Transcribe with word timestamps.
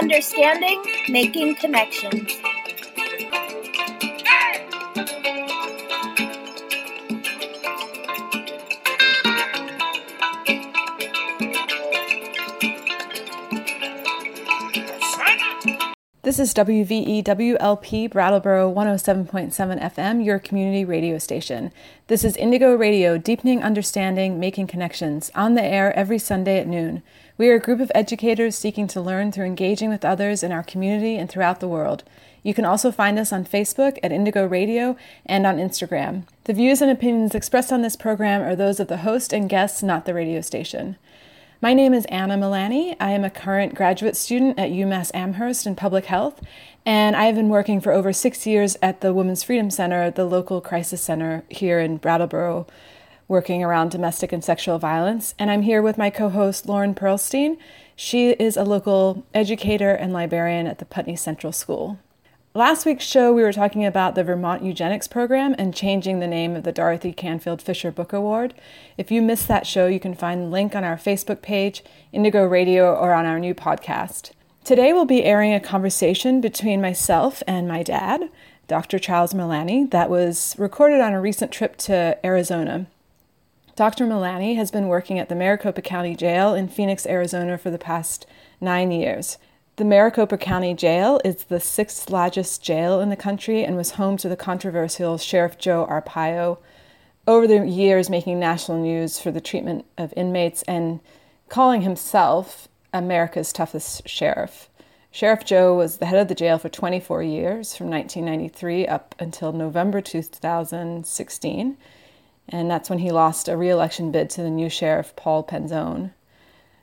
Understanding, 0.00 0.82
making 1.10 1.56
connections. 1.56 2.32
This 16.22 16.38
is 16.38 16.54
WVEWLP 16.54 18.10
Brattleboro 18.10 18.72
107.7 18.72 19.82
FM, 19.82 20.24
your 20.24 20.38
community 20.38 20.84
radio 20.84 21.18
station. 21.18 21.72
This 22.06 22.24
is 22.24 22.36
Indigo 22.36 22.74
Radio, 22.74 23.18
deepening 23.18 23.62
understanding, 23.62 24.40
making 24.40 24.66
connections, 24.66 25.30
on 25.34 25.54
the 25.54 25.62
air 25.62 25.92
every 25.94 26.18
Sunday 26.18 26.58
at 26.58 26.66
noon. 26.66 27.02
We 27.40 27.48
are 27.48 27.54
a 27.54 27.58
group 27.58 27.80
of 27.80 27.90
educators 27.94 28.54
seeking 28.54 28.86
to 28.88 29.00
learn 29.00 29.32
through 29.32 29.46
engaging 29.46 29.88
with 29.88 30.04
others 30.04 30.42
in 30.42 30.52
our 30.52 30.62
community 30.62 31.16
and 31.16 31.26
throughout 31.26 31.58
the 31.60 31.68
world. 31.68 32.04
You 32.42 32.52
can 32.52 32.66
also 32.66 32.92
find 32.92 33.18
us 33.18 33.32
on 33.32 33.46
Facebook 33.46 33.96
at 34.02 34.12
Indigo 34.12 34.46
Radio 34.46 34.94
and 35.24 35.46
on 35.46 35.56
Instagram. 35.56 36.24
The 36.44 36.52
views 36.52 36.82
and 36.82 36.90
opinions 36.90 37.34
expressed 37.34 37.72
on 37.72 37.80
this 37.80 37.96
program 37.96 38.42
are 38.42 38.54
those 38.54 38.78
of 38.78 38.88
the 38.88 38.98
host 38.98 39.32
and 39.32 39.48
guests, 39.48 39.82
not 39.82 40.04
the 40.04 40.12
radio 40.12 40.42
station. 40.42 40.98
My 41.62 41.72
name 41.72 41.94
is 41.94 42.04
Anna 42.10 42.36
Milani. 42.36 42.94
I 43.00 43.12
am 43.12 43.24
a 43.24 43.30
current 43.30 43.74
graduate 43.74 44.18
student 44.18 44.58
at 44.58 44.68
UMass 44.68 45.10
Amherst 45.14 45.66
in 45.66 45.74
public 45.74 46.04
health, 46.04 46.42
and 46.84 47.16
I 47.16 47.24
have 47.24 47.36
been 47.36 47.48
working 47.48 47.80
for 47.80 47.90
over 47.90 48.12
six 48.12 48.46
years 48.46 48.76
at 48.82 49.00
the 49.00 49.14
Women's 49.14 49.44
Freedom 49.44 49.70
Center, 49.70 50.10
the 50.10 50.26
local 50.26 50.60
crisis 50.60 51.00
center 51.00 51.44
here 51.48 51.80
in 51.80 51.96
Brattleboro, 51.96 52.66
working 53.30 53.62
around 53.62 53.92
domestic 53.92 54.32
and 54.32 54.42
sexual 54.42 54.78
violence. 54.80 55.34
And 55.38 55.52
I'm 55.52 55.62
here 55.62 55.80
with 55.80 55.96
my 55.96 56.10
co 56.10 56.28
host, 56.28 56.66
Lauren 56.66 56.96
Perlstein. 56.96 57.56
She 57.94 58.30
is 58.30 58.56
a 58.56 58.64
local 58.64 59.24
educator 59.32 59.92
and 59.92 60.12
librarian 60.12 60.66
at 60.66 60.78
the 60.78 60.84
Putney 60.84 61.14
Central 61.14 61.52
School. 61.52 61.98
Last 62.54 62.84
week's 62.84 63.04
show, 63.04 63.32
we 63.32 63.42
were 63.42 63.52
talking 63.52 63.86
about 63.86 64.16
the 64.16 64.24
Vermont 64.24 64.64
Eugenics 64.64 65.06
Program 65.06 65.54
and 65.56 65.72
changing 65.72 66.18
the 66.18 66.26
name 66.26 66.56
of 66.56 66.64
the 66.64 66.72
Dorothy 66.72 67.12
Canfield 67.12 67.62
Fisher 67.62 67.92
Book 67.92 68.12
Award. 68.12 68.52
If 68.98 69.12
you 69.12 69.22
missed 69.22 69.46
that 69.46 69.68
show, 69.68 69.86
you 69.86 70.00
can 70.00 70.14
find 70.14 70.42
the 70.42 70.46
link 70.46 70.74
on 70.74 70.82
our 70.82 70.96
Facebook 70.96 71.40
page, 71.40 71.84
Indigo 72.12 72.44
Radio, 72.44 72.92
or 72.92 73.14
on 73.14 73.26
our 73.26 73.38
new 73.38 73.54
podcast. 73.54 74.32
Today, 74.64 74.92
we'll 74.92 75.04
be 75.04 75.22
airing 75.22 75.54
a 75.54 75.60
conversation 75.60 76.40
between 76.40 76.80
myself 76.80 77.44
and 77.46 77.68
my 77.68 77.84
dad, 77.84 78.28
Dr. 78.66 78.98
Charles 78.98 79.34
Milani, 79.34 79.88
that 79.92 80.10
was 80.10 80.56
recorded 80.58 81.00
on 81.00 81.12
a 81.12 81.20
recent 81.20 81.52
trip 81.52 81.76
to 81.76 82.18
Arizona. 82.26 82.88
Dr. 83.80 84.04
Milani 84.04 84.56
has 84.56 84.70
been 84.70 84.88
working 84.88 85.18
at 85.18 85.30
the 85.30 85.34
Maricopa 85.34 85.80
County 85.80 86.14
Jail 86.14 86.52
in 86.52 86.68
Phoenix, 86.68 87.06
Arizona 87.06 87.56
for 87.56 87.70
the 87.70 87.78
past 87.78 88.26
nine 88.60 88.90
years. 88.90 89.38
The 89.76 89.86
Maricopa 89.86 90.36
County 90.36 90.74
Jail 90.74 91.18
is 91.24 91.44
the 91.44 91.60
sixth 91.60 92.10
largest 92.10 92.62
jail 92.62 93.00
in 93.00 93.08
the 93.08 93.16
country 93.16 93.64
and 93.64 93.78
was 93.78 93.92
home 93.92 94.18
to 94.18 94.28
the 94.28 94.36
controversial 94.36 95.16
Sheriff 95.16 95.56
Joe 95.56 95.86
Arpaio, 95.88 96.58
over 97.26 97.46
the 97.46 97.66
years 97.66 98.10
making 98.10 98.38
national 98.38 98.82
news 98.82 99.18
for 99.18 99.30
the 99.30 99.40
treatment 99.40 99.86
of 99.96 100.12
inmates 100.14 100.60
and 100.64 101.00
calling 101.48 101.80
himself 101.80 102.68
America's 102.92 103.50
toughest 103.50 104.06
sheriff. 104.06 104.68
Sheriff 105.10 105.42
Joe 105.42 105.74
was 105.74 105.96
the 105.96 106.04
head 106.04 106.20
of 106.20 106.28
the 106.28 106.34
jail 106.34 106.58
for 106.58 106.68
24 106.68 107.22
years, 107.22 107.74
from 107.74 107.88
1993 107.88 108.86
up 108.86 109.14
until 109.18 109.52
November 109.52 110.02
2016, 110.02 111.78
and 112.50 112.70
that's 112.70 112.90
when 112.90 112.98
he 112.98 113.10
lost 113.10 113.48
a 113.48 113.56
re 113.56 113.70
election 113.70 114.10
bid 114.10 114.28
to 114.30 114.42
the 114.42 114.50
new 114.50 114.68
sheriff, 114.68 115.14
Paul 115.16 115.44
Penzone. 115.44 116.12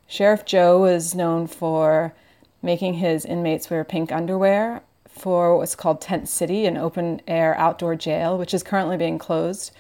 Sheriff 0.07 0.45
Joe 0.45 0.79
was 0.79 1.13
known 1.13 1.47
for 1.47 2.13
making 2.61 2.95
his 2.95 3.25
inmates 3.25 3.69
wear 3.69 3.83
pink 3.83 4.11
underwear 4.11 4.81
for 5.07 5.57
what's 5.57 5.75
called 5.75 5.99
Tent 5.99 6.29
City, 6.29 6.65
an 6.65 6.77
open 6.77 7.21
air 7.27 7.57
outdoor 7.57 7.95
jail, 7.95 8.37
which 8.37 8.53
is 8.53 8.63
currently 8.63 8.97
being 8.97 9.17
closed. 9.17 9.71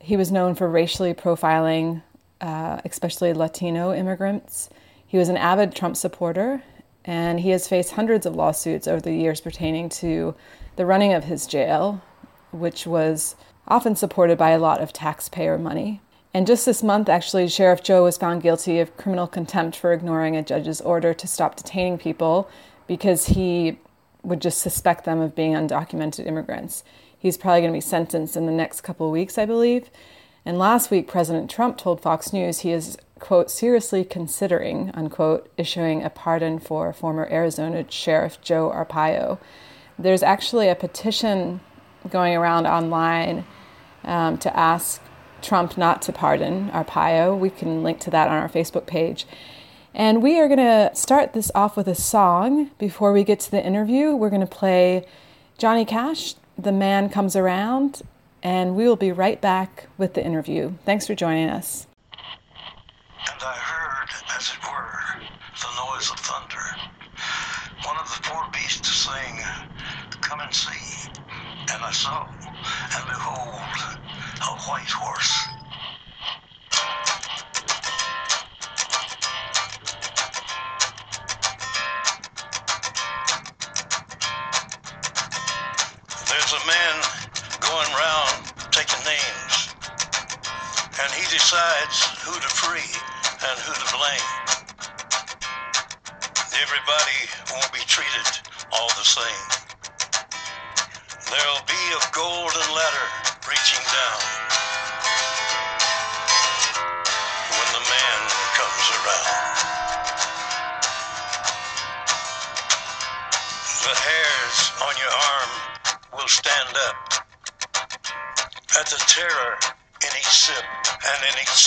He 0.00 0.16
was 0.16 0.32
known 0.32 0.54
for 0.54 0.68
racially 0.68 1.14
profiling, 1.14 2.02
uh, 2.40 2.80
especially 2.84 3.32
Latino 3.32 3.92
immigrants. 3.92 4.68
He 5.06 5.18
was 5.18 5.28
an 5.28 5.36
avid 5.36 5.74
Trump 5.74 5.96
supporter, 5.96 6.62
and 7.04 7.40
he 7.40 7.50
has 7.50 7.68
faced 7.68 7.92
hundreds 7.92 8.26
of 8.26 8.34
lawsuits 8.34 8.88
over 8.88 9.00
the 9.00 9.12
years 9.12 9.40
pertaining 9.40 9.88
to 9.90 10.34
the 10.76 10.86
running 10.86 11.12
of 11.12 11.24
his 11.24 11.46
jail, 11.46 12.02
which 12.50 12.86
was 12.86 13.36
often 13.68 13.96
supported 13.96 14.38
by 14.38 14.50
a 14.50 14.58
lot 14.58 14.80
of 14.80 14.92
taxpayer 14.92 15.58
money. 15.58 16.00
And 16.34 16.46
just 16.46 16.64
this 16.64 16.82
month, 16.82 17.08
actually, 17.08 17.48
Sheriff 17.48 17.82
Joe 17.82 18.04
was 18.04 18.16
found 18.16 18.42
guilty 18.42 18.80
of 18.80 18.96
criminal 18.96 19.26
contempt 19.26 19.76
for 19.76 19.92
ignoring 19.92 20.36
a 20.36 20.42
judge's 20.42 20.80
order 20.80 21.12
to 21.12 21.26
stop 21.26 21.56
detaining 21.56 21.98
people 21.98 22.48
because 22.86 23.26
he 23.26 23.78
would 24.22 24.40
just 24.40 24.58
suspect 24.58 25.04
them 25.04 25.20
of 25.20 25.34
being 25.34 25.52
undocumented 25.52 26.26
immigrants. 26.26 26.84
He's 27.18 27.36
probably 27.36 27.60
going 27.60 27.72
to 27.72 27.76
be 27.76 27.80
sentenced 27.80 28.36
in 28.36 28.46
the 28.46 28.52
next 28.52 28.80
couple 28.80 29.06
of 29.06 29.12
weeks, 29.12 29.36
I 29.36 29.46
believe. 29.46 29.90
And 30.44 30.58
last 30.58 30.90
week, 30.90 31.06
President 31.06 31.50
Trump 31.50 31.76
told 31.78 32.00
Fox 32.00 32.32
News 32.32 32.60
he 32.60 32.72
is, 32.72 32.96
quote, 33.18 33.50
seriously 33.50 34.04
considering, 34.04 34.90
unquote, 34.94 35.52
issuing 35.56 36.02
a 36.02 36.10
pardon 36.10 36.58
for 36.58 36.92
former 36.92 37.28
Arizona 37.30 37.84
Sheriff 37.88 38.40
Joe 38.40 38.72
Arpaio. 38.74 39.38
There's 39.98 40.22
actually 40.22 40.68
a 40.68 40.74
petition 40.74 41.60
going 42.10 42.34
around 42.34 42.66
online 42.66 43.44
um, 44.04 44.38
to 44.38 44.56
ask 44.56 45.00
Trump 45.42 45.76
not 45.76 46.02
to 46.02 46.12
pardon 46.12 46.70
Arpaio. 46.70 47.38
We 47.38 47.50
can 47.50 47.82
link 47.82 48.00
to 48.00 48.10
that 48.10 48.28
on 48.28 48.36
our 48.36 48.48
Facebook 48.48 48.86
page. 48.86 49.26
And 49.94 50.22
we 50.22 50.40
are 50.40 50.48
going 50.48 50.58
to 50.58 50.90
start 50.94 51.34
this 51.34 51.50
off 51.54 51.76
with 51.76 51.86
a 51.86 51.94
song 51.94 52.70
before 52.78 53.12
we 53.12 53.24
get 53.24 53.40
to 53.40 53.50
the 53.50 53.64
interview. 53.64 54.14
We're 54.14 54.30
going 54.30 54.40
to 54.40 54.46
play 54.46 55.06
Johnny 55.58 55.84
Cash, 55.84 56.34
The 56.56 56.72
Man 56.72 57.10
Comes 57.10 57.36
Around, 57.36 58.02
and 58.42 58.74
we 58.74 58.88
will 58.88 58.96
be 58.96 59.12
right 59.12 59.40
back 59.40 59.88
with 59.98 60.14
the 60.14 60.24
interview. 60.24 60.72
Thanks 60.86 61.06
for 61.06 61.14
joining 61.14 61.50
us. 61.50 61.86
And 63.30 63.42
I 63.42 63.54
heard, 63.54 64.08
as 64.36 64.50
it 64.50 64.64
were, 64.64 65.22
the 65.60 65.92
noise 65.92 66.10
of 66.10 66.18
thunder. 66.18 66.58
One 67.84 67.96
of 67.98 68.06
the 68.06 68.22
four 68.22 68.44
beasts 68.52 68.88
saying, 68.88 69.38
Come 70.22 70.40
and 70.40 70.54
see. 70.54 71.10
And 71.72 71.82
I 71.82 71.90
saw, 71.92 72.26
and 72.96 73.06
behold, 73.06 73.98
a 74.42 74.52
white 74.68 74.90
horse. 74.90 75.31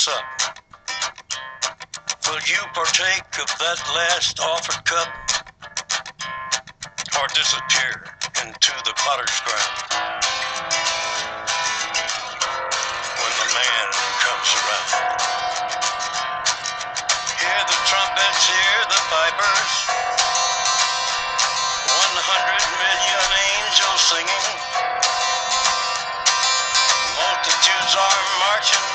Sup. 0.05 0.21
Will 2.29 2.37
you 2.45 2.61
partake 2.77 3.25
of 3.41 3.49
that 3.57 3.81
last 3.97 4.37
offered 4.37 4.85
cup 4.85 5.09
or 7.17 7.25
disappear 7.33 8.05
into 8.45 8.73
the 8.85 8.93
potter's 9.01 9.33
ground? 9.41 9.73
When 13.17 13.33
the 13.33 13.49
man 13.49 13.85
comes 14.21 14.49
around. 14.61 14.93
Hear 17.41 17.61
the 17.65 17.79
trumpets, 17.89 18.41
hear 18.45 18.81
the 18.85 19.01
pipers. 19.09 19.73
One 21.81 22.17
hundred 22.29 22.61
million 22.77 23.25
angels 23.57 24.01
singing. 24.13 24.45
Multitudes 27.17 27.93
are 27.97 28.21
marching 28.45 28.94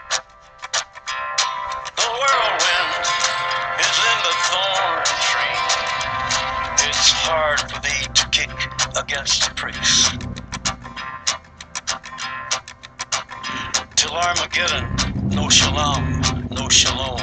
Kick 8.41 8.49
against 8.97 9.47
the 9.47 9.53
pricks. 9.55 10.09
Till 13.95 14.11
Armageddon, 14.11 14.85
no 15.35 15.47
shalom, 15.49 16.03
no 16.55 16.67
shalom. 16.69 17.21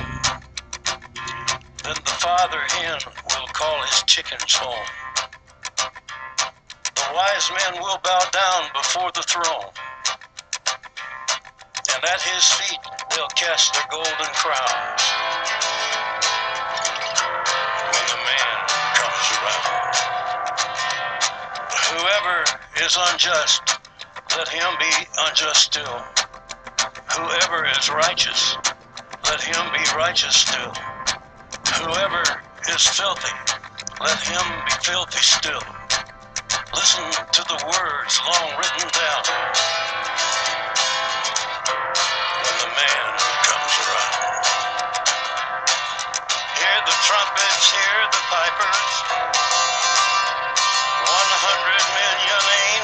Then 1.82 1.96
the 2.04 2.16
father 2.22 2.60
hen 2.70 2.98
will 3.30 3.46
call 3.48 3.82
his 3.82 4.02
chickens 4.04 4.54
home. 4.54 4.86
The 6.94 7.06
wise 7.14 7.50
men 7.50 7.82
will 7.82 7.98
bow 8.04 8.22
down 8.32 8.70
before 8.74 9.10
the 9.14 9.22
throne. 9.22 9.72
And 11.94 12.04
at 12.04 12.20
his 12.22 12.44
feet 12.52 12.80
they'll 13.10 13.34
cast 13.34 13.74
their 13.74 13.86
golden 13.90 14.32
crowns. 14.38 15.02
When 17.90 18.06
the 18.06 18.20
man 18.22 18.56
comes 18.94 19.26
around. 19.42 19.77
Whoever 21.88 22.44
is 22.84 22.98
unjust, 23.00 23.62
let 24.36 24.46
him 24.48 24.76
be 24.78 24.92
unjust 25.24 25.72
still. 25.72 26.04
Whoever 27.16 27.64
is 27.64 27.88
righteous, 27.88 28.56
let 29.24 29.40
him 29.40 29.72
be 29.72 29.80
righteous 29.96 30.36
still. 30.36 30.72
Whoever 31.80 32.22
is 32.68 32.86
filthy, 32.88 33.32
let 34.04 34.20
him 34.20 34.64
be 34.66 34.72
filthy 34.84 35.24
still. 35.24 35.64
Listen 36.74 37.04
to 37.32 37.42
the 37.48 37.56
words 37.56 38.20
long 38.28 38.50
written 38.58 38.88
down 38.92 39.24
when 42.44 42.56
the 42.60 42.70
man 42.76 43.04
comes 43.48 43.74
around. 43.88 44.44
Hear 46.52 46.78
the 46.84 46.96
trumpets, 47.08 47.72
hear 47.72 47.98
the 48.12 48.22
pipers. 48.28 49.67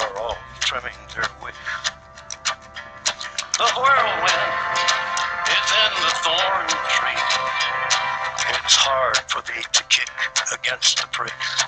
are 0.00 0.18
all 0.18 0.36
trimming 0.60 0.96
their 1.14 1.28
wicks. 1.42 1.56
The 3.58 3.68
whirlwind 3.76 4.54
is 5.44 5.68
in 5.84 5.92
the 6.00 6.12
thorn 6.24 6.68
tree. 6.88 7.22
It's 8.56 8.76
hard 8.76 9.18
for 9.28 9.42
thee 9.42 9.60
to 9.60 9.82
kick 9.84 10.08
against 10.52 11.02
the 11.02 11.08
pricks. 11.12 11.64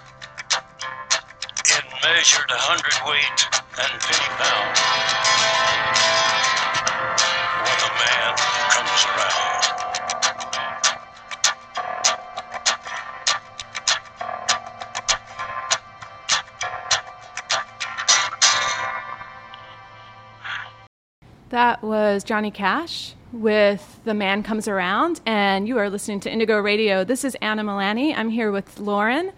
It 1.69 1.85
measured 2.03 2.49
a 2.49 2.57
hundredweight 2.57 3.41
and 3.77 4.01
penny 4.01 4.31
pound 4.41 4.77
when 7.69 7.79
the 7.85 7.93
man 8.01 8.33
comes 8.73 9.05
around. 9.13 9.82
That 21.53 21.83
was 21.83 22.25
Johnny 22.25 22.51
Cash 22.51 23.13
with 23.31 24.01
The 24.05 24.15
Man 24.15 24.43
Comes 24.43 24.69
Around, 24.69 25.21
and 25.27 25.69
you 25.69 25.77
are 25.77 25.91
listening 25.91 26.19
to 26.21 26.33
Indigo 26.33 26.59
Radio. 26.59 27.05
This 27.05 27.27
is 27.27 27.37
Anna 27.43 27.63
Milani. 27.63 28.17
I'm 28.17 28.31
here 28.31 28.51
with 28.51 28.81
Lauren. 28.81 29.33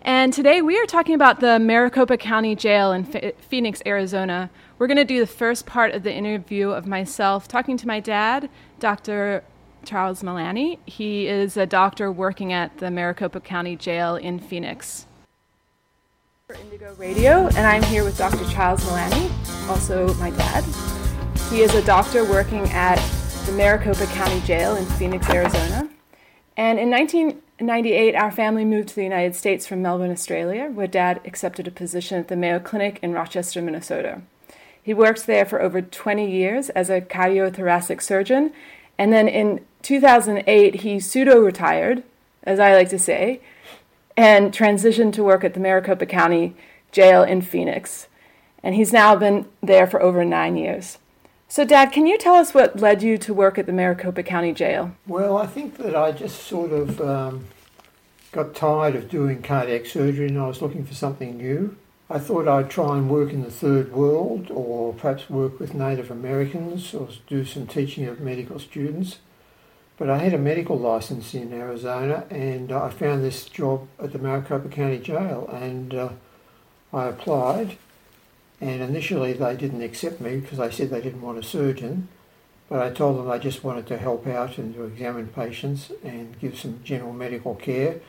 And 0.00 0.32
today 0.32 0.62
we 0.62 0.78
are 0.78 0.86
talking 0.86 1.14
about 1.14 1.40
the 1.40 1.58
Maricopa 1.58 2.16
County 2.16 2.56
Jail 2.56 2.90
in 2.90 3.04
Ph- 3.04 3.34
Phoenix, 3.38 3.82
Arizona. 3.84 4.48
We're 4.78 4.86
going 4.86 4.96
to 4.96 5.04
do 5.04 5.20
the 5.20 5.26
first 5.26 5.66
part 5.66 5.92
of 5.92 6.04
the 6.04 6.10
interview 6.10 6.70
of 6.70 6.86
myself 6.86 7.46
talking 7.46 7.76
to 7.76 7.86
my 7.86 8.00
dad, 8.00 8.48
Dr. 8.80 9.44
Charles 9.84 10.22
Milani. 10.22 10.78
He 10.86 11.28
is 11.28 11.58
a 11.58 11.66
doctor 11.66 12.10
working 12.10 12.54
at 12.54 12.78
the 12.78 12.90
Maricopa 12.90 13.40
County 13.40 13.76
Jail 13.76 14.16
in 14.16 14.38
Phoenix. 14.38 15.04
For 16.46 16.56
Indigo 16.56 16.94
Radio, 16.94 17.48
and 17.48 17.58
I'm 17.58 17.82
here 17.82 18.04
with 18.04 18.16
Dr. 18.16 18.50
Charles 18.50 18.82
Milani, 18.86 19.68
also 19.68 20.14
my 20.14 20.30
dad. 20.30 20.95
He 21.50 21.62
is 21.62 21.76
a 21.76 21.82
doctor 21.82 22.24
working 22.24 22.68
at 22.70 22.96
the 23.46 23.52
Maricopa 23.52 24.06
County 24.06 24.40
Jail 24.40 24.74
in 24.74 24.84
Phoenix, 24.84 25.30
Arizona. 25.30 25.88
And 26.56 26.76
in 26.80 26.90
1998, 26.90 28.16
our 28.16 28.32
family 28.32 28.64
moved 28.64 28.88
to 28.88 28.94
the 28.96 29.04
United 29.04 29.36
States 29.36 29.64
from 29.64 29.80
Melbourne, 29.80 30.10
Australia, 30.10 30.66
where 30.66 30.88
dad 30.88 31.20
accepted 31.24 31.68
a 31.68 31.70
position 31.70 32.18
at 32.18 32.26
the 32.26 32.34
Mayo 32.34 32.58
Clinic 32.58 32.98
in 33.00 33.12
Rochester, 33.12 33.62
Minnesota. 33.62 34.22
He 34.82 34.92
worked 34.92 35.26
there 35.26 35.44
for 35.44 35.62
over 35.62 35.80
20 35.80 36.28
years 36.28 36.68
as 36.70 36.90
a 36.90 37.00
cardiothoracic 37.00 38.02
surgeon, 38.02 38.52
and 38.98 39.12
then 39.12 39.28
in 39.28 39.64
2008, 39.82 40.74
he 40.76 40.98
pseudo 40.98 41.38
retired, 41.38 42.02
as 42.42 42.58
I 42.58 42.74
like 42.74 42.88
to 42.88 42.98
say, 42.98 43.40
and 44.16 44.52
transitioned 44.52 45.12
to 45.12 45.22
work 45.22 45.44
at 45.44 45.54
the 45.54 45.60
Maricopa 45.60 46.06
County 46.06 46.56
Jail 46.90 47.22
in 47.22 47.40
Phoenix. 47.40 48.08
And 48.64 48.74
he's 48.74 48.92
now 48.92 49.14
been 49.14 49.46
there 49.62 49.86
for 49.86 50.02
over 50.02 50.24
nine 50.24 50.56
years. 50.56 50.98
So, 51.48 51.64
Dad, 51.64 51.92
can 51.92 52.06
you 52.06 52.18
tell 52.18 52.34
us 52.34 52.52
what 52.52 52.80
led 52.80 53.02
you 53.02 53.16
to 53.18 53.32
work 53.32 53.56
at 53.56 53.66
the 53.66 53.72
Maricopa 53.72 54.24
County 54.24 54.52
Jail? 54.52 54.92
Well, 55.06 55.36
I 55.36 55.46
think 55.46 55.76
that 55.76 55.94
I 55.94 56.10
just 56.10 56.44
sort 56.44 56.72
of 56.72 57.00
um, 57.00 57.46
got 58.32 58.54
tired 58.54 58.96
of 58.96 59.08
doing 59.08 59.42
cardiac 59.42 59.86
surgery 59.86 60.26
and 60.26 60.38
I 60.38 60.48
was 60.48 60.60
looking 60.60 60.84
for 60.84 60.94
something 60.94 61.36
new. 61.36 61.76
I 62.10 62.18
thought 62.18 62.48
I'd 62.48 62.68
try 62.68 62.98
and 62.98 63.08
work 63.08 63.32
in 63.32 63.42
the 63.42 63.50
third 63.50 63.92
world 63.92 64.50
or 64.50 64.92
perhaps 64.92 65.30
work 65.30 65.58
with 65.58 65.74
Native 65.74 66.10
Americans 66.10 66.92
or 66.92 67.08
do 67.28 67.44
some 67.44 67.66
teaching 67.66 68.06
of 68.06 68.20
medical 68.20 68.58
students. 68.58 69.18
But 69.98 70.10
I 70.10 70.18
had 70.18 70.34
a 70.34 70.38
medical 70.38 70.78
license 70.78 71.32
in 71.32 71.52
Arizona 71.52 72.26
and 72.28 72.70
I 72.72 72.90
found 72.90 73.24
this 73.24 73.44
job 73.46 73.88
at 74.00 74.12
the 74.12 74.18
Maricopa 74.18 74.68
County 74.68 74.98
Jail 74.98 75.48
and 75.52 75.94
uh, 75.94 76.08
I 76.92 77.06
applied. 77.06 77.78
And 78.60 78.82
initially 78.82 79.32
they 79.32 79.56
didn't 79.56 79.82
accept 79.82 80.20
me 80.20 80.38
because 80.38 80.58
they 80.58 80.70
said 80.70 80.90
they 80.90 81.00
didn't 81.00 81.22
want 81.22 81.38
a 81.38 81.42
surgeon. 81.42 82.08
But 82.68 82.80
I 82.80 82.90
told 82.90 83.18
them 83.18 83.30
I 83.30 83.38
just 83.38 83.62
wanted 83.62 83.86
to 83.88 83.98
help 83.98 84.26
out 84.26 84.58
and 84.58 84.74
to 84.74 84.84
examine 84.84 85.28
patients 85.28 85.92
and 86.02 86.38
give 86.40 86.58
some 86.58 86.80
general 86.82 87.12
medical 87.12 87.54
care. 87.54 88.00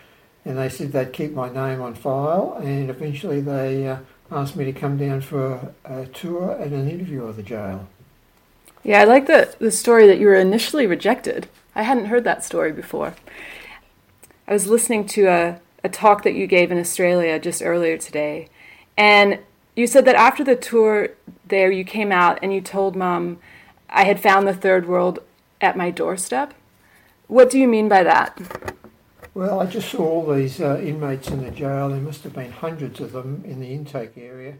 And 0.46 0.58
they 0.58 0.70
said 0.70 0.92
they'd 0.92 1.13
keep 1.13 1.34
my 1.34 1.50
name 1.50 1.82
on 1.82 1.94
file. 1.94 2.60
And 2.63 2.89
eventually 2.89 3.42
they 3.42 3.88
uh, 3.88 3.98
asked 4.32 4.56
me 4.56 4.66
to 4.66 4.74
come 4.74 4.98
down 4.98 5.22
for 5.22 5.74
a, 5.86 6.01
a 6.01 6.06
tour 6.08 6.51
and 6.54 6.74
an 6.74 6.89
interview 6.89 7.24
of 7.24 7.36
the 7.36 7.44
jail. 7.44 7.88
Yeah, 8.84 9.01
I 9.01 9.04
like 9.04 9.27
the, 9.27 9.54
the 9.60 9.72
story 9.72 10.08
that 10.08 10.20
you 10.20 10.27
were 10.27 10.36
initially 10.36 10.88
rejected. 10.88 11.48
I 11.75 11.84
hadn't 11.84 12.06
heard 12.06 12.24
that 12.24 12.44
story 12.44 12.72
before. 12.72 13.16
I 14.48 14.54
was 14.54 14.68
listening 14.68 15.06
to 15.08 15.25
a, 15.25 15.60
a 15.84 15.89
talk 15.89 16.24
that 16.24 16.36
you 16.36 16.48
gave 16.48 16.72
in 16.72 16.80
Australia 16.80 17.38
just 17.38 17.62
earlier 17.62 17.98
today, 17.98 18.48
and 18.98 19.39
you 19.77 19.88
said 19.88 20.05
that 20.05 20.15
after 20.15 20.43
the 20.43 20.55
tour 20.55 21.10
there, 21.46 21.72
you 21.72 21.86
came 21.86 22.12
out 22.12 22.39
and 22.41 22.53
you 22.53 22.62
told 22.62 22.96
mom, 22.96 23.38
I 23.89 24.03
had 24.03 24.19
found 24.19 24.48
the 24.48 24.53
third 24.53 24.88
world 24.88 25.19
at 25.62 25.77
my 25.77 25.91
doorstep. 25.91 26.53
What 27.27 27.50
do 27.50 27.60
you 27.60 27.67
mean 27.67 27.88
by 27.88 28.03
that? 28.03 28.39
Well, 29.34 29.60
I 29.60 29.67
just 29.67 29.91
saw 29.91 30.03
all 30.03 30.34
these 30.34 30.60
uh, 30.60 30.79
inmates 30.79 31.29
in 31.29 31.43
the 31.43 31.51
jail. 31.51 31.89
There 31.89 32.00
must 32.00 32.24
have 32.24 32.34
been 32.34 32.51
hundreds 32.51 33.00
of 33.00 33.12
them 33.12 33.43
in 33.46 33.60
the 33.60 33.67
intake 33.67 34.17
area, 34.17 34.55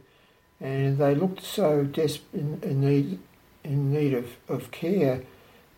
and 0.62 1.00
they 1.00 1.16
looked 1.16 1.42
so 1.42 1.84
desperate 1.84 2.40
in, 2.40 2.60
in 2.62 2.82
need 2.82 3.20
in 3.64 3.92
need 3.92 4.14
of, 4.14 4.36
of 4.48 4.70
care. 4.70 5.22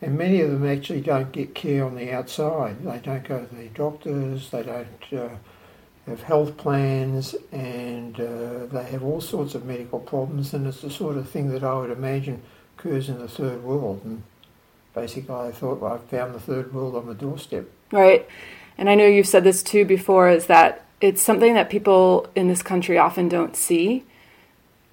And 0.01 0.17
many 0.17 0.41
of 0.41 0.51
them 0.51 0.67
actually 0.67 1.01
don't 1.01 1.31
get 1.31 1.55
care 1.55 1.85
on 1.85 1.95
the 1.95 2.11
outside. 2.11 2.83
They 2.83 2.99
don't 2.99 3.23
go 3.23 3.45
to 3.45 3.55
the 3.55 3.67
doctors. 3.69 4.49
They 4.49 4.63
don't 4.63 5.13
uh, 5.13 5.29
have 6.09 6.21
health 6.23 6.57
plans, 6.57 7.35
and 7.51 8.19
uh, 8.19 8.65
they 8.67 8.83
have 8.83 9.03
all 9.03 9.21
sorts 9.21 9.55
of 9.55 9.65
medical 9.65 9.99
problems. 9.99 10.53
And 10.53 10.67
it's 10.67 10.81
the 10.81 10.89
sort 10.89 11.17
of 11.17 11.29
thing 11.29 11.49
that 11.51 11.63
I 11.63 11.73
would 11.73 11.91
imagine 11.91 12.41
occurs 12.77 13.09
in 13.09 13.19
the 13.19 13.27
third 13.27 13.63
world. 13.63 14.01
And 14.03 14.23
basically, 14.93 15.35
I 15.35 15.51
thought 15.51 15.79
well, 15.79 15.93
I 15.93 15.97
found 16.09 16.35
the 16.35 16.39
third 16.39 16.73
world 16.73 16.95
on 16.95 17.07
the 17.07 17.13
doorstep. 17.13 17.65
Right. 17.91 18.27
And 18.77 18.89
I 18.89 18.95
know 18.95 19.05
you've 19.05 19.27
said 19.27 19.43
this 19.43 19.63
too 19.63 19.85
before 19.85 20.29
is 20.29 20.45
that 20.45 20.85
it's 21.01 21.21
something 21.21 21.53
that 21.53 21.69
people 21.69 22.27
in 22.35 22.47
this 22.47 22.61
country 22.61 22.97
often 22.97 23.29
don't 23.29 23.55
see 23.55 24.05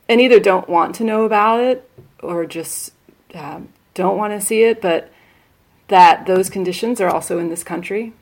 and 0.08 0.20
either 0.20 0.40
don't 0.40 0.68
want 0.68 0.94
to 0.96 1.04
know 1.04 1.24
about 1.24 1.60
it 1.60 1.88
or 2.20 2.46
just 2.46 2.92
um, 3.34 3.68
don't 3.94 4.16
want 4.16 4.32
to 4.32 4.44
see 4.44 4.62
it, 4.62 4.80
but 4.80 5.12
that 5.88 6.26
those 6.26 6.50
conditions 6.50 7.00
are 7.00 7.08
also 7.08 7.38
in 7.38 7.48
this 7.48 7.62
country. 7.62 8.12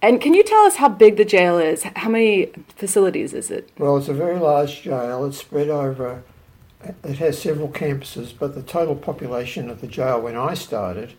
And 0.00 0.20
can 0.20 0.32
you 0.32 0.44
tell 0.44 0.64
us 0.64 0.76
how 0.76 0.88
big 0.88 1.16
the 1.16 1.24
jail 1.24 1.58
is? 1.58 1.82
How 1.82 2.08
many 2.08 2.46
facilities 2.76 3.34
is 3.34 3.50
it? 3.50 3.68
Well, 3.78 3.96
it's 3.96 4.08
a 4.08 4.14
very 4.14 4.38
large 4.38 4.82
jail. 4.82 5.24
It's 5.24 5.38
spread 5.38 5.68
over, 5.68 6.22
it 7.04 7.18
has 7.18 7.40
several 7.40 7.68
campuses, 7.68 8.32
but 8.38 8.54
the 8.54 8.62
total 8.62 8.94
population 8.94 9.68
of 9.68 9.80
the 9.80 9.86
jail 9.86 10.20
when 10.20 10.36
I 10.36 10.54
started 10.54 11.14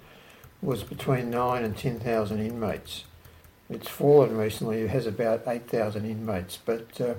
was 0.62 0.84
between 0.84 1.30
9 1.30 1.64
and 1.64 1.78
10,000 1.78 2.40
inmates. 2.40 3.04
It's 3.70 3.90
fallen 3.90 4.38
recently, 4.38 4.82
it 4.82 4.90
has 4.90 5.06
about 5.06 5.44
8,000 5.46 6.06
inmates, 6.06 6.58
but 6.66 7.00
uh, 7.00 7.16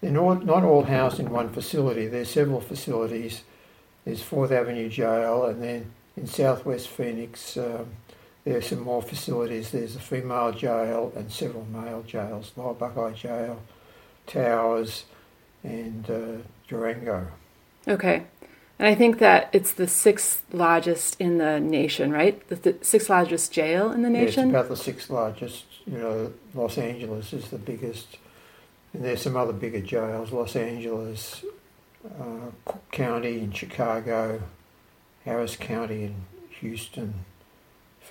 they're 0.00 0.10
not, 0.10 0.44
not 0.44 0.64
all 0.64 0.84
housed 0.84 1.20
in 1.20 1.30
one 1.30 1.50
facility. 1.50 2.06
There's 2.06 2.30
several 2.30 2.60
facilities. 2.60 3.42
There's 4.04 4.22
Fourth 4.22 4.50
Avenue 4.50 4.88
Jail, 4.88 5.44
and 5.44 5.62
then 5.62 5.92
in 6.16 6.26
southwest 6.26 6.88
Phoenix, 6.88 7.56
um, 7.56 7.86
there 8.44 8.58
are 8.58 8.62
some 8.62 8.80
more 8.80 9.02
facilities. 9.02 9.70
There's 9.70 9.96
a 9.96 10.00
female 10.00 10.52
jail 10.52 11.12
and 11.16 11.30
several 11.30 11.66
male 11.66 12.02
jails, 12.02 12.52
Lower 12.56 12.74
Buckeye 12.74 13.12
Jail, 13.12 13.60
Towers, 14.26 15.04
and 15.62 16.08
uh, 16.10 16.42
Durango. 16.68 17.28
Okay. 17.86 18.24
And 18.78 18.88
I 18.88 18.94
think 18.94 19.18
that 19.18 19.48
it's 19.52 19.72
the 19.72 19.86
sixth 19.86 20.42
largest 20.52 21.20
in 21.20 21.38
the 21.38 21.60
nation, 21.60 22.10
right? 22.10 22.46
The 22.48 22.56
th- 22.56 22.84
sixth 22.84 23.08
largest 23.08 23.52
jail 23.52 23.92
in 23.92 24.02
the 24.02 24.10
nation? 24.10 24.50
Yeah, 24.50 24.58
it's 24.58 24.66
about 24.66 24.68
the 24.68 24.82
sixth 24.82 25.10
largest. 25.10 25.64
You 25.86 25.98
know, 25.98 26.32
Los 26.54 26.78
Angeles 26.78 27.32
is 27.32 27.48
the 27.50 27.58
biggest 27.58 28.18
and 28.92 29.04
there's 29.04 29.22
some 29.22 29.36
other 29.36 29.52
bigger 29.52 29.80
jails, 29.80 30.32
Los 30.32 30.54
Angeles, 30.54 31.44
uh, 32.04 32.50
Cook 32.64 32.90
County 32.90 33.40
in 33.40 33.52
Chicago, 33.52 34.42
Harris 35.24 35.56
County 35.56 36.04
in 36.04 36.14
Houston, 36.60 37.14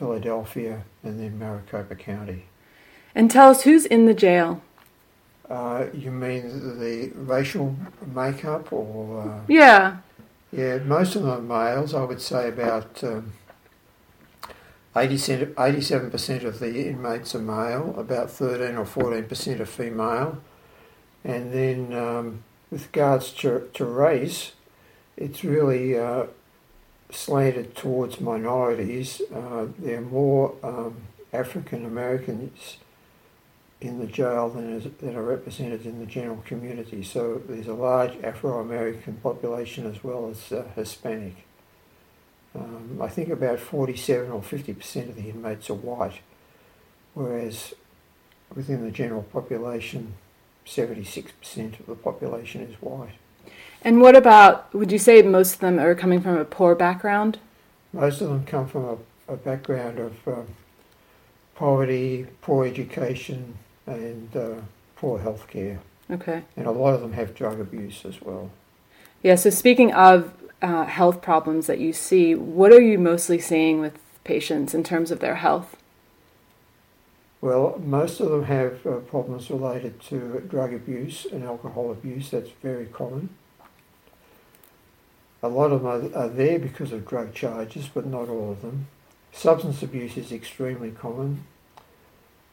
Philadelphia, 0.02 0.82
and 1.04 1.20
then 1.20 1.38
Maricopa 1.38 1.94
County. 1.94 2.46
And 3.14 3.30
tell 3.30 3.52
us 3.52 3.62
who's 3.62 3.86
in 3.86 4.08
the 4.08 4.16
jail. 4.16 4.64
Uh, 5.48 5.86
you 5.94 6.10
mean 6.10 6.80
the 6.80 7.12
racial 7.14 7.76
makeup, 8.12 8.74
or 8.74 9.22
uh, 9.22 9.42
yeah, 9.48 9.98
yeah, 10.52 10.80
most 10.80 11.16
of 11.16 11.22
them 11.22 11.52
are 11.52 11.76
males. 11.76 11.94
I 11.94 12.04
would 12.04 12.20
say 12.20 12.50
about 12.50 13.04
um, 13.04 13.34
87 14.96 16.10
percent 16.10 16.44
of 16.46 16.58
the 16.58 16.88
inmates 16.90 17.36
are 17.36 17.40
male, 17.40 17.94
about 17.96 18.32
thirteen 18.32 18.78
or 18.78 18.86
fourteen 18.86 19.26
percent 19.26 19.62
are 19.62 19.68
female, 19.68 20.42
and 21.24 21.54
then 21.54 21.94
um, 21.94 22.44
with 22.72 22.88
regards 22.88 23.32
to, 23.34 23.70
to 23.76 23.86
race, 23.86 24.54
it's 25.16 25.44
really 25.44 25.96
uh, 25.96 26.24
slanted 27.12 27.76
towards 27.76 28.20
minorities. 28.20 29.22
Uh, 29.34 29.68
there 29.80 29.98
are 29.98 30.02
more 30.02 30.56
um, 30.64 30.96
African 31.34 31.86
Americans 31.86 32.78
in 33.82 34.00
the 34.00 34.06
jail 34.06 34.50
than, 34.50 34.74
is, 34.74 34.86
are 35.16 35.24
represented 35.24 35.86
in 35.86 36.00
the 36.00 36.06
general 36.06 36.42
community. 36.46 37.04
So 37.04 37.42
there's 37.48 37.68
a 37.68 37.74
large 37.74 38.16
Afro 38.24 38.60
American 38.60 39.16
population 39.16 39.88
as 39.88 40.04
well 40.04 40.30
as 40.30 40.52
uh, 40.52 40.66
Hispanic. 40.76 41.46
Um, 42.54 43.00
I 43.02 43.08
think 43.08 43.30
about 43.30 43.60
47 43.60 44.30
or 44.30 44.42
50% 44.42 45.10
of 45.10 45.16
the 45.16 45.30
inmates 45.30 45.70
are 45.70 45.74
white, 45.74 46.20
whereas 47.14 47.74
within 48.54 48.84
the 48.84 48.92
general 48.92 49.24
population, 49.24 50.14
76% 50.66 51.80
of 51.80 51.86
the 51.88 51.96
population 51.96 52.62
is 52.62 52.76
white. 52.82 53.16
And 53.84 54.00
what 54.00 54.16
about, 54.16 54.74
would 54.74 54.92
you 54.92 55.00
say 55.00 55.22
most 55.22 55.56
of 55.56 55.60
them 55.60 55.80
are 55.80 55.96
coming 55.96 56.22
from 56.22 56.38
a 56.38 56.46
poor 56.46 56.76
background? 56.76 57.40
Most 57.94 58.22
of 58.22 58.30
them 58.30 58.46
come 58.46 58.68
from 58.68 58.86
a, 58.86 59.34
a 59.34 59.38
background 59.38 60.00
of 60.00 60.28
um, 60.28 60.48
poverty, 61.56 62.28
poor 62.42 62.66
education, 62.66 63.58
and 63.88 64.36
uh, 64.36 64.54
poor 64.96 65.20
health 65.20 65.48
care. 65.48 65.80
Okay. 66.12 66.44
And 66.56 66.68
a 66.68 66.72
lot 66.72 66.94
of 66.94 67.02
them 67.02 67.14
have 67.14 67.34
drug 67.34 67.60
abuse 67.60 68.06
as 68.06 68.22
well. 68.22 68.52
Yeah, 69.24 69.36
so 69.36 69.50
speaking 69.50 69.94
of 69.94 70.34
uh, 70.62 70.86
health 70.86 71.22
problems 71.22 71.68
that 71.68 71.80
you 71.80 71.92
see, 71.92 72.36
what 72.36 72.72
are 72.72 72.82
you 72.82 73.00
mostly 73.00 73.40
seeing 73.40 73.80
with 73.80 73.98
patients 74.24 74.74
in 74.74 74.84
terms 74.84 75.10
of 75.10 75.20
their 75.20 75.36
health? 75.36 75.76
Well, 77.40 77.82
most 77.84 78.20
of 78.20 78.30
them 78.30 78.44
have 78.44 78.86
uh, 78.86 78.98
problems 78.98 79.50
related 79.50 80.00
to 80.02 80.44
drug 80.48 80.74
abuse 80.74 81.26
and 81.26 81.44
alcohol 81.44 81.92
abuse. 81.92 82.30
That's 82.30 82.52
very 82.62 82.86
common. 82.86 83.30
A 85.44 85.48
lot 85.48 85.72
of 85.72 85.82
them 85.82 86.14
are, 86.16 86.24
are 86.24 86.30
there 86.30 86.60
because 86.60 86.92
of 86.92 87.08
drug 87.08 87.34
charges, 87.34 87.90
but 87.92 88.06
not 88.06 88.30
all 88.30 88.52
of 88.52 88.62
them. 88.62 88.88
Substance 89.32 89.82
abuse 89.82 90.18
is 90.18 90.32
extremely 90.32 90.92
common. 90.92 91.46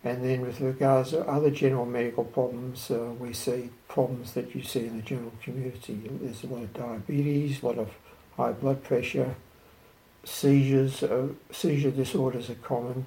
And 0.05 0.25
then 0.25 0.43
with 0.43 0.61
regards 0.61 1.11
to 1.11 1.27
other 1.29 1.51
general 1.51 1.85
medical 1.85 2.25
problems, 2.25 2.91
uh, 2.91 3.11
we 3.19 3.33
see 3.33 3.71
problems 3.89 4.33
that 4.33 4.55
you 4.55 4.63
see 4.63 4.87
in 4.87 4.97
the 4.97 5.03
general 5.03 5.33
community. 5.43 6.01
There's 6.05 6.45
a 6.45 6.47
lot 6.47 6.63
of 6.63 6.73
diabetes, 6.73 7.63
a 7.63 7.67
lot 7.67 7.79
of 7.79 7.91
high 8.37 8.53
blood 8.53 8.85
pressure, 8.85 9.35
seizures, 10.25 11.03
uh, 11.03 11.29
seizure 11.51 11.91
disorders 11.91 12.49
are 12.49 12.55
common 12.55 13.07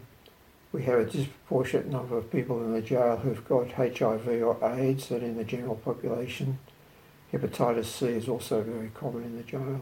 we 0.72 0.84
have 0.84 1.00
a 1.00 1.06
disproportionate 1.06 1.88
number 1.88 2.18
of 2.18 2.32
people 2.32 2.64
in 2.64 2.72
the 2.74 2.82
jail 2.82 3.18
who've 3.18 3.48
got 3.48 3.72
HIV 3.72 4.28
or 4.42 4.58
AIDS 4.64 5.10
than 5.10 5.22
in 5.22 5.36
the 5.36 5.44
general 5.44 5.76
population. 5.76 6.60
Hepatitis 7.32 7.86
C 7.86 8.08
is 8.08 8.28
also 8.28 8.62
very 8.62 8.92
common 8.94 9.24
in 9.24 9.38
the 9.38 9.44
jail. 9.44 9.82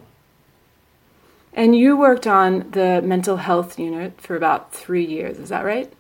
And 1.53 1.75
you 1.75 1.98
worked 1.98 2.27
on 2.27 2.72
the 2.72 3.01
mental 3.01 3.38
health 3.38 3.79
unit 3.79 4.22
for 4.22 4.36
about 4.36 4.72
three 4.72 5.06
years, 5.06 5.39
is 5.39 5.50
that 5.50 5.65
right? 5.65 5.91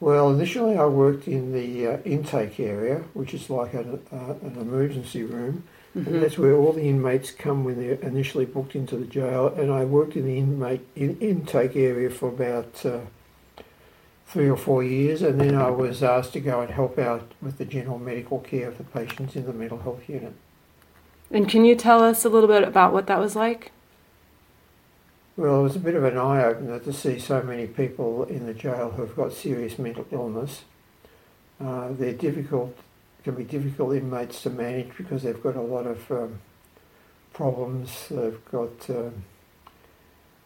Well, 0.00 0.30
initially 0.30 0.76
I 0.76 0.86
worked 0.86 1.26
in 1.26 1.52
the 1.52 1.86
uh, 1.86 1.98
intake 2.04 2.60
area, 2.60 3.04
which 3.14 3.32
is 3.34 3.48
like 3.48 3.74
an, 3.74 4.00
uh, 4.12 4.34
an 4.42 4.56
emergency 4.58 5.22
room. 5.22 5.64
Mm-hmm. 5.96 6.14
And 6.14 6.22
that's 6.22 6.36
where 6.36 6.54
all 6.54 6.72
the 6.72 6.82
inmates 6.82 7.30
come 7.30 7.64
when 7.64 7.80
they're 7.80 7.94
initially 7.94 8.44
booked 8.44 8.74
into 8.74 8.96
the 8.96 9.06
jail. 9.06 9.48
And 9.48 9.72
I 9.72 9.84
worked 9.84 10.16
in 10.16 10.26
the 10.26 10.36
inmate 10.36 10.86
in, 10.94 11.18
intake 11.20 11.76
area 11.76 12.10
for 12.10 12.28
about 12.28 12.84
uh, 12.84 13.00
three 14.26 14.48
or 14.48 14.56
four 14.56 14.82
years, 14.82 15.22
and 15.22 15.40
then 15.40 15.54
I 15.54 15.70
was 15.70 16.02
asked 16.02 16.34
to 16.34 16.40
go 16.40 16.60
and 16.60 16.70
help 16.70 16.98
out 16.98 17.32
with 17.40 17.56
the 17.56 17.64
general 17.64 17.98
medical 17.98 18.40
care 18.40 18.68
of 18.68 18.76
the 18.76 18.84
patients 18.84 19.36
in 19.36 19.46
the 19.46 19.52
mental 19.52 19.78
health 19.78 20.06
unit. 20.08 20.34
And 21.30 21.48
can 21.48 21.64
you 21.64 21.74
tell 21.74 22.02
us 22.02 22.24
a 22.24 22.28
little 22.28 22.48
bit 22.48 22.62
about 22.62 22.92
what 22.92 23.06
that 23.08 23.18
was 23.18 23.34
like? 23.34 23.72
Well, 25.36 25.60
it 25.60 25.62
was 25.64 25.76
a 25.76 25.80
bit 25.80 25.94
of 25.94 26.04
an 26.04 26.16
eye 26.16 26.44
opener 26.44 26.78
to 26.78 26.92
see 26.92 27.18
so 27.18 27.42
many 27.42 27.66
people 27.66 28.24
in 28.24 28.46
the 28.46 28.54
jail 28.54 28.90
who've 28.90 29.14
got 29.14 29.32
serious 29.32 29.78
mental 29.78 30.06
illness. 30.10 30.64
Uh, 31.60 31.88
they're 31.90 32.12
difficult, 32.12 32.76
can 33.22 33.34
be 33.34 33.44
difficult 33.44 33.94
inmates 33.94 34.42
to 34.42 34.50
manage 34.50 34.96
because 34.96 35.24
they've 35.24 35.42
got 35.42 35.56
a 35.56 35.60
lot 35.60 35.86
of 35.86 36.10
um, 36.10 36.38
problems. 37.32 38.08
They've 38.08 38.42
got 38.50 38.88
um, 38.88 39.24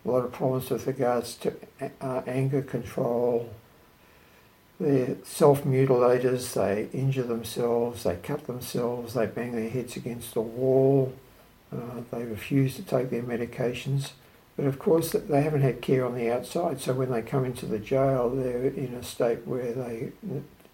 a 0.05 0.11
lot 0.11 0.25
of 0.25 0.33
problems 0.33 0.71
with 0.71 0.87
regards 0.87 1.35
to 1.37 1.53
uh, 2.01 2.23
anger 2.27 2.63
control, 2.63 3.49
they're 4.81 5.17
self-mutilators, 5.25 6.55
they 6.55 6.89
injure 6.99 7.23
themselves, 7.23 8.05
they 8.05 8.17
cut 8.17 8.47
themselves, 8.47 9.13
they 9.13 9.27
bang 9.27 9.53
their 9.53 9.69
heads 9.69 9.97
against 9.97 10.33
the 10.33 10.41
wall, 10.41 11.13
uh, 11.71 12.01
they 12.11 12.25
refuse 12.25 12.77
to 12.77 12.83
take 12.83 13.11
their 13.11 13.23
medications. 13.23 14.13
But 14.57 14.65
of 14.65 14.79
course, 14.79 15.13
they 15.13 15.43
haven't 15.43 15.61
had 15.61 15.83
care 15.83 16.05
on 16.05 16.15
the 16.15 16.31
outside, 16.31 16.81
so 16.81 16.95
when 16.95 17.11
they 17.11 17.23
come 17.23 17.45
into 17.45 17.67
the 17.67 17.79
jail, 17.79 18.31
they're 18.31 18.69
in 18.69 18.95
a 18.95 19.03
state 19.03 19.47
where 19.47 19.73
they 19.73 20.13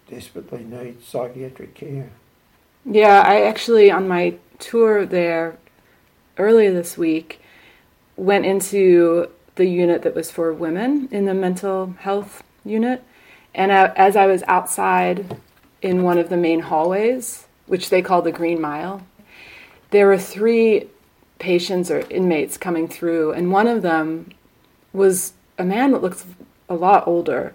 desperately 0.08 0.64
need 0.64 1.02
psychiatric 1.02 1.75
care. 1.75 2.10
Yeah, 2.84 3.22
I 3.26 3.42
actually, 3.42 3.90
on 3.90 4.06
my 4.06 4.36
tour 4.60 5.04
there 5.04 5.58
earlier 6.38 6.72
this 6.72 6.96
week, 6.96 7.40
went 8.16 8.46
into 8.46 9.30
the 9.56 9.66
unit 9.66 10.02
that 10.02 10.14
was 10.14 10.30
for 10.30 10.52
women 10.52 11.08
in 11.10 11.25
the 11.25 11.34
mental 11.34 11.96
health 11.98 12.44
unit 12.64 13.02
and 13.56 13.72
I, 13.72 13.86
as 13.96 14.14
I 14.14 14.26
was 14.26 14.44
outside 14.46 15.40
in 15.82 16.04
one 16.04 16.18
of 16.18 16.28
the 16.28 16.36
main 16.36 16.60
hallways, 16.60 17.46
which 17.66 17.90
they 17.90 18.02
call 18.02 18.22
the 18.22 18.30
Green 18.30 18.60
Mile, 18.60 19.04
there 19.90 20.06
were 20.06 20.18
three 20.18 20.86
patients 21.38 21.90
or 21.90 22.00
inmates 22.10 22.56
coming 22.56 22.86
through, 22.86 23.32
and 23.32 23.50
one 23.50 23.66
of 23.66 23.82
them 23.82 24.30
was 24.92 25.32
a 25.58 25.64
man 25.64 25.90
that 25.92 26.02
looked 26.02 26.25
a 26.68 26.75
lot 26.75 27.06
older, 27.08 27.54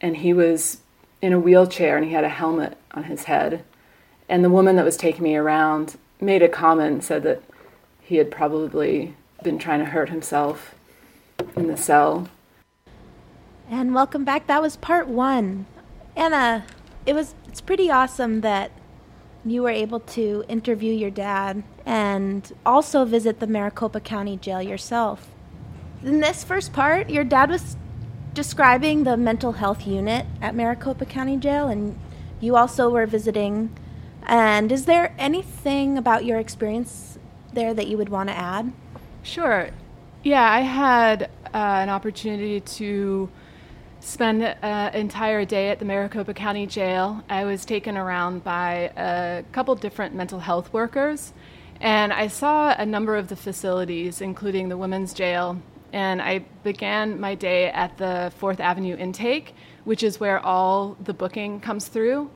and 0.00 0.16
he 0.16 0.32
was 0.32 0.78
in 1.20 1.32
a 1.32 1.38
wheelchair 1.38 1.96
and 1.96 2.06
he 2.06 2.12
had 2.12 2.24
a 2.24 2.28
helmet 2.28 2.76
on 2.90 3.04
his 3.04 3.24
head. 3.24 3.64
And 4.28 4.44
the 4.44 4.50
woman 4.50 4.76
that 4.76 4.84
was 4.84 4.96
taking 4.96 5.22
me 5.22 5.36
around 5.36 5.96
made 6.20 6.42
a 6.42 6.48
comment 6.48 7.04
said 7.04 7.22
that 7.22 7.42
he 8.00 8.16
had 8.16 8.30
probably 8.30 9.14
been 9.44 9.58
trying 9.58 9.78
to 9.78 9.86
hurt 9.86 10.08
himself 10.08 10.74
in 11.56 11.68
the 11.68 11.76
cell. 11.76 12.28
And 13.72 13.94
welcome 13.94 14.22
back. 14.22 14.48
That 14.48 14.60
was 14.60 14.76
part 14.76 15.08
one. 15.08 15.64
Anna, 16.14 16.66
it 17.06 17.14
was 17.14 17.34
it's 17.48 17.62
pretty 17.62 17.90
awesome 17.90 18.42
that 18.42 18.70
you 19.46 19.62
were 19.62 19.70
able 19.70 20.00
to 20.00 20.44
interview 20.46 20.92
your 20.92 21.08
dad 21.08 21.62
and 21.86 22.52
also 22.66 23.06
visit 23.06 23.40
the 23.40 23.46
Maricopa 23.46 23.98
County 24.00 24.36
Jail 24.36 24.60
yourself. 24.60 25.30
In 26.04 26.20
this 26.20 26.44
first 26.44 26.74
part, 26.74 27.08
your 27.08 27.24
dad 27.24 27.48
was 27.48 27.78
describing 28.34 29.04
the 29.04 29.16
mental 29.16 29.52
health 29.52 29.86
unit 29.86 30.26
at 30.42 30.54
Maricopa 30.54 31.06
County 31.06 31.38
Jail, 31.38 31.68
and 31.68 31.98
you 32.42 32.56
also 32.56 32.90
were 32.90 33.06
visiting. 33.06 33.74
And 34.24 34.70
is 34.70 34.84
there 34.84 35.14
anything 35.18 35.96
about 35.96 36.26
your 36.26 36.38
experience 36.38 37.18
there 37.54 37.72
that 37.72 37.86
you 37.86 37.96
would 37.96 38.10
want 38.10 38.28
to 38.28 38.36
add? 38.36 38.70
Sure. 39.22 39.70
Yeah, 40.22 40.46
I 40.46 40.60
had 40.60 41.22
uh, 41.54 41.56
an 41.56 41.88
opportunity 41.88 42.60
to 42.60 43.30
spend 44.02 44.42
an 44.42 44.94
entire 44.94 45.44
day 45.44 45.68
at 45.68 45.78
the 45.78 45.84
Maricopa 45.84 46.34
County 46.34 46.66
Jail. 46.66 47.22
I 47.30 47.44
was 47.44 47.64
taken 47.64 47.96
around 47.96 48.42
by 48.42 48.92
a 48.96 49.44
couple 49.52 49.74
different 49.76 50.14
mental 50.14 50.40
health 50.40 50.72
workers, 50.72 51.32
and 51.80 52.12
I 52.12 52.26
saw 52.26 52.74
a 52.76 52.84
number 52.84 53.16
of 53.16 53.28
the 53.28 53.36
facilities, 53.36 54.20
including 54.20 54.68
the 54.68 54.76
women's 54.76 55.14
jail. 55.14 55.62
And 55.92 56.20
I 56.20 56.40
began 56.64 57.20
my 57.20 57.34
day 57.34 57.68
at 57.68 57.98
the 57.98 58.32
Fourth 58.38 58.60
Avenue 58.60 58.96
intake, 58.96 59.54
which 59.84 60.02
is 60.02 60.18
where 60.18 60.40
all 60.44 60.96
the 61.02 61.14
booking 61.14 61.60
comes 61.60 61.86
through. 61.86 62.30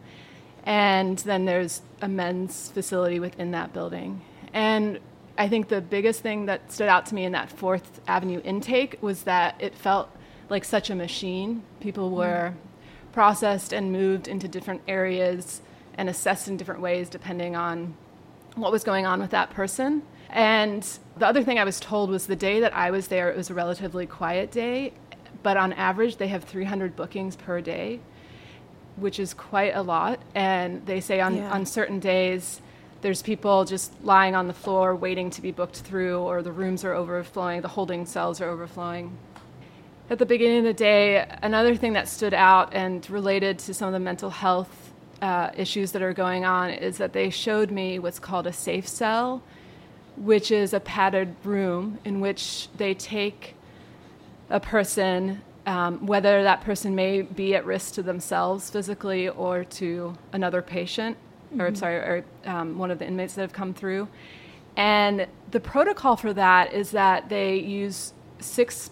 And 0.65 1.19
then 1.19 1.47
there's 1.47 1.83
a 2.03 2.09
men's 2.09 2.71
facility 2.71 3.19
within 3.19 3.53
that 3.53 3.73
building. 3.73 4.21
And 4.53 5.01
I 5.39 5.49
think 5.49 5.69
the 5.69 5.81
biggest 5.81 6.21
thing 6.21 6.47
that 6.47 6.73
stood 6.73 6.89
out 6.89 7.07
to 7.07 7.15
me 7.15 7.25
in 7.25 7.33
that 7.33 7.51
Fourth 7.51 8.01
Avenue 8.07 8.41
intake 8.45 8.99
was 9.01 9.23
that 9.25 9.57
it 9.59 9.75
felt 9.75 10.11
like 10.49 10.65
such 10.65 10.91
a 10.91 10.95
machine. 10.95 11.63
People 11.81 12.11
were 12.11 12.55
mm. 12.55 13.13
processed 13.13 13.73
and 13.73 13.93
moved 13.93 14.29
into 14.29 14.49
different 14.49 14.83
areas 14.87 15.61
and 15.95 16.09
assessed 16.09 16.49
in 16.49 16.57
different 16.57 16.81
ways 16.81 17.09
depending 17.09 17.57
on 17.57 17.95
what 18.55 18.73
was 18.73 18.85
going 18.85 19.07
on 19.07 19.21
with 19.21 19.31
that 19.31 19.51
person. 19.51 20.03
And 20.31 20.87
the 21.17 21.27
other 21.27 21.43
thing 21.43 21.59
I 21.59 21.65
was 21.65 21.79
told 21.79 22.11
was 22.11 22.27
the 22.27 22.37
day 22.37 22.61
that 22.61 22.75
I 22.75 22.91
was 22.91 23.09
there, 23.09 23.31
it 23.31 23.37
was 23.37 23.51
a 23.51 23.55
relatively 23.55 24.07
quiet 24.07 24.51
day, 24.51 24.93
but 25.43 25.57
on 25.57 25.73
average, 25.75 26.17
they 26.17 26.29
have 26.29 26.45
300 26.45 26.97
bookings 26.97 27.37
per 27.37 27.61
day, 27.61 28.01
which 28.97 29.21
is 29.21 29.35
quite 29.35 29.75
a 29.75 29.83
lot. 29.83 30.21
And 30.35 30.85
they 30.87 31.01
say 31.01 31.21
on, 31.21 31.37
yeah. 31.37 31.51
on 31.51 31.67
certain 31.67 32.01
days, 32.01 32.61
there's 33.03 33.23
people 33.23 33.65
just 33.65 33.93
lying 34.03 34.35
on 34.35 34.49
the 34.49 34.55
floor 34.55 34.97
waiting 34.97 35.31
to 35.31 35.43
be 35.43 35.53
booked 35.53 35.77
through, 35.77 36.19
or 36.19 36.43
the 36.43 36.51
rooms 36.53 36.85
are 36.85 36.95
overflowing, 36.95 37.61
the 37.61 37.69
holding 37.69 38.07
cells 38.07 38.41
are 38.41 38.49
overflowing 38.49 39.17
at 40.09 40.19
the 40.19 40.27
beginning 40.27 40.59
of 40.59 40.65
the 40.65 40.73
day, 40.73 41.27
another 41.43 41.75
thing 41.75 41.95
that 41.95 42.09
stood 42.09 42.35
out 42.35 42.73
and 42.73 43.09
related 43.11 43.59
to 43.61 43.75
some 43.75 43.89
of 43.89 43.93
the 43.93 44.01
mental 44.01 44.31
health 44.31 44.93
uh, 45.21 45.51
issues 45.57 45.93
that 45.93 46.03
are 46.03 46.13
going 46.13 46.45
on 46.45 46.71
is 46.71 46.99
that 46.99 47.13
they 47.13 47.31
showed 47.31 47.71
me 47.71 47.99
what's 47.99 48.19
called 48.19 48.47
a 48.47 48.53
safe 48.53 48.87
cell, 48.87 49.43
which 50.17 50.51
is 50.51 50.73
a 50.73 50.81
padded 50.81 51.35
room 51.43 51.99
in 52.05 52.21
which 52.21 52.69
they 52.77 52.95
take 52.95 53.55
a 54.49 54.61
person, 54.61 55.43
um, 55.67 56.07
whether 56.07 56.45
that 56.45 56.61
person 56.61 56.95
may 56.95 57.23
be 57.23 57.57
at 57.57 57.67
risk 57.67 57.95
to 57.95 58.03
themselves 58.03 58.71
physically 58.71 59.29
or 59.29 59.65
to 59.65 60.17
another 60.33 60.63
patient, 60.63 61.17
mm-hmm. 61.51 61.63
or 61.63 61.75
sorry, 61.75 61.97
or 61.97 62.25
um, 62.45 62.79
one 62.79 62.93
of 62.93 63.01
the 63.01 63.07
inmates 63.07 63.35
that 63.35 63.41
have 63.41 63.53
come 63.53 63.75
through. 63.75 64.07
And 64.77 65.27
the 65.51 65.59
protocol 65.59 66.17
for 66.17 66.33
that 66.35 66.73
is 66.73 66.93
that 66.93 67.29
they 67.29 67.57
use 67.57 68.13
six 68.39 68.91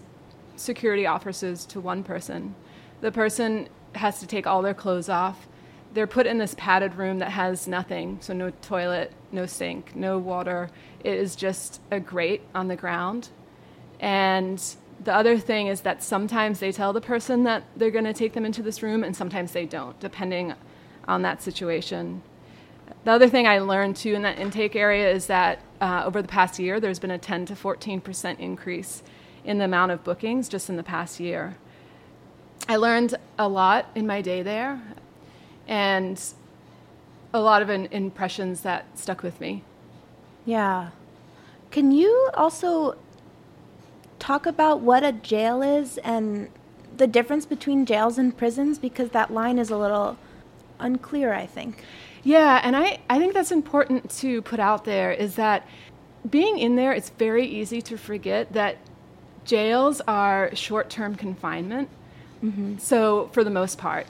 security 0.55 1.05
officers 1.05 1.65
to 1.67 1.79
one 1.79 2.03
person. 2.03 2.55
The 3.01 3.11
person 3.11 3.69
has 3.93 4.19
to 4.19 4.27
take 4.27 4.47
all 4.47 4.61
their 4.61 4.73
clothes 4.73 5.09
off. 5.09 5.47
They're 5.93 6.07
put 6.07 6.27
in 6.27 6.37
this 6.37 6.55
padded 6.57 6.95
room 6.95 7.19
that 7.19 7.31
has 7.31 7.67
nothing, 7.67 8.17
so 8.21 8.33
no 8.33 8.51
toilet, 8.61 9.13
no 9.31 9.45
sink, 9.45 9.95
no 9.95 10.17
water. 10.17 10.69
It 11.03 11.13
is 11.13 11.35
just 11.35 11.79
a 11.91 11.99
grate 11.99 12.41
on 12.53 12.67
the 12.67 12.75
ground. 12.75 13.29
And 13.99 14.61
the 15.03 15.13
other 15.13 15.37
thing 15.37 15.67
is 15.67 15.81
that 15.81 16.03
sometimes 16.03 16.59
they 16.59 16.71
tell 16.71 16.91
the 16.91 17.01
person 17.01 17.43
that 17.43 17.63
they're 17.77 17.91
going 17.91 18.05
to 18.05 18.13
take 18.13 18.33
them 18.33 18.45
into 18.45 18.61
this 18.61 18.83
room, 18.83 19.03
and 19.03 19.15
sometimes 19.15 19.51
they 19.53 19.65
don't, 19.65 19.97
depending 19.99 20.53
on 21.07 21.21
that 21.21 21.41
situation. 21.41 22.21
The 23.03 23.11
other 23.11 23.29
thing 23.29 23.47
I 23.47 23.59
learned 23.59 23.95
too 23.95 24.13
in 24.13 24.23
that 24.23 24.39
intake 24.39 24.75
area 24.75 25.09
is 25.11 25.27
that 25.27 25.61
uh, 25.79 26.03
over 26.05 26.21
the 26.21 26.27
past 26.27 26.59
year, 26.59 26.79
there's 26.79 26.99
been 26.99 27.11
a 27.11 27.17
10 27.17 27.45
to 27.47 27.55
14 27.55 28.01
percent 28.01 28.39
increase 28.39 29.03
in 29.45 29.59
the 29.59 29.65
amount 29.65 29.91
of 29.91 30.03
bookings 30.03 30.49
just 30.49 30.69
in 30.69 30.75
the 30.75 30.83
past 30.83 31.19
year. 31.19 31.55
I 32.67 32.77
learned 32.77 33.15
a 33.37 33.47
lot 33.47 33.85
in 33.95 34.07
my 34.07 34.21
day 34.21 34.41
there 34.41 34.81
and 35.67 36.21
a 37.33 37.39
lot 37.39 37.61
of 37.61 37.69
an 37.69 37.87
impressions 37.91 38.61
that 38.61 38.97
stuck 38.97 39.21
with 39.21 39.39
me. 39.39 39.63
Yeah. 40.45 40.89
Can 41.71 41.91
you 41.91 42.29
also 42.33 42.95
talk 44.19 44.45
about 44.45 44.79
what 44.81 45.03
a 45.03 45.11
jail 45.11 45.61
is 45.61 45.97
and 45.99 46.49
the 46.95 47.07
difference 47.07 47.45
between 47.45 47.85
jails 47.85 48.17
and 48.17 48.35
prisons? 48.35 48.79
Because 48.79 49.09
that 49.09 49.31
line 49.31 49.59
is 49.59 49.69
a 49.69 49.77
little 49.77 50.17
unclear, 50.79 51.33
I 51.33 51.45
think. 51.45 51.83
Yeah, 52.23 52.59
and 52.63 52.75
I, 52.75 52.99
I 53.09 53.19
think 53.19 53.33
that's 53.33 53.51
important 53.51 54.09
to 54.19 54.41
put 54.41 54.59
out 54.59 54.85
there 54.85 55.11
is 55.11 55.35
that 55.35 55.67
being 56.27 56.57
in 56.57 56.75
there, 56.75 56.91
it's 56.91 57.09
very 57.09 57.45
easy 57.45 57.81
to 57.83 57.97
forget 57.97 58.53
that 58.53 58.77
jails 59.45 60.01
are 60.07 60.53
short 60.55 60.89
term 60.89 61.15
confinement. 61.15 61.89
Mm-hmm. 62.43 62.77
So, 62.77 63.29
for 63.31 63.43
the 63.43 63.49
most 63.49 63.77
part, 63.77 64.07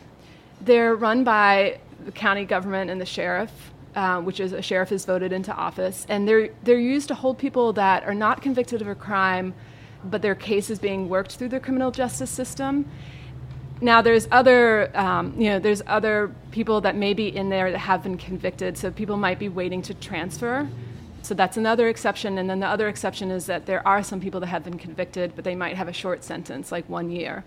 they're 0.62 0.96
run 0.96 1.24
by 1.24 1.80
the 2.04 2.12
county 2.12 2.46
government 2.46 2.90
and 2.90 3.00
the 3.00 3.06
sheriff, 3.06 3.52
uh, 3.96 4.22
which 4.22 4.40
is 4.40 4.52
a 4.52 4.62
sheriff 4.62 4.92
is 4.92 5.06
voted 5.06 5.32
into 5.32 5.54
office, 5.54 6.06
and 6.10 6.28
they're 6.28 6.50
they're 6.64 6.80
used 6.80 7.08
to 7.10 7.16
hold 7.16 7.38
people 7.38 7.74
that 7.74 8.04
are 8.04 8.16
not 8.16 8.42
convicted 8.42 8.82
of 8.82 8.88
a 8.88 8.96
crime, 8.96 9.54
but 10.04 10.22
their 10.22 10.36
case 10.36 10.70
is 10.70 10.80
being 10.80 11.08
worked 11.08 11.36
through 11.36 11.50
the 11.50 11.60
criminal 11.60 11.92
justice 11.92 12.32
system. 12.32 12.90
Now, 13.82 14.02
there's 14.02 14.28
other 14.32 14.90
um, 14.98 15.40
you 15.40 15.50
know 15.50 15.60
there's 15.60 15.84
other 15.86 16.34
people 16.52 16.82
that 16.82 16.96
may 16.96 17.14
be 17.14 17.28
in 17.28 17.50
there 17.50 17.72
that 17.72 17.78
have 17.78 18.04
been 18.04 18.18
convicted, 18.18 18.78
so 18.78 18.90
people 18.90 19.18
might 19.18 19.40
be 19.40 19.50
waiting 19.50 19.82
to 19.84 19.94
transfer 19.94 20.68
so 21.26 21.34
that's 21.34 21.58
another 21.58 21.88
exception. 21.88 22.38
And 22.38 22.50
then 22.50 22.60
the 22.60 22.68
other 22.68 22.88
exception 22.88 23.32
is 23.32 23.48
that 23.48 23.66
there 23.66 23.86
are 23.88 24.04
some 24.04 24.20
people 24.20 24.40
that 24.42 24.48
have 24.48 24.64
been 24.64 24.78
convicted, 24.78 25.34
but 25.36 25.44
they 25.44 25.56
might 25.56 25.76
have 25.76 25.88
a 25.88 25.94
short 25.94 26.24
sentence, 26.24 26.72
like 26.72 26.88
one 26.88 27.10
year. 27.10 27.44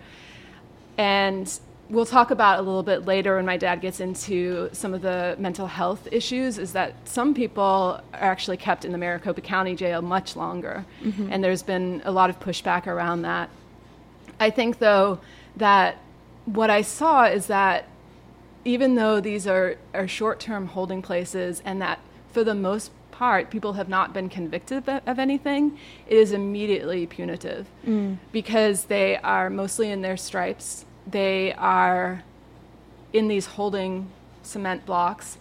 And 0.96 1.48
we'll 1.88 2.04
talk 2.04 2.32
about 2.32 2.58
a 2.58 2.62
little 2.62 2.82
bit 2.82 3.06
later 3.06 3.36
when 3.36 3.46
my 3.46 3.56
dad 3.56 3.80
gets 3.80 4.00
into 4.00 4.68
some 4.72 4.94
of 4.94 5.02
the 5.02 5.36
mental 5.38 5.68
health 5.68 6.08
issues 6.10 6.58
is 6.58 6.72
that 6.72 6.94
some 7.08 7.32
people 7.34 8.00
are 8.12 8.20
actually 8.20 8.56
kept 8.56 8.84
in 8.84 8.92
the 8.92 8.98
Maricopa 8.98 9.40
County 9.40 9.76
jail 9.76 10.02
much 10.02 10.34
longer. 10.34 10.84
Mm-hmm. 11.02 11.32
And 11.32 11.42
there's 11.42 11.62
been 11.62 12.02
a 12.04 12.10
lot 12.10 12.30
of 12.30 12.40
pushback 12.40 12.86
around 12.86 13.22
that. 13.22 13.48
I 14.40 14.50
think, 14.50 14.80
though, 14.80 15.20
that 15.56 15.98
what 16.44 16.68
I 16.68 16.82
saw 16.82 17.24
is 17.24 17.46
that 17.46 17.86
even 18.64 18.96
though 18.96 19.20
these 19.20 19.46
are, 19.46 19.76
are 19.94 20.08
short 20.08 20.40
term 20.40 20.66
holding 20.66 21.00
places 21.00 21.62
and 21.64 21.80
that 21.80 22.00
for 22.32 22.44
the 22.44 22.54
most 22.54 22.90
part, 23.18 23.50
people 23.50 23.72
have 23.72 23.88
not 23.88 24.14
been 24.14 24.28
convicted 24.28 24.88
of 24.88 25.18
anything, 25.18 25.76
it 26.06 26.16
is 26.16 26.30
immediately 26.30 27.04
punitive 27.04 27.66
mm. 27.84 28.16
because 28.30 28.84
they 28.84 29.16
are 29.16 29.50
mostly 29.50 29.90
in 29.90 30.02
their 30.02 30.16
stripes. 30.16 30.84
They 31.04 31.52
are 31.54 32.22
in 33.12 33.26
these 33.26 33.46
holding 33.46 34.08
cement 34.44 34.86
blocks. 34.86 35.36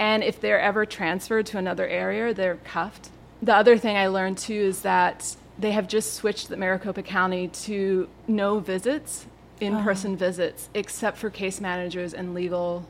And 0.00 0.24
if 0.24 0.40
they're 0.40 0.60
ever 0.60 0.84
transferred 0.84 1.46
to 1.46 1.58
another 1.58 1.86
area, 1.86 2.34
they're 2.34 2.56
cuffed. 2.56 3.10
The 3.40 3.54
other 3.54 3.78
thing 3.78 3.96
I 3.96 4.08
learned 4.08 4.38
too 4.38 4.54
is 4.54 4.82
that 4.82 5.36
they 5.56 5.70
have 5.70 5.86
just 5.86 6.14
switched 6.14 6.48
the 6.48 6.56
Maricopa 6.56 7.04
County 7.04 7.46
to 7.66 8.08
no 8.26 8.58
visits, 8.58 9.26
in 9.60 9.80
person 9.84 10.14
oh. 10.14 10.16
visits, 10.16 10.68
except 10.74 11.18
for 11.18 11.30
case 11.30 11.60
managers 11.60 12.14
and 12.14 12.34
legal 12.34 12.84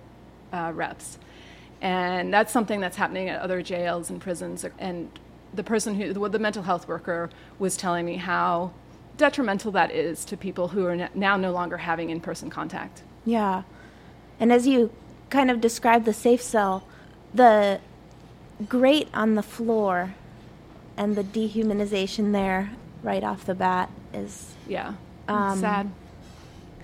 uh, 0.54 0.72
reps. 0.74 1.18
And 1.82 2.32
that's 2.32 2.52
something 2.52 2.80
that's 2.80 2.96
happening 2.96 3.28
at 3.28 3.40
other 3.40 3.60
jails 3.60 4.08
and 4.08 4.20
prisons. 4.20 4.64
And 4.78 5.10
the 5.52 5.64
person 5.64 5.96
who, 5.96 6.12
the, 6.12 6.28
the 6.28 6.38
mental 6.38 6.62
health 6.62 6.86
worker, 6.86 7.28
was 7.58 7.76
telling 7.76 8.06
me 8.06 8.16
how 8.16 8.72
detrimental 9.16 9.72
that 9.72 9.90
is 9.90 10.24
to 10.26 10.36
people 10.36 10.68
who 10.68 10.86
are 10.86 11.08
now 11.14 11.36
no 11.36 11.50
longer 11.50 11.78
having 11.78 12.08
in 12.08 12.20
person 12.20 12.48
contact. 12.48 13.02
Yeah. 13.24 13.64
And 14.38 14.52
as 14.52 14.66
you 14.66 14.92
kind 15.28 15.50
of 15.50 15.60
described 15.60 16.04
the 16.04 16.12
safe 16.12 16.40
cell, 16.40 16.86
the 17.34 17.80
grate 18.68 19.08
on 19.12 19.34
the 19.34 19.42
floor 19.42 20.14
and 20.96 21.16
the 21.16 21.24
dehumanization 21.24 22.32
there 22.32 22.70
right 23.02 23.24
off 23.24 23.44
the 23.44 23.56
bat 23.56 23.90
is. 24.14 24.54
Yeah. 24.68 24.94
Um, 25.26 25.58
sad. 25.58 25.90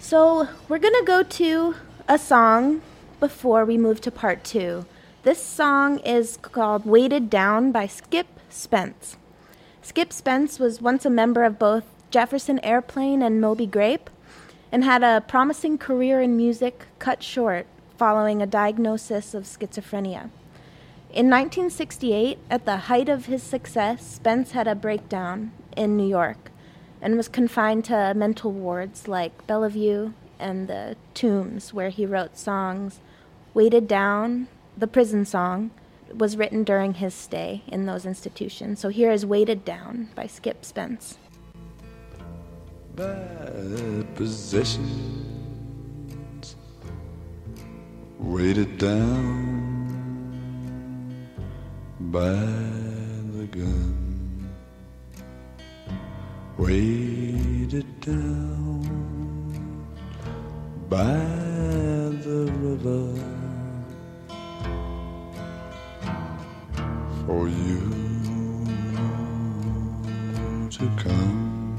So 0.00 0.48
we're 0.68 0.78
going 0.78 0.94
to 0.94 1.04
go 1.04 1.22
to 1.22 1.76
a 2.08 2.18
song 2.18 2.82
before 3.20 3.64
we 3.64 3.76
move 3.76 4.00
to 4.02 4.10
part 4.10 4.44
two. 4.44 4.86
This 5.22 5.42
song 5.42 5.98
is 6.00 6.38
called 6.40 6.86
Weighted 6.86 7.28
Down 7.28 7.72
by 7.72 7.86
Skip 7.86 8.26
Spence. 8.48 9.16
Skip 9.82 10.12
Spence 10.12 10.58
was 10.58 10.80
once 10.80 11.04
a 11.04 11.10
member 11.10 11.44
of 11.44 11.58
both 11.58 11.84
Jefferson 12.10 12.58
Airplane 12.64 13.22
and 13.22 13.40
Moby 13.40 13.66
Grape 13.66 14.08
and 14.70 14.84
had 14.84 15.02
a 15.02 15.22
promising 15.26 15.78
career 15.78 16.20
in 16.20 16.36
music 16.36 16.86
cut 16.98 17.22
short 17.22 17.66
following 17.96 18.40
a 18.40 18.46
diagnosis 18.46 19.34
of 19.34 19.44
schizophrenia. 19.44 20.30
In 21.10 21.30
1968, 21.30 22.38
at 22.50 22.64
the 22.64 22.76
height 22.76 23.08
of 23.08 23.26
his 23.26 23.42
success, 23.42 24.06
Spence 24.06 24.52
had 24.52 24.68
a 24.68 24.74
breakdown 24.74 25.52
in 25.76 25.96
New 25.96 26.06
York 26.06 26.50
and 27.00 27.16
was 27.16 27.28
confined 27.28 27.84
to 27.86 28.12
mental 28.14 28.52
wards 28.52 29.08
like 29.08 29.46
Bellevue 29.46 30.12
and 30.38 30.68
the 30.68 30.96
Tombs, 31.14 31.72
where 31.72 31.88
he 31.88 32.06
wrote 32.06 32.36
songs. 32.36 33.00
Weighted 33.58 33.88
Down, 33.88 34.46
the 34.76 34.86
prison 34.86 35.24
song, 35.24 35.72
was 36.14 36.36
written 36.36 36.62
during 36.62 36.94
his 36.94 37.12
stay 37.12 37.64
in 37.66 37.86
those 37.86 38.06
institutions. 38.06 38.78
So 38.78 38.88
here 38.88 39.10
is 39.10 39.26
Weighted 39.26 39.64
Down 39.64 40.10
by 40.14 40.28
Skip 40.28 40.64
Spence. 40.64 41.18
Bad 42.94 44.14
possessions 44.14 45.26
weighted 48.20 48.78
down 48.78 49.48
by 51.98 52.20
the 52.28 53.48
gun, 53.50 54.48
weighted 56.56 58.00
down 58.02 58.84
by 60.88 61.16
the 62.22 62.52
river 62.60 63.37
for 67.28 67.46
you 67.46 67.80
to 70.70 70.84
come. 70.96 71.76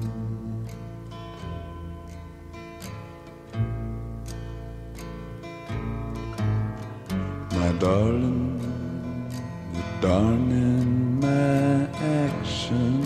My 7.52 7.72
darling, 7.80 8.62
you're 9.74 10.02
darning 10.02 11.20
my 11.20 11.88
action 12.28 13.02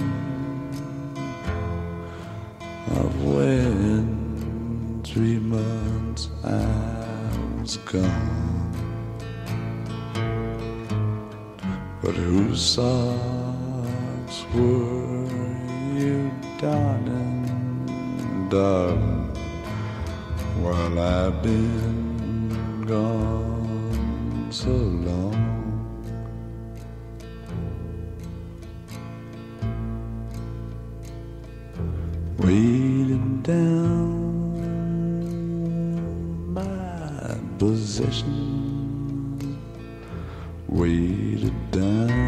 of 2.98 3.24
when 3.24 5.02
three 5.06 5.40
months 5.40 6.28
I 6.44 7.62
was 7.62 7.78
gone. 7.78 8.33
Whose 12.34 12.66
socks 12.66 14.38
were 14.56 15.30
you 15.94 16.32
darning, 16.58 17.46
darling, 18.50 19.30
while 20.64 21.00
I've 21.00 21.44
been 21.44 22.82
gone 22.88 24.48
so 24.50 24.72
long? 24.72 25.42
Weighted 32.40 33.44
down 33.44 34.74
my 36.52 37.38
possessions, 37.60 39.44
weighted 40.68 41.72
down 41.72 42.23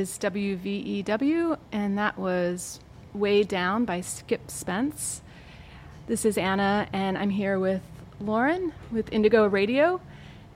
is 0.00 0.18
WVEW, 0.18 1.58
and 1.72 1.98
that 1.98 2.18
was 2.18 2.80
Way 3.12 3.42
Down 3.42 3.84
by 3.84 4.00
Skip 4.00 4.50
Spence. 4.50 5.20
This 6.06 6.24
is 6.24 6.38
Anna, 6.38 6.88
and 6.90 7.18
I'm 7.18 7.28
here 7.28 7.58
with 7.58 7.82
Lauren 8.18 8.72
with 8.90 9.12
Indigo 9.12 9.46
Radio, 9.46 10.00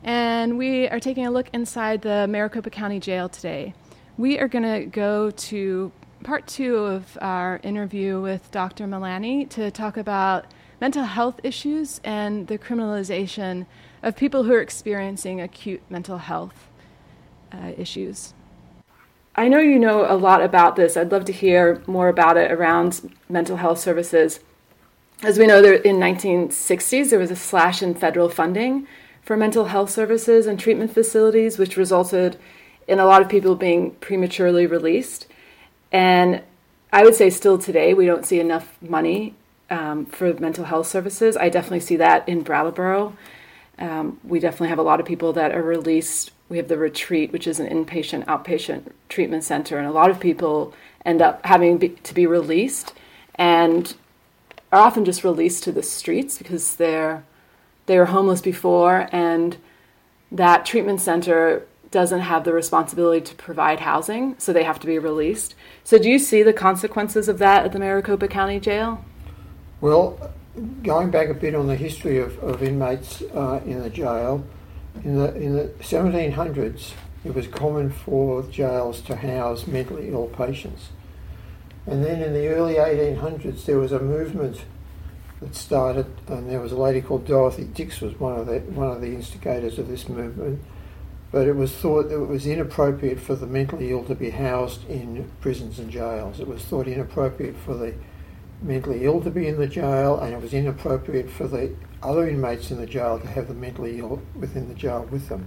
and 0.02 0.56
we 0.56 0.88
are 0.88 0.98
taking 0.98 1.26
a 1.26 1.30
look 1.30 1.50
inside 1.52 2.00
the 2.00 2.26
Maricopa 2.26 2.70
County 2.70 2.98
Jail 2.98 3.28
today. 3.28 3.74
We 4.16 4.38
are 4.38 4.48
going 4.48 4.62
to 4.62 4.86
go 4.86 5.30
to 5.30 5.92
part 6.22 6.46
two 6.46 6.76
of 6.76 7.18
our 7.20 7.60
interview 7.62 8.22
with 8.22 8.50
Dr. 8.50 8.86
Milani 8.86 9.46
to 9.50 9.70
talk 9.70 9.98
about 9.98 10.46
mental 10.80 11.04
health 11.04 11.38
issues 11.42 12.00
and 12.02 12.46
the 12.46 12.56
criminalization 12.56 13.66
of 14.02 14.16
people 14.16 14.44
who 14.44 14.54
are 14.54 14.62
experiencing 14.62 15.42
acute 15.42 15.82
mental 15.90 16.16
health 16.16 16.70
uh, 17.52 17.72
issues. 17.76 18.32
I 19.36 19.48
know 19.48 19.58
you 19.58 19.78
know 19.78 20.06
a 20.10 20.14
lot 20.14 20.42
about 20.42 20.76
this. 20.76 20.96
I'd 20.96 21.10
love 21.10 21.24
to 21.24 21.32
hear 21.32 21.82
more 21.86 22.08
about 22.08 22.36
it 22.36 22.52
around 22.52 23.12
mental 23.28 23.56
health 23.56 23.80
services. 23.80 24.38
As 25.22 25.38
we 25.38 25.46
know, 25.46 25.60
there, 25.60 25.74
in 25.74 25.96
1960s, 25.96 27.10
there 27.10 27.18
was 27.18 27.32
a 27.32 27.36
slash 27.36 27.82
in 27.82 27.94
federal 27.94 28.28
funding 28.28 28.86
for 29.22 29.36
mental 29.36 29.66
health 29.66 29.90
services 29.90 30.46
and 30.46 30.60
treatment 30.60 30.92
facilities, 30.92 31.58
which 31.58 31.76
resulted 31.76 32.38
in 32.86 33.00
a 33.00 33.06
lot 33.06 33.22
of 33.22 33.28
people 33.28 33.56
being 33.56 33.92
prematurely 33.92 34.66
released. 34.66 35.26
And 35.90 36.42
I 36.92 37.02
would 37.02 37.14
say 37.14 37.30
still 37.30 37.58
today, 37.58 37.92
we 37.94 38.06
don't 38.06 38.26
see 38.26 38.38
enough 38.38 38.76
money 38.80 39.34
um, 39.68 40.06
for 40.06 40.32
mental 40.34 40.64
health 40.64 40.86
services. 40.86 41.36
I 41.36 41.48
definitely 41.48 41.80
see 41.80 41.96
that 41.96 42.28
in 42.28 42.42
Brattleboro. 42.42 43.16
Um, 43.78 44.20
we 44.22 44.38
definitely 44.38 44.68
have 44.68 44.78
a 44.78 44.82
lot 44.82 45.00
of 45.00 45.06
people 45.06 45.32
that 45.32 45.52
are 45.52 45.62
released. 45.62 46.30
We 46.48 46.58
have 46.58 46.68
the 46.68 46.78
retreat, 46.78 47.32
which 47.32 47.46
is 47.46 47.58
an 47.58 47.68
inpatient, 47.68 48.26
outpatient 48.26 48.92
treatment 49.08 49.44
center, 49.44 49.78
and 49.78 49.86
a 49.86 49.92
lot 49.92 50.10
of 50.10 50.20
people 50.20 50.74
end 51.04 51.22
up 51.22 51.44
having 51.46 51.78
be, 51.78 51.88
to 51.90 52.14
be 52.14 52.26
released 52.26 52.92
and 53.34 53.94
are 54.70 54.80
often 54.80 55.04
just 55.04 55.24
released 55.24 55.64
to 55.64 55.72
the 55.72 55.82
streets 55.82 56.38
because 56.38 56.76
they're 56.76 57.24
they 57.86 57.98
were 57.98 58.06
homeless 58.06 58.40
before, 58.40 59.08
and 59.12 59.56
that 60.32 60.64
treatment 60.64 61.00
center 61.00 61.66
doesn't 61.90 62.20
have 62.20 62.44
the 62.44 62.52
responsibility 62.52 63.20
to 63.20 63.34
provide 63.36 63.80
housing, 63.80 64.34
so 64.38 64.52
they 64.52 64.64
have 64.64 64.80
to 64.80 64.86
be 64.86 64.98
released. 64.98 65.54
So, 65.84 65.98
do 65.98 66.08
you 66.08 66.18
see 66.18 66.42
the 66.42 66.52
consequences 66.52 67.28
of 67.28 67.38
that 67.38 67.64
at 67.64 67.72
the 67.72 67.78
Maricopa 67.78 68.26
County 68.28 68.58
Jail? 68.58 69.04
Well, 69.80 70.32
going 70.82 71.10
back 71.10 71.28
a 71.28 71.34
bit 71.34 71.54
on 71.54 71.66
the 71.66 71.76
history 71.76 72.18
of, 72.18 72.38
of 72.38 72.62
inmates 72.62 73.22
uh, 73.34 73.60
in 73.66 73.82
the 73.82 73.90
jail, 73.90 74.44
in 75.02 75.18
the 75.18 75.34
in 75.34 75.54
the 75.54 75.68
1700s, 75.80 76.92
it 77.24 77.34
was 77.34 77.46
common 77.46 77.90
for 77.90 78.42
jails 78.44 79.00
to 79.02 79.16
house 79.16 79.66
mentally 79.66 80.10
ill 80.10 80.28
patients, 80.28 80.90
and 81.86 82.04
then 82.04 82.22
in 82.22 82.32
the 82.32 82.48
early 82.48 82.74
1800s, 82.74 83.64
there 83.64 83.78
was 83.78 83.92
a 83.92 83.98
movement 83.98 84.64
that 85.40 85.54
started, 85.54 86.06
and 86.28 86.48
there 86.48 86.60
was 86.60 86.72
a 86.72 86.76
lady 86.76 87.00
called 87.00 87.26
Dorothy 87.26 87.64
Dix 87.64 88.00
was 88.00 88.18
one 88.18 88.38
of 88.38 88.46
the 88.46 88.60
one 88.60 88.90
of 88.90 89.00
the 89.00 89.14
instigators 89.14 89.78
of 89.78 89.88
this 89.88 90.08
movement. 90.08 90.62
But 91.30 91.48
it 91.48 91.56
was 91.56 91.72
thought 91.72 92.10
that 92.10 92.22
it 92.22 92.28
was 92.28 92.46
inappropriate 92.46 93.18
for 93.18 93.34
the 93.34 93.46
mentally 93.46 93.90
ill 93.90 94.04
to 94.04 94.14
be 94.14 94.30
housed 94.30 94.88
in 94.88 95.28
prisons 95.40 95.80
and 95.80 95.90
jails. 95.90 96.38
It 96.38 96.46
was 96.46 96.62
thought 96.62 96.86
inappropriate 96.86 97.56
for 97.56 97.74
the 97.74 97.94
mentally 98.64 99.04
ill 99.04 99.20
to 99.20 99.30
be 99.30 99.46
in 99.46 99.58
the 99.58 99.66
jail, 99.66 100.18
and 100.18 100.32
it 100.32 100.40
was 100.40 100.54
inappropriate 100.54 101.30
for 101.30 101.46
the 101.46 101.74
other 102.02 102.28
inmates 102.28 102.70
in 102.70 102.78
the 102.78 102.86
jail 102.86 103.18
to 103.20 103.26
have 103.26 103.46
the 103.46 103.54
mentally 103.54 103.98
ill 103.98 104.22
within 104.34 104.68
the 104.68 104.74
jail 104.74 105.06
with 105.10 105.28
them. 105.28 105.46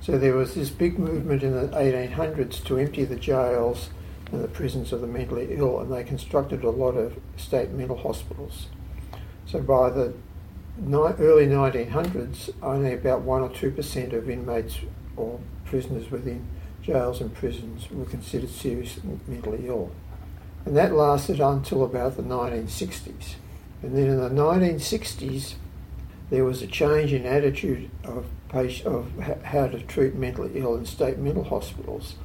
So 0.00 0.18
there 0.18 0.34
was 0.34 0.54
this 0.54 0.70
big 0.70 0.98
movement 0.98 1.42
in 1.42 1.52
the 1.52 1.68
1800s 1.68 2.62
to 2.66 2.78
empty 2.78 3.04
the 3.04 3.16
jails 3.16 3.90
and 4.30 4.44
the 4.44 4.48
prisons 4.48 4.92
of 4.92 5.00
the 5.00 5.06
mentally 5.06 5.48
ill, 5.50 5.80
and 5.80 5.92
they 5.92 6.04
constructed 6.04 6.62
a 6.62 6.70
lot 6.70 6.92
of 6.92 7.18
state 7.36 7.70
mental 7.70 7.96
hospitals. 7.96 8.68
So 9.46 9.60
by 9.60 9.90
the 9.90 10.14
early 10.88 11.46
1900s, 11.46 12.50
only 12.62 12.92
about 12.92 13.22
1 13.22 13.42
or 13.42 13.48
2% 13.48 14.12
of 14.12 14.28
inmates 14.28 14.78
or 15.16 15.40
prisoners 15.64 16.10
within 16.10 16.46
jails 16.82 17.20
and 17.20 17.34
prisons 17.34 17.90
were 17.90 18.04
considered 18.04 18.50
seriously 18.50 19.18
mentally 19.26 19.66
ill. 19.66 19.90
And 20.66 20.76
that 20.76 20.92
lasted 20.92 21.40
until 21.40 21.84
about 21.84 22.16
the 22.16 22.24
1960s. 22.24 23.36
And 23.82 23.96
then 23.96 24.08
in 24.08 24.20
the 24.20 24.30
1960s, 24.30 25.54
there 26.28 26.44
was 26.44 26.60
a 26.60 26.66
change 26.66 27.12
in 27.12 27.24
attitude 27.24 27.88
of, 28.02 28.26
patient, 28.48 28.88
of 28.88 29.42
how 29.44 29.68
to 29.68 29.80
treat 29.82 30.16
mentally 30.16 30.50
ill 30.56 30.74
in 30.74 30.84
state 30.84 31.18
mental 31.18 31.44
hospitals. 31.44 32.16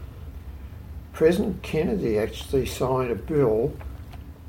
President 1.13 1.61
Kennedy 1.61 2.17
actually 2.17 2.65
signed 2.65 3.11
a 3.11 3.15
bill 3.15 3.73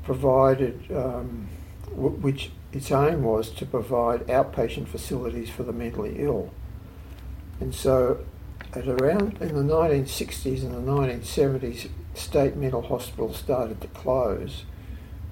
provided, 0.03 0.91
um, 0.91 1.47
which 1.91 2.49
its 2.71 2.91
aim 2.91 3.23
was 3.23 3.51
to 3.51 3.65
provide 3.65 4.25
outpatient 4.25 4.87
facilities 4.87 5.51
for 5.51 5.61
the 5.61 5.71
mentally 5.71 6.15
ill. 6.17 6.51
And 7.59 7.75
so, 7.75 8.25
at 8.73 8.87
around 8.87 9.37
in 9.39 9.49
the 9.49 9.73
1960s 9.73 10.63
and 10.63 10.73
the 10.73 10.91
1970s, 10.91 11.89
state 12.13 12.55
mental 12.55 12.81
hospitals 12.81 13.37
started 13.37 13.81
to 13.81 13.87
close, 13.87 14.65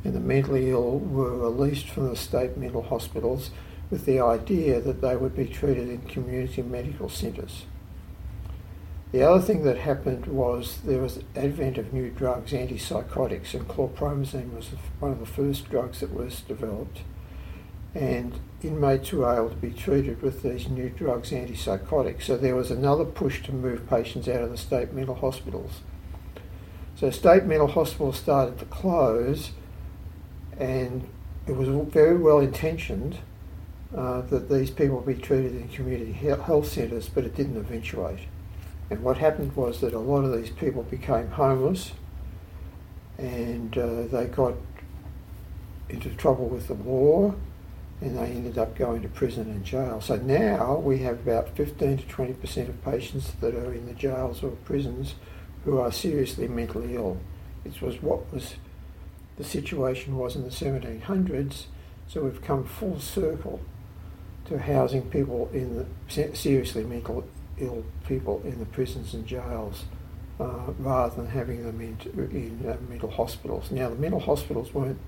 and 0.03 0.13
the 0.13 0.19
mentally 0.19 0.69
ill 0.69 0.99
were 0.99 1.37
released 1.37 1.89
from 1.89 2.09
the 2.09 2.15
state 2.15 2.57
mental 2.57 2.83
hospitals 2.83 3.51
with 3.89 4.05
the 4.05 4.19
idea 4.19 4.79
that 4.79 5.01
they 5.01 5.15
would 5.15 5.35
be 5.35 5.45
treated 5.45 5.89
in 5.89 6.01
community 6.01 6.61
medical 6.61 7.09
centres. 7.09 7.65
The 9.11 9.23
other 9.23 9.41
thing 9.41 9.63
that 9.63 9.77
happened 9.77 10.27
was 10.27 10.77
there 10.85 11.01
was 11.01 11.19
advent 11.35 11.77
of 11.77 11.91
new 11.91 12.09
drugs, 12.09 12.53
antipsychotics, 12.53 13.53
and 13.53 13.67
chlorpromazine 13.67 14.55
was 14.55 14.69
one 14.99 15.11
of 15.11 15.19
the 15.19 15.25
first 15.25 15.69
drugs 15.69 15.99
that 15.99 16.13
was 16.13 16.41
developed. 16.41 17.01
And 17.93 18.39
inmates 18.63 19.11
were 19.11 19.33
able 19.33 19.49
to 19.49 19.55
be 19.57 19.71
treated 19.71 20.21
with 20.21 20.43
these 20.43 20.69
new 20.69 20.89
drugs, 20.89 21.31
antipsychotics. 21.31 22.23
So 22.23 22.37
there 22.37 22.55
was 22.55 22.71
another 22.71 23.03
push 23.03 23.43
to 23.43 23.51
move 23.51 23.89
patients 23.89 24.29
out 24.29 24.43
of 24.43 24.49
the 24.49 24.57
state 24.57 24.93
mental 24.93 25.15
hospitals. 25.15 25.81
So 27.01 27.09
state 27.09 27.45
mental 27.45 27.65
hospitals 27.65 28.19
started 28.19 28.59
to 28.59 28.65
close, 28.65 29.53
and 30.59 31.09
it 31.47 31.53
was 31.53 31.67
very 31.91 32.15
well 32.15 32.37
intentioned 32.37 33.17
uh, 33.97 34.21
that 34.21 34.49
these 34.49 34.69
people 34.69 35.01
be 35.01 35.15
treated 35.15 35.55
in 35.55 35.67
community 35.69 36.11
health 36.11 36.67
centres, 36.67 37.09
but 37.09 37.23
it 37.23 37.35
didn't 37.35 37.57
eventuate. 37.57 38.27
And 38.91 39.01
what 39.01 39.17
happened 39.17 39.55
was 39.55 39.81
that 39.81 39.95
a 39.95 39.99
lot 39.99 40.25
of 40.25 40.31
these 40.31 40.51
people 40.51 40.83
became 40.83 41.29
homeless 41.29 41.93
and 43.17 43.75
uh, 43.75 44.03
they 44.03 44.27
got 44.27 44.53
into 45.89 46.09
trouble 46.09 46.49
with 46.49 46.67
the 46.67 46.75
law 46.75 47.33
and 47.99 48.15
they 48.15 48.25
ended 48.25 48.59
up 48.59 48.75
going 48.75 49.01
to 49.01 49.07
prison 49.07 49.49
and 49.49 49.65
jail. 49.65 50.01
So 50.01 50.17
now 50.17 50.75
we 50.75 50.99
have 50.99 51.27
about 51.27 51.49
15 51.55 51.97
to 51.97 52.03
20% 52.03 52.69
of 52.69 52.85
patients 52.85 53.31
that 53.41 53.55
are 53.55 53.73
in 53.73 53.87
the 53.87 53.93
jails 53.93 54.43
or 54.43 54.51
prisons 54.51 55.15
who 55.65 55.79
are 55.79 55.91
seriously 55.91 56.47
mentally 56.47 56.95
ill. 56.95 57.17
It 57.63 57.81
was 57.81 58.01
what 58.01 58.31
was 58.33 58.55
the 59.37 59.43
situation 59.43 60.17
was 60.17 60.35
in 60.35 60.43
the 60.43 60.49
1700s, 60.49 61.65
so 62.07 62.23
we've 62.23 62.41
come 62.41 62.63
full 62.63 62.99
circle 62.99 63.59
to 64.45 64.59
housing 64.59 65.03
people 65.09 65.49
in 65.53 65.77
the 65.77 66.35
seriously 66.35 66.83
mental 66.83 67.23
ill 67.57 67.83
people 68.07 68.41
in 68.43 68.59
the 68.59 68.65
prisons 68.65 69.13
and 69.13 69.25
jails 69.25 69.85
uh, 70.39 70.71
rather 70.79 71.15
than 71.15 71.27
having 71.27 71.63
them 71.63 71.79
in, 71.79 71.97
in 72.31 72.69
uh, 72.69 72.75
mental 72.89 73.11
hospitals. 73.11 73.71
Now, 73.71 73.89
the 73.89 73.95
mental 73.95 74.19
hospitals 74.19 74.73
weren't 74.73 74.99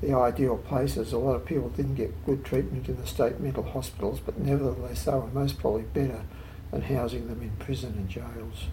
the 0.00 0.14
ideal 0.14 0.56
places. 0.56 1.12
A 1.12 1.18
lot 1.18 1.34
of 1.34 1.44
people 1.44 1.68
didn't 1.70 1.96
get 1.96 2.24
good 2.24 2.44
treatment 2.44 2.88
in 2.88 2.96
the 2.96 3.06
state 3.06 3.40
mental 3.40 3.64
hospitals, 3.64 4.20
but 4.20 4.38
nevertheless, 4.38 5.04
they 5.04 5.12
were 5.12 5.26
most 5.28 5.58
probably 5.58 5.82
better 5.82 6.22
than 6.70 6.82
housing 6.82 7.28
them 7.28 7.42
in 7.42 7.50
prison 7.58 7.94
and 7.96 8.08
jails. 8.08 8.66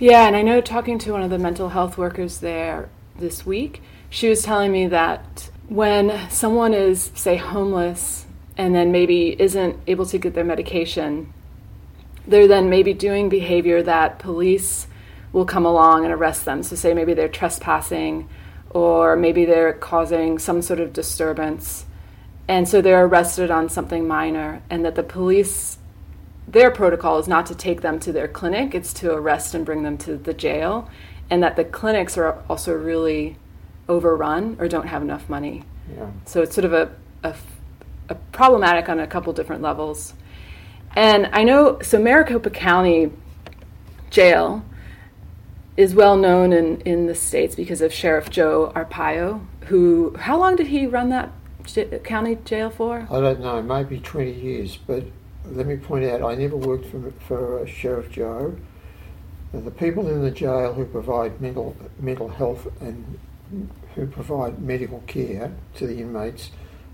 Yeah, 0.00 0.26
and 0.26 0.34
I 0.34 0.40
know 0.40 0.62
talking 0.62 0.98
to 1.00 1.12
one 1.12 1.22
of 1.22 1.28
the 1.28 1.38
mental 1.38 1.68
health 1.68 1.98
workers 1.98 2.40
there 2.40 2.88
this 3.18 3.44
week, 3.44 3.82
she 4.08 4.30
was 4.30 4.42
telling 4.42 4.72
me 4.72 4.86
that 4.86 5.50
when 5.68 6.30
someone 6.30 6.72
is, 6.72 7.12
say, 7.14 7.36
homeless 7.36 8.24
and 8.56 8.74
then 8.74 8.92
maybe 8.92 9.36
isn't 9.38 9.78
able 9.86 10.06
to 10.06 10.16
get 10.16 10.32
their 10.32 10.42
medication, 10.42 11.30
they're 12.26 12.48
then 12.48 12.70
maybe 12.70 12.94
doing 12.94 13.28
behavior 13.28 13.82
that 13.82 14.18
police 14.18 14.86
will 15.34 15.44
come 15.44 15.66
along 15.66 16.06
and 16.06 16.14
arrest 16.14 16.46
them. 16.46 16.62
So, 16.62 16.76
say 16.76 16.94
maybe 16.94 17.12
they're 17.12 17.28
trespassing 17.28 18.26
or 18.70 19.16
maybe 19.16 19.44
they're 19.44 19.74
causing 19.74 20.38
some 20.38 20.62
sort 20.62 20.80
of 20.80 20.94
disturbance. 20.94 21.84
And 22.48 22.66
so 22.66 22.80
they're 22.80 23.04
arrested 23.04 23.50
on 23.50 23.68
something 23.68 24.08
minor, 24.08 24.62
and 24.70 24.84
that 24.84 24.94
the 24.94 25.02
police, 25.02 25.76
their 26.50 26.70
protocol 26.70 27.18
is 27.18 27.28
not 27.28 27.46
to 27.46 27.54
take 27.54 27.80
them 27.80 28.00
to 28.00 28.12
their 28.12 28.28
clinic, 28.28 28.74
it's 28.74 28.92
to 28.94 29.12
arrest 29.12 29.54
and 29.54 29.64
bring 29.64 29.82
them 29.82 29.96
to 29.98 30.16
the 30.16 30.34
jail. 30.34 30.90
And 31.28 31.42
that 31.42 31.54
the 31.54 31.64
clinics 31.64 32.18
are 32.18 32.42
also 32.48 32.72
really 32.74 33.36
overrun 33.88 34.56
or 34.58 34.66
don't 34.66 34.88
have 34.88 35.02
enough 35.02 35.28
money. 35.28 35.64
Yeah. 35.96 36.10
So 36.24 36.42
it's 36.42 36.54
sort 36.54 36.64
of 36.64 36.72
a, 36.72 36.90
a, 37.22 37.34
a 38.08 38.14
problematic 38.32 38.88
on 38.88 38.98
a 38.98 39.06
couple 39.06 39.32
different 39.32 39.62
levels. 39.62 40.14
And 40.96 41.28
I 41.32 41.44
know, 41.44 41.78
so 41.82 42.00
Maricopa 42.00 42.50
County 42.50 43.12
Jail 44.10 44.64
is 45.76 45.94
well 45.94 46.16
known 46.16 46.52
in, 46.52 46.80
in 46.80 47.06
the 47.06 47.14
States 47.14 47.54
because 47.54 47.80
of 47.80 47.92
Sheriff 47.92 48.28
Joe 48.28 48.72
Arpaio, 48.74 49.46
who, 49.66 50.16
how 50.18 50.36
long 50.36 50.56
did 50.56 50.66
he 50.66 50.86
run 50.86 51.10
that 51.10 51.30
j- 51.62 52.00
county 52.00 52.36
jail 52.44 52.70
for? 52.70 53.06
I 53.08 53.20
don't 53.20 53.40
know, 53.40 53.62
maybe 53.62 54.00
20 54.00 54.32
years, 54.32 54.76
but 54.76 55.04
let 55.46 55.66
me 55.66 55.76
point 55.76 56.04
out 56.04 56.22
I 56.22 56.34
never 56.34 56.56
worked 56.56 56.86
for, 56.86 57.12
for 57.26 57.60
uh, 57.60 57.66
Sheriff 57.66 58.10
Joe. 58.10 58.56
The 59.52 59.70
people 59.70 60.08
in 60.08 60.22
the 60.22 60.30
jail 60.30 60.74
who 60.74 60.84
provide 60.84 61.40
mental, 61.40 61.76
mental 61.98 62.28
health 62.28 62.68
and 62.80 63.18
who 63.94 64.06
provide 64.06 64.60
medical 64.60 65.00
care 65.06 65.52
to 65.74 65.86
the 65.86 66.00
inmates 66.00 66.50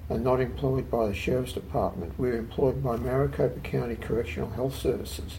are 0.08 0.18
not 0.18 0.40
employed 0.40 0.90
by 0.90 1.08
the 1.08 1.14
Sheriff's 1.14 1.52
Department. 1.52 2.14
We're 2.16 2.38
employed 2.38 2.82
by 2.82 2.96
Maricopa 2.96 3.60
County 3.60 3.96
Correctional 3.96 4.50
Health 4.50 4.76
Services. 4.76 5.38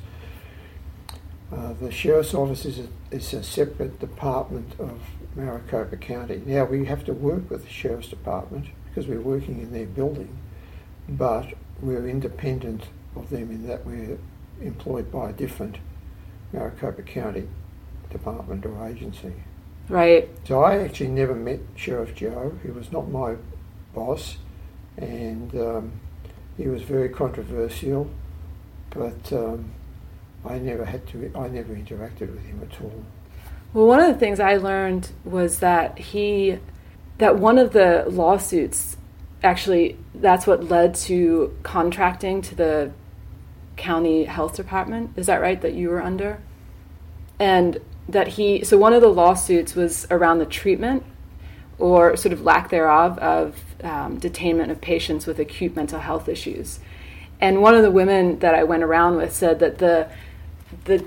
Uh, 1.51 1.73
the 1.73 1.91
Sheriff's 1.91 2.33
Office 2.33 2.65
is 2.65 2.79
a, 2.79 2.87
is 3.09 3.33
a 3.33 3.41
separate 3.41 3.99
department 3.99 4.73
of 4.79 4.99
Maricopa 5.35 5.95
County. 5.95 6.41
Now, 6.45 6.65
we 6.65 6.85
have 6.85 7.05
to 7.05 7.13
work 7.13 7.49
with 7.49 7.63
the 7.63 7.69
Sheriff's 7.69 8.09
Department 8.09 8.67
because 8.85 9.07
we're 9.07 9.21
working 9.21 9.61
in 9.61 9.71
their 9.71 9.85
building, 9.85 10.37
but 11.07 11.53
we're 11.81 12.07
independent 12.07 12.83
of 13.19 13.29
them 13.29 13.51
in 13.51 13.67
that 13.67 13.85
we're 13.85 14.17
employed 14.61 15.11
by 15.11 15.29
a 15.29 15.33
different 15.33 15.77
Maricopa 16.53 17.01
County 17.03 17.47
department 18.09 18.65
or 18.65 18.87
agency. 18.87 19.33
Right. 19.89 20.29
So 20.45 20.63
I 20.63 20.79
actually 20.79 21.09
never 21.09 21.35
met 21.35 21.59
Sheriff 21.75 22.15
Joe. 22.15 22.57
He 22.63 22.71
was 22.71 22.91
not 22.91 23.09
my 23.09 23.35
boss, 23.93 24.37
and 24.97 25.53
um, 25.55 25.91
he 26.57 26.67
was 26.67 26.81
very 26.81 27.09
controversial. 27.09 28.09
But 28.89 29.31
um, 29.31 29.71
I 30.45 30.57
never 30.59 30.85
had 30.85 31.07
to. 31.07 31.31
I 31.35 31.47
never 31.47 31.73
interacted 31.73 32.31
with 32.31 32.45
him 32.45 32.61
at 32.69 32.81
all. 32.81 33.03
Well, 33.73 33.85
one 33.85 33.99
of 33.99 34.07
the 34.07 34.19
things 34.19 34.39
I 34.39 34.57
learned 34.57 35.09
was 35.23 35.59
that 35.59 35.97
he, 35.97 36.57
that 37.17 37.37
one 37.37 37.57
of 37.57 37.73
the 37.73 38.05
lawsuits, 38.07 38.97
actually, 39.43 39.97
that's 40.15 40.47
what 40.47 40.63
led 40.63 40.95
to 40.95 41.55
contracting 41.63 42.41
to 42.43 42.55
the 42.55 42.91
county 43.77 44.25
health 44.25 44.55
department. 44.55 45.11
Is 45.15 45.27
that 45.27 45.39
right? 45.41 45.61
That 45.61 45.73
you 45.73 45.89
were 45.89 46.01
under, 46.01 46.41
and 47.39 47.79
that 48.09 48.27
he. 48.27 48.63
So 48.65 48.77
one 48.77 48.93
of 48.93 49.01
the 49.01 49.07
lawsuits 49.09 49.75
was 49.75 50.05
around 50.11 50.39
the 50.39 50.45
treatment, 50.45 51.03
or 51.79 52.17
sort 52.17 52.33
of 52.33 52.41
lack 52.41 52.69
thereof, 52.69 53.17
of 53.19 53.55
um, 53.83 54.19
detainment 54.19 54.71
of 54.71 54.81
patients 54.81 55.25
with 55.27 55.39
acute 55.39 55.75
mental 55.75 55.99
health 55.99 56.27
issues. 56.27 56.79
And 57.39 57.61
one 57.61 57.75
of 57.75 57.83
the 57.83 57.91
women 57.91 58.39
that 58.39 58.55
I 58.55 58.63
went 58.63 58.83
around 58.83 59.17
with 59.17 59.31
said 59.33 59.59
that 59.59 59.77
the 59.77 60.09
the 60.85 61.05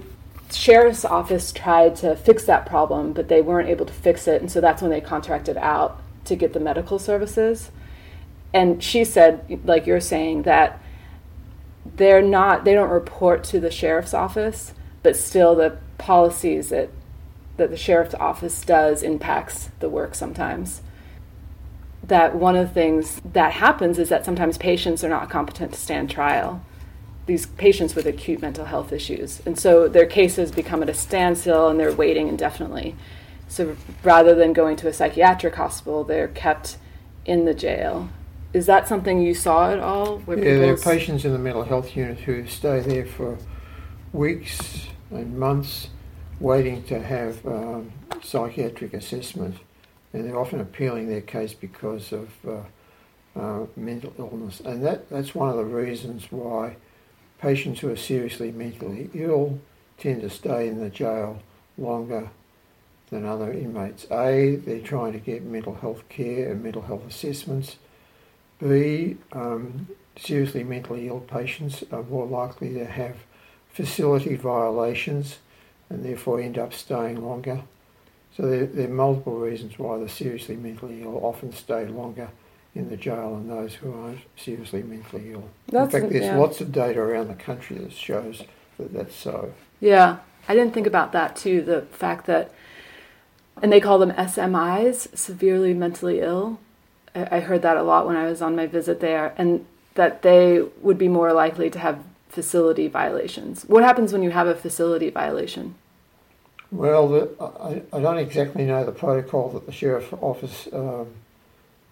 sheriff's 0.52 1.04
office 1.04 1.52
tried 1.52 1.96
to 1.96 2.16
fix 2.16 2.44
that 2.44 2.66
problem, 2.66 3.12
but 3.12 3.28
they 3.28 3.42
weren't 3.42 3.68
able 3.68 3.86
to 3.86 3.92
fix 3.92 4.26
it, 4.28 4.40
and 4.40 4.50
so 4.50 4.60
that's 4.60 4.82
when 4.82 4.90
they 4.90 5.00
contracted 5.00 5.56
out 5.56 6.00
to 6.24 6.36
get 6.36 6.52
the 6.52 6.60
medical 6.60 6.98
services. 6.98 7.70
and 8.52 8.82
she 8.82 9.04
said, 9.04 9.60
like 9.64 9.86
you're 9.86 10.00
saying, 10.00 10.42
that 10.42 10.80
they're 11.96 12.22
not, 12.22 12.64
they 12.64 12.74
don't 12.74 12.90
report 12.90 13.44
to 13.44 13.60
the 13.60 13.70
sheriff's 13.70 14.14
office, 14.14 14.74
but 15.02 15.16
still 15.16 15.54
the 15.54 15.78
policies 15.98 16.68
that 16.70 16.90
that 17.60 17.70
the 17.70 17.76
sheriff's 17.76 18.14
office 18.14 18.64
does 18.64 19.02
impacts 19.02 19.68
the 19.80 19.88
work 19.88 20.14
sometimes. 20.14 20.80
That 22.02 22.34
one 22.34 22.56
of 22.56 22.68
the 22.68 22.74
things 22.74 23.20
that 23.32 23.52
happens 23.52 23.98
is 23.98 24.08
that 24.08 24.24
sometimes 24.24 24.56
patients 24.56 25.04
are 25.04 25.10
not 25.10 25.28
competent 25.28 25.74
to 25.74 25.78
stand 25.78 26.10
trial. 26.10 26.64
These 27.26 27.44
patients 27.44 27.94
with 27.94 28.06
acute 28.06 28.40
mental 28.40 28.64
health 28.64 28.92
issues. 28.92 29.42
And 29.44 29.58
so 29.58 29.88
their 29.88 30.06
cases 30.06 30.50
become 30.50 30.82
at 30.82 30.88
a 30.88 30.94
standstill 30.94 31.68
and 31.68 31.78
they're 31.78 31.92
waiting 31.92 32.28
indefinitely. 32.28 32.96
So 33.46 33.76
rather 34.02 34.34
than 34.34 34.54
going 34.54 34.76
to 34.76 34.88
a 34.88 34.92
psychiatric 34.92 35.56
hospital, 35.56 36.02
they're 36.02 36.28
kept 36.28 36.78
in 37.26 37.44
the 37.44 37.54
jail. 37.54 38.08
Is 38.52 38.66
that 38.66 38.88
something 38.88 39.22
you 39.22 39.34
saw 39.34 39.70
at 39.70 39.78
all? 39.78 40.22
yeah, 40.26 40.34
there 40.34 40.72
are 40.72 40.76
patients 40.76 41.24
in 41.24 41.32
the 41.32 41.38
mental 41.38 41.62
health 41.62 41.94
unit 41.96 42.18
who 42.18 42.46
stay 42.46 42.80
there 42.80 43.06
for 43.06 43.38
weeks 44.12 44.88
and 45.10 45.38
months 45.38 45.88
waiting 46.40 46.82
to 46.84 47.00
have 47.00 47.46
um, 47.46 47.92
psychiatric 48.22 48.94
assessment, 48.94 49.56
and 50.12 50.24
they're 50.24 50.38
often 50.38 50.60
appealing 50.60 51.08
their 51.08 51.20
case 51.20 51.54
because 51.54 52.12
of 52.12 52.28
uh, 52.48 53.38
uh, 53.38 53.66
mental 53.76 54.12
illness. 54.18 54.60
And 54.60 54.84
that, 54.84 55.08
that's 55.10 55.34
one 55.34 55.48
of 55.48 55.56
the 55.56 55.64
reasons 55.64 56.26
why 56.30 56.76
patients 57.38 57.80
who 57.80 57.90
are 57.90 57.96
seriously 57.96 58.50
mentally 58.50 59.10
ill 59.14 59.60
tend 59.98 60.22
to 60.22 60.30
stay 60.30 60.66
in 60.66 60.80
the 60.80 60.90
jail 60.90 61.40
longer 61.78 62.30
than 63.10 63.24
other 63.24 63.52
inmates. 63.52 64.06
A, 64.10 64.56
they're 64.56 64.80
trying 64.80 65.12
to 65.12 65.18
get 65.18 65.42
mental 65.42 65.74
health 65.74 66.08
care 66.08 66.50
and 66.50 66.62
mental 66.62 66.82
health 66.82 67.06
assessments. 67.08 67.76
B, 68.62 69.16
um, 69.32 69.88
seriously 70.16 70.64
mentally 70.64 71.08
ill 71.08 71.20
patients 71.20 71.82
are 71.92 72.02
more 72.02 72.26
likely 72.26 72.74
to 72.74 72.84
have 72.84 73.16
facility 73.70 74.36
violations 74.36 75.38
and 75.88 76.04
therefore 76.04 76.40
end 76.40 76.58
up 76.58 76.72
staying 76.72 77.24
longer. 77.24 77.62
So 78.36 78.46
there, 78.46 78.66
there, 78.66 78.86
are 78.86 78.92
multiple 78.92 79.38
reasons 79.38 79.78
why 79.78 79.98
the 79.98 80.08
seriously 80.08 80.56
mentally 80.56 81.02
ill 81.02 81.18
often 81.22 81.52
stay 81.52 81.86
longer 81.86 82.28
in 82.74 82.88
the 82.88 82.96
jail 82.96 83.34
than 83.34 83.48
those 83.48 83.74
who 83.74 83.92
aren't 83.92 84.20
seriously 84.36 84.82
mentally 84.82 85.32
ill. 85.32 85.48
That's 85.68 85.92
in 85.94 86.00
fact, 86.00 86.12
there's 86.12 86.24
yeah. 86.24 86.36
lots 86.36 86.60
of 86.60 86.70
data 86.70 87.00
around 87.00 87.28
the 87.28 87.34
country 87.34 87.78
that 87.78 87.92
shows 87.92 88.44
that 88.78 88.92
that's 88.92 89.16
so. 89.16 89.52
Yeah, 89.80 90.18
I 90.48 90.54
didn't 90.54 90.74
think 90.74 90.86
about 90.86 91.12
that 91.12 91.34
too. 91.34 91.62
The 91.62 91.82
fact 91.90 92.26
that, 92.26 92.52
and 93.60 93.72
they 93.72 93.80
call 93.80 93.98
them 93.98 94.12
SMIs, 94.12 95.16
severely 95.16 95.74
mentally 95.74 96.20
ill. 96.20 96.60
I, 97.14 97.36
I 97.36 97.40
heard 97.40 97.62
that 97.62 97.76
a 97.76 97.82
lot 97.82 98.06
when 98.06 98.16
I 98.16 98.26
was 98.26 98.42
on 98.42 98.56
my 98.56 98.66
visit 98.66 99.00
there, 99.00 99.34
and 99.36 99.66
that 99.94 100.22
they 100.22 100.62
would 100.80 100.98
be 100.98 101.08
more 101.08 101.32
likely 101.32 101.70
to 101.70 101.78
have 101.78 102.02
facility 102.28 102.88
violations. 102.88 103.64
What 103.64 103.82
happens 103.82 104.12
when 104.12 104.22
you 104.22 104.30
have 104.30 104.46
a 104.46 104.54
facility 104.54 105.10
violation? 105.10 105.74
Well, 106.70 107.08
the, 107.08 107.30
I, 107.40 107.96
I, 107.96 108.00
don't 108.00 108.18
exactly 108.18 108.64
know 108.64 108.84
the 108.84 108.92
protocol 108.92 109.48
that 109.50 109.66
the 109.66 109.72
sheriff's 109.72 110.12
office 110.20 110.68
um, 110.72 111.08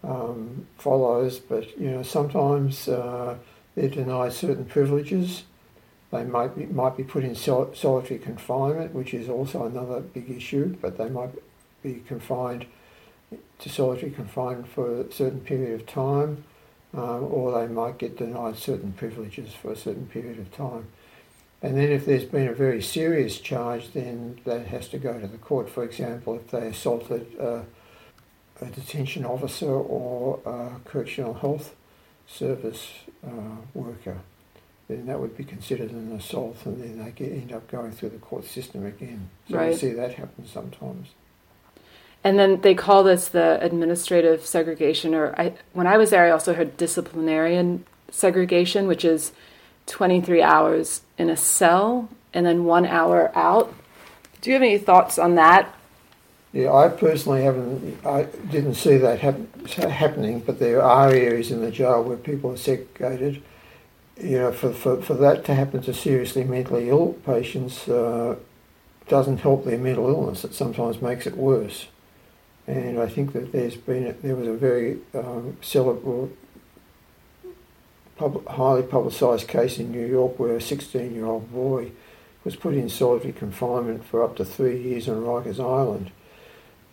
um, 0.05 0.67
follows, 0.77 1.39
but 1.39 1.77
you 1.77 1.91
know 1.91 2.03
sometimes 2.03 2.87
uh, 2.87 3.35
they're 3.75 3.89
denied 3.89 4.31
certain 4.31 4.65
privileges. 4.65 5.43
They 6.11 6.23
might 6.23 6.57
be, 6.57 6.65
might 6.67 6.95
be 6.95 7.03
put 7.03 7.25
in 7.25 7.35
sol- 7.35 7.73
solitary 7.75 8.19
confinement, 8.19 8.95
which 8.95 9.13
is 9.13 9.27
also 9.27 9.65
another 9.65 9.99
big 9.99 10.31
issue. 10.31 10.77
But 10.81 10.97
they 10.97 11.09
might 11.09 11.31
be 11.83 12.01
confined 12.07 12.65
to 13.59 13.69
solitary 13.69 14.11
confinement 14.11 14.67
for 14.67 15.01
a 15.01 15.11
certain 15.11 15.41
period 15.41 15.79
of 15.79 15.87
time 15.87 16.43
um, 16.93 17.23
or 17.31 17.59
they 17.59 17.71
might 17.71 17.97
get 17.97 18.17
denied 18.17 18.57
certain 18.57 18.93
privileges 18.93 19.53
for 19.53 19.71
a 19.71 19.75
certain 19.75 20.07
period 20.07 20.39
of 20.39 20.51
time. 20.51 20.87
And 21.61 21.77
then 21.77 21.91
if 21.91 22.05
there's 22.05 22.23
been 22.23 22.47
a 22.47 22.53
very 22.53 22.81
serious 22.81 23.39
charge, 23.39 23.91
then 23.91 24.39
that 24.45 24.67
has 24.67 24.87
to 24.89 24.97
go 24.97 25.19
to 25.19 25.27
the 25.27 25.37
court. 25.37 25.69
For 25.69 25.83
example, 25.83 26.35
if 26.35 26.49
they 26.51 26.67
assaulted 26.67 27.27
uh, 27.39 27.61
a 28.61 28.65
detention 28.65 29.25
officer 29.25 29.69
or 29.69 30.39
a 30.45 30.79
correctional 30.89 31.33
health 31.33 31.75
service 32.27 32.89
uh, 33.25 33.57
worker, 33.73 34.19
then 34.87 35.05
that 35.05 35.19
would 35.19 35.37
be 35.37 35.43
considered 35.43 35.91
an 35.91 36.13
assault, 36.13 36.57
and 36.65 36.81
then 36.81 37.03
they 37.03 37.11
get, 37.11 37.31
end 37.31 37.51
up 37.51 37.69
going 37.69 37.91
through 37.91 38.09
the 38.09 38.17
court 38.17 38.45
system 38.45 38.85
again. 38.85 39.29
So 39.49 39.57
right. 39.57 39.75
See 39.75 39.91
that 39.91 40.13
happen 40.15 40.47
sometimes 40.47 41.09
and 42.23 42.37
then 42.37 42.61
they 42.61 42.75
call 42.75 43.03
this 43.03 43.29
the 43.29 43.63
administrative 43.63 44.45
segregation 44.45 45.15
or 45.15 45.33
I, 45.39 45.53
when 45.73 45.87
i 45.87 45.97
was 45.97 46.09
there 46.09 46.25
i 46.25 46.29
also 46.29 46.53
heard 46.53 46.77
disciplinarian 46.77 47.85
segregation 48.11 48.87
which 48.87 49.05
is 49.05 49.31
23 49.89 50.41
hours 50.41 51.01
in 51.17 51.29
a 51.29 51.37
cell 51.37 52.09
and 52.33 52.45
then 52.45 52.63
one 52.63 52.85
hour 52.85 53.31
out. 53.35 53.73
Do 54.41 54.49
you 54.49 54.53
have 54.53 54.61
any 54.61 54.77
thoughts 54.77 55.17
on 55.17 55.35
that? 55.35 55.73
Yeah 56.53 56.73
i 56.73 56.87
personally 56.87 57.43
haven't 57.43 58.03
i 58.05 58.23
didn't 58.49 58.75
see 58.75 58.97
that 58.97 59.19
happening 59.19 60.39
but 60.39 60.57
there 60.57 60.81
are 60.81 61.09
areas 61.09 61.51
in 61.51 61.61
the 61.61 61.71
jail 61.71 62.03
where 62.03 62.17
people 62.17 62.51
are 62.51 62.57
segregated. 62.57 63.43
You 64.21 64.39
know 64.39 64.51
for, 64.51 64.73
for, 64.73 65.01
for 65.01 65.13
that 65.15 65.45
to 65.45 65.55
happen 65.55 65.81
to 65.83 65.93
seriously 65.93 66.43
mentally 66.43 66.89
ill 66.89 67.13
patients 67.25 67.87
uh, 67.87 68.35
doesn't 69.07 69.37
help 69.37 69.65
their 69.65 69.77
mental 69.77 70.07
illness. 70.07 70.43
It 70.43 70.53
sometimes 70.53 71.01
makes 71.01 71.25
it 71.25 71.35
worse 71.35 71.87
and 72.69 72.99
I 72.99 73.07
think 73.07 73.33
that 73.33 73.51
there's 73.51 73.75
been 73.75 74.15
there 74.21 74.35
was 74.35 74.47
a 74.47 74.53
very 74.53 74.99
um, 75.15 75.57
celebrable, 75.59 76.29
pub, 78.15 78.45
highly 78.47 78.83
publicised 78.83 79.47
case 79.47 79.79
in 79.79 79.91
New 79.91 80.05
York 80.05 80.37
where 80.37 80.55
a 80.55 80.59
16-year-old 80.59 81.51
boy 81.51 81.91
was 82.43 82.55
put 82.55 82.75
in 82.75 82.87
solitary 82.87 83.33
confinement 83.33 84.05
for 84.05 84.23
up 84.23 84.35
to 84.35 84.45
three 84.45 84.79
years 84.79 85.09
on 85.09 85.23
Rikers 85.23 85.59
Island, 85.59 86.11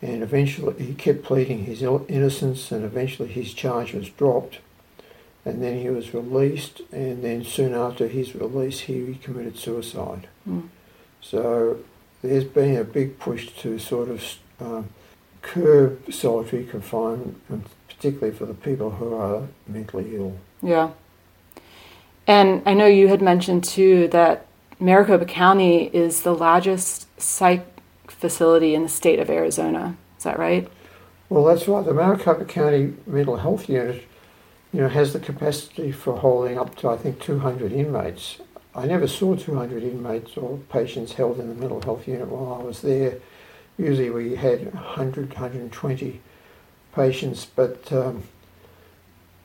and 0.01 0.23
eventually 0.23 0.83
he 0.83 0.95
kept 0.95 1.23
pleading 1.23 1.65
his 1.65 1.83
innocence, 1.83 2.73
and 2.73 2.83
eventually 2.83 3.29
his 3.29 3.53
charge 3.53 3.93
was 3.93 4.09
dropped, 4.09 4.61
and 5.45 5.63
then 5.63 5.79
he 5.83 5.91
was 5.91 6.15
released, 6.15 6.81
and 6.91 7.23
then 7.23 7.45
soon 7.45 7.75
after 7.75 8.09
his 8.09 8.35
release 8.35 8.81
he 8.81 9.19
committed 9.23 9.59
suicide. 9.59 10.27
Mm. 10.49 10.69
So 11.21 11.81
there's 12.23 12.45
been 12.45 12.77
a 12.79 12.85
big 12.85 13.19
push 13.19 13.51
to 13.59 13.79
sort 13.79 14.09
of 14.09 14.25
um, 14.59 14.89
curb 15.47 16.13
solitary 16.13 16.65
confinement, 16.65 17.41
and 17.49 17.65
particularly 17.89 18.37
for 18.37 18.47
the 18.47 18.55
people 18.55 18.91
who 18.91 19.15
are 19.15 19.47
mentally 19.67 20.17
ill. 20.17 20.37
Yeah. 20.63 20.91
And 22.27 22.63
I 22.67 22.75
know 22.75 22.87
you 22.87 23.09
had 23.09 23.23
mentioned 23.23 23.65
too 23.65 24.09
that 24.09 24.47
Maricopa 24.81 25.25
County 25.25 25.85
is 25.85 26.23
the 26.23 26.35
largest 26.35 27.21
psych 27.21 27.65
facility 28.09 28.75
in 28.75 28.83
the 28.83 28.89
state 28.89 29.21
of 29.21 29.31
Arizona. 29.31 29.97
Is 30.19 30.25
that 30.25 30.39
right? 30.39 30.69
Well, 31.29 31.45
that's 31.45 31.69
right. 31.69 31.85
The 31.85 31.95
Maricopa 31.95 32.45
County 32.45 32.95
Mental 33.07 33.37
Health 33.37 33.69
Unit, 33.69 34.05
you 34.73 34.81
know, 34.81 34.89
has 34.89 35.13
the 35.13 35.21
capacity 35.21 35.93
for 35.93 36.19
holding 36.19 36.59
up 36.59 36.75
to 36.77 36.89
I 36.89 36.97
think 36.97 37.21
200 37.21 37.73
inmates. 37.73 38.39
I 38.75 38.87
never 38.87 39.07
saw 39.07 39.37
200 39.37 39.83
inmates 39.83 40.37
or 40.37 40.59
patients 40.69 41.15
held 41.15 41.39
in 41.39 41.49
the 41.49 41.55
mental 41.55 41.81
health 41.81 42.07
unit 42.07 42.29
while 42.29 42.61
I 42.61 42.63
was 42.63 42.83
there 42.83 43.19
usually 43.79 44.11
we 44.11 44.37
had 44.37 44.73
100, 44.73 45.31
120 45.31 46.21
patients, 46.95 47.47
but 47.55 47.93
um, 47.93 48.25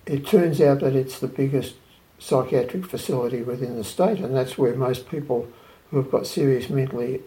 it 0.06 0.26
turns 0.26 0.62
out 0.62 0.80
that 0.80 0.95
it's 0.95 1.20
the 1.20 1.28
biggest 1.28 1.76
psychiatric 2.20 2.86
facility 2.86 3.41
within 3.41 3.76
the 3.76 3.84
state, 3.84 4.20
and 4.20 4.36
that's 4.36 4.58
where 4.58 4.76
most 4.76 5.10
people 5.10 5.47
who 5.89 5.97
have 5.97 6.12
got 6.12 6.28
serious 6.28 6.70
mentally 6.70 7.22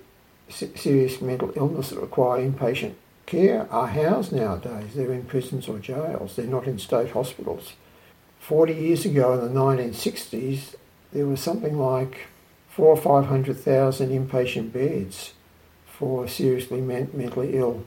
serious 0.49 1.23
mental 1.23 1.53
illness 1.57 1.89
that 1.89 1.99
require 1.99 2.47
inpatient 2.47 2.93
care 3.25 3.67
are 3.71 3.87
housed 3.87 4.31
nowadays. 4.31 4.95
They're 4.95 5.13
in 5.13 5.25
prisons 5.25 5.69
or 5.69 5.79
jails. 5.79 6.37
They're 6.37 6.47
not 6.47 6.67
in 6.67 6.79
state 6.79 7.13
hospitals. 7.13 7.73
Forty 8.39 8.75
years 8.75 9.07
ago, 9.07 9.33
in 9.33 9.41
the 9.41 9.61
1960s, 9.61 10.75
there 11.13 11.27
was 11.27 11.41
something 11.41 11.79
like 11.79 12.27
four 12.69 12.89
or 12.89 12.97
five 12.97 13.27
hundred 13.27 13.59
thousand 13.59 14.11
inpatient 14.11 14.73
beds 14.73 15.33
for 15.99 16.29
seriously 16.29 16.81
men- 16.81 17.11
mentally 17.13 17.57
ill 17.57 17.85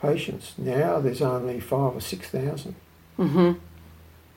patients. 0.00 0.54
Now 0.58 1.00
there's 1.00 1.22
only 1.22 1.60
five 1.60 1.96
or 1.96 2.00
six 2.00 2.28
thousand. 2.28 2.74
Mm-hmm. 3.18 3.52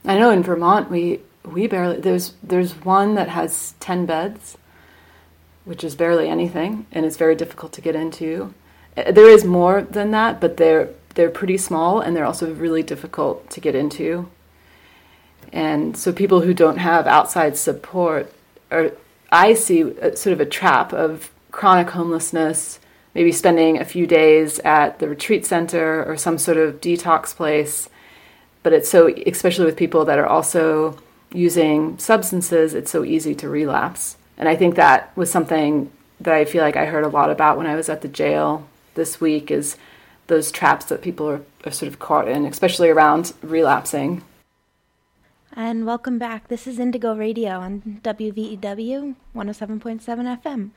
I 0.06 0.18
know 0.18 0.32
in 0.32 0.44
Vermont 0.44 0.90
we 0.90 1.20
we 1.44 1.68
barely 1.68 1.98
there's 2.00 2.34
there's 2.42 2.74
one 2.74 3.16
that 3.16 3.30
has 3.30 3.74
ten 3.80 4.06
beds, 4.06 4.58
which 5.66 5.84
is 5.84 5.96
barely 5.96 6.30
anything, 6.30 6.86
and 6.92 7.06
it's 7.06 7.18
very 7.18 7.36
difficult 7.36 7.74
to 7.74 7.82
get 7.82 7.96
into. 7.96 8.54
Uh, 8.98 9.12
there 9.12 9.30
is 9.30 9.46
more 9.46 9.82
than 9.82 10.12
that, 10.12 10.42
but 10.42 10.58
they're 10.58 10.90
they're 11.16 11.30
pretty 11.30 11.58
small 11.58 12.00
and 12.00 12.16
they're 12.16 12.26
also 12.26 12.54
really 12.54 12.84
difficult 12.84 13.50
to 13.50 13.60
get 13.60 13.76
into. 13.76 14.30
And 15.52 15.98
so 15.98 16.14
people 16.14 16.42
who 16.42 16.54
don't 16.54 16.78
have 16.78 17.06
outside 17.08 17.58
support 17.58 18.32
are 18.72 18.92
I 19.32 19.54
see 19.54 19.82
a, 19.82 20.16
sort 20.16 20.34
of 20.34 20.40
a 20.40 20.46
trap 20.46 20.94
of 20.94 21.32
chronic 21.52 21.90
homelessness 21.90 22.80
maybe 23.14 23.32
spending 23.32 23.80
a 23.80 23.86
few 23.86 24.08
days 24.08 24.60
at 24.60 25.00
the 25.00 25.08
retreat 25.08 25.46
center 25.46 26.04
or 26.06 26.18
some 26.18 26.38
sort 26.38 26.58
of 26.58 26.82
detox 26.82 27.36
place 27.36 27.90
but 28.64 28.74
it's 28.74 28.90
so 28.90 29.08
especially 29.26 29.66
with 29.66 29.76
people 29.76 30.06
that 30.06 30.20
are 30.20 30.28
also 30.28 30.98
using 31.34 31.98
substances, 31.98 32.74
it's 32.74 32.92
so 32.92 33.04
easy 33.04 33.34
to 33.36 33.50
relapse. 33.50 34.18
And 34.38 34.50
I 34.50 34.56
think 34.56 34.76
that 34.76 35.16
was 35.16 35.32
something 35.32 35.92
that 36.20 36.34
I 36.34 36.46
feel 36.46 36.64
like 36.64 36.76
I 36.76 36.86
heard 36.86 37.04
a 37.04 37.10
lot 37.10 37.30
about 37.30 37.58
when 37.58 37.68
I 37.68 37.76
was 37.76 37.90
at 37.90 38.02
the 38.02 38.08
jail 38.08 38.68
this 38.96 39.22
week 39.22 39.50
is 39.50 39.78
those 40.28 40.52
traps 40.52 40.86
that 40.86 41.02
people 41.02 41.28
are, 41.30 41.42
are 41.66 41.72
sort 41.72 41.92
of 41.92 42.00
caught 42.00 42.28
in, 42.28 42.46
especially 42.46 42.90
around 42.90 43.34
relapsing. 43.42 44.24
And 45.54 45.86
welcome 45.86 46.18
back. 46.18 46.48
This 46.48 46.68
is 46.68 46.80
Indigo 46.80 47.16
Radio 47.16 47.60
on 47.60 48.00
WVEW 48.04 49.16
107.7 49.36 50.42
FM. 50.42 50.70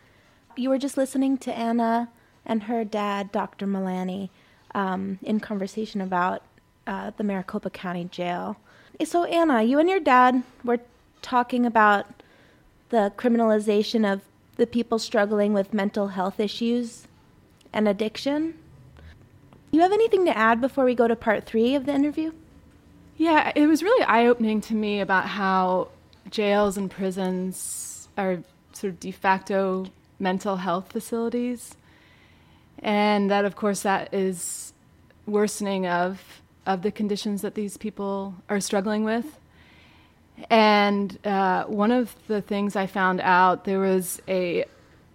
You 0.56 0.70
were 0.70 0.78
just 0.78 0.96
listening 0.96 1.38
to 1.38 1.56
Anna 1.56 2.08
and 2.46 2.64
her 2.64 2.84
dad, 2.84 3.32
Dr. 3.32 3.66
Milani, 3.66 4.30
um, 4.74 5.18
in 5.22 5.40
conversation 5.40 6.00
about 6.00 6.42
uh, 6.86 7.12
the 7.16 7.24
Maricopa 7.24 7.70
County 7.70 8.04
Jail. 8.04 8.56
So, 9.04 9.24
Anna, 9.24 9.62
you 9.62 9.78
and 9.78 9.88
your 9.88 10.00
dad 10.00 10.42
were 10.62 10.80
talking 11.22 11.66
about 11.66 12.06
the 12.90 13.12
criminalization 13.16 14.10
of 14.10 14.20
the 14.56 14.66
people 14.66 14.98
struggling 14.98 15.52
with 15.52 15.74
mental 15.74 16.08
health 16.08 16.38
issues 16.38 17.08
and 17.72 17.88
addiction. 17.88 18.54
You 19.72 19.80
have 19.80 19.92
anything 19.92 20.24
to 20.26 20.36
add 20.36 20.60
before 20.60 20.84
we 20.84 20.94
go 20.94 21.08
to 21.08 21.16
part 21.16 21.44
three 21.44 21.74
of 21.74 21.86
the 21.86 21.92
interview? 21.92 22.32
Yeah, 23.16 23.52
it 23.54 23.66
was 23.66 23.82
really 23.82 24.04
eye 24.04 24.26
opening 24.26 24.60
to 24.62 24.74
me 24.74 25.00
about 25.00 25.26
how 25.26 25.88
jails 26.30 26.76
and 26.76 26.90
prisons 26.90 28.08
are 28.16 28.42
sort 28.72 28.92
of 28.92 29.00
de 29.00 29.10
facto 29.10 29.86
mental 30.18 30.56
health 30.56 30.92
facilities. 30.92 31.74
And 32.80 33.30
that, 33.30 33.44
of 33.44 33.56
course, 33.56 33.82
that 33.82 34.12
is 34.12 34.72
worsening 35.26 35.86
of, 35.86 36.42
of 36.66 36.82
the 36.82 36.90
conditions 36.90 37.42
that 37.42 37.54
these 37.54 37.76
people 37.76 38.34
are 38.48 38.60
struggling 38.60 39.04
with. 39.04 39.38
And 40.50 41.18
uh, 41.24 41.64
one 41.64 41.92
of 41.92 42.14
the 42.26 42.42
things 42.42 42.76
I 42.76 42.86
found 42.86 43.20
out, 43.20 43.64
there 43.64 43.78
was 43.78 44.20
a 44.28 44.64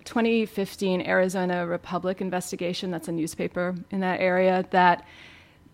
2015 0.06 1.02
Arizona 1.02 1.68
Republic 1.68 2.22
investigation, 2.22 2.90
that's 2.90 3.08
a 3.08 3.12
newspaper 3.12 3.76
in 3.92 4.00
that 4.00 4.22
area, 4.22 4.66
that 4.72 5.06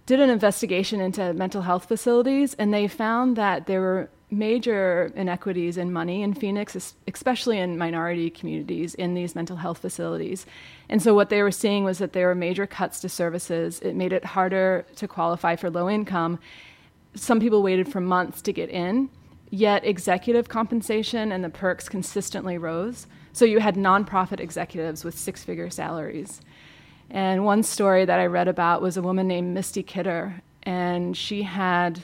did 0.05 0.19
an 0.19 0.29
investigation 0.29 0.99
into 0.99 1.33
mental 1.33 1.61
health 1.61 1.87
facilities, 1.87 2.53
and 2.55 2.73
they 2.73 2.87
found 2.87 3.35
that 3.35 3.65
there 3.65 3.81
were 3.81 4.09
major 4.31 5.11
inequities 5.15 5.77
in 5.77 5.93
money 5.93 6.23
in 6.23 6.33
Phoenix, 6.33 6.95
especially 7.07 7.59
in 7.59 7.77
minority 7.77 8.29
communities 8.29 8.95
in 8.95 9.13
these 9.13 9.35
mental 9.35 9.57
health 9.57 9.77
facilities. 9.77 10.45
And 10.89 11.01
so, 11.01 11.13
what 11.13 11.29
they 11.29 11.41
were 11.41 11.51
seeing 11.51 11.83
was 11.83 11.99
that 11.99 12.13
there 12.13 12.27
were 12.27 12.35
major 12.35 12.65
cuts 12.67 12.99
to 13.01 13.09
services. 13.09 13.79
It 13.79 13.95
made 13.95 14.13
it 14.13 14.25
harder 14.25 14.85
to 14.95 15.07
qualify 15.07 15.55
for 15.55 15.69
low 15.69 15.89
income. 15.89 16.39
Some 17.15 17.39
people 17.39 17.63
waited 17.63 17.91
for 17.91 18.01
months 18.01 18.41
to 18.43 18.53
get 18.53 18.69
in, 18.69 19.09
yet, 19.49 19.85
executive 19.85 20.49
compensation 20.49 21.31
and 21.31 21.43
the 21.43 21.49
perks 21.49 21.87
consistently 21.87 22.57
rose. 22.57 23.07
So, 23.31 23.45
you 23.45 23.59
had 23.59 23.75
nonprofit 23.75 24.39
executives 24.39 25.03
with 25.03 25.17
six 25.17 25.43
figure 25.43 25.69
salaries. 25.69 26.41
And 27.09 27.45
one 27.45 27.61
story 27.61 28.05
that 28.05 28.19
I 28.19 28.25
read 28.25 28.47
about 28.47 28.81
was 28.81 28.97
a 28.97 29.01
woman 29.01 29.27
named 29.27 29.53
Misty 29.53 29.83
Kidder, 29.83 30.41
and 30.63 31.15
she 31.15 31.43
had, 31.43 32.03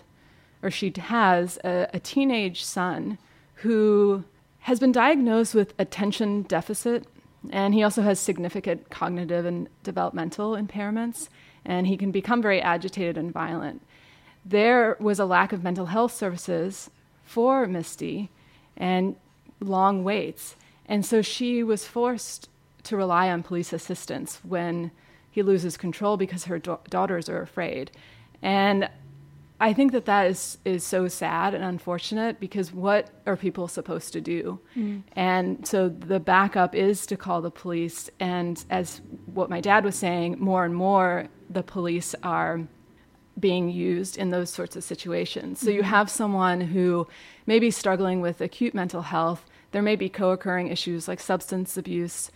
or 0.64 0.72
she 0.72 0.94
has, 0.98 1.58
a, 1.64 1.88
a 1.94 2.00
teenage 2.00 2.64
son 2.64 3.18
who 3.56 4.24
has 4.60 4.80
been 4.80 4.92
diagnosed 4.92 5.56
with 5.56 5.74
attention 5.80 6.44
deficit, 6.44 7.06
and 7.50 7.74
he 7.74 7.84
also 7.84 8.02
has 8.04 8.20
significant 8.20 8.90
cognitive 8.90 9.46
and 9.46 9.68
developmental 9.84 10.52
impairments, 10.56 11.30
and 11.66 11.88
he 11.88 11.98
can 11.98 12.12
become 12.12 12.42
very 12.42 12.62
agitated 12.62 13.18
and 13.18 13.34
violent. 13.34 13.82
There 14.46 14.98
was 15.00 15.20
a 15.20 15.26
lack 15.26 15.52
of 15.52 15.64
mental 15.64 15.88
health 15.88 16.14
services 16.14 16.90
for 17.24 17.68
Misty 17.68 18.30
and 18.78 19.16
long 19.60 20.04
waits. 20.04 20.56
And 20.86 21.06
so 21.06 21.22
she 21.22 21.64
was 21.64 21.86
forced 21.86 22.50
to 22.84 22.98
rely 22.98 23.30
on 23.30 23.44
police 23.44 23.74
assistance 23.74 24.40
when 24.44 24.92
he 25.30 25.42
loses 25.42 25.78
control 25.78 26.18
because 26.18 26.46
her 26.46 26.60
da- 26.60 26.80
daughters 26.90 27.30
are 27.30 27.42
afraid. 27.42 27.92
And 28.42 28.90
I 29.62 29.74
think 29.74 29.92
that 29.92 30.06
that 30.06 30.28
is, 30.28 30.58
is 30.66 30.84
so 30.84 31.08
sad 31.08 31.54
and 31.54 31.64
unfortunate 31.64 32.40
because 32.40 32.74
what 32.74 33.10
are 33.28 33.38
people 33.38 33.68
supposed 33.68 34.12
to 34.14 34.22
do? 34.22 34.60
Mm. 34.76 35.04
And 35.14 35.68
so 35.68 35.88
the 35.88 36.20
backup 36.20 36.74
is 36.74 37.06
to 37.06 37.16
call 37.16 37.42
the 37.42 37.52
police. 37.52 38.10
And 38.20 38.64
as 38.70 39.02
what 39.28 39.50
my 39.50 39.62
dad 39.62 39.86
was 39.86 39.96
saying, 39.96 40.38
more 40.40 40.66
and 40.66 40.76
more 40.76 41.28
the 41.50 41.62
police 41.62 42.16
are 42.24 42.62
being 43.40 43.70
used 43.70 44.18
in 44.18 44.32
those 44.32 44.50
sorts 44.50 44.76
of 44.76 44.84
situations. 44.84 45.60
So 45.60 45.68
mm-hmm. 45.68 45.78
you 45.78 45.84
have 45.84 46.10
someone 46.10 46.62
who 46.62 47.08
may 47.46 47.60
be 47.60 47.72
struggling 47.72 48.20
with 48.20 48.42
acute 48.42 48.74
mental 48.74 49.04
health, 49.04 49.46
there 49.72 49.82
may 49.82 49.96
be 49.96 50.10
co 50.10 50.32
occurring 50.32 50.68
issues 50.70 51.08
like 51.08 51.20
substance 51.20 51.78
abuse, 51.78 52.32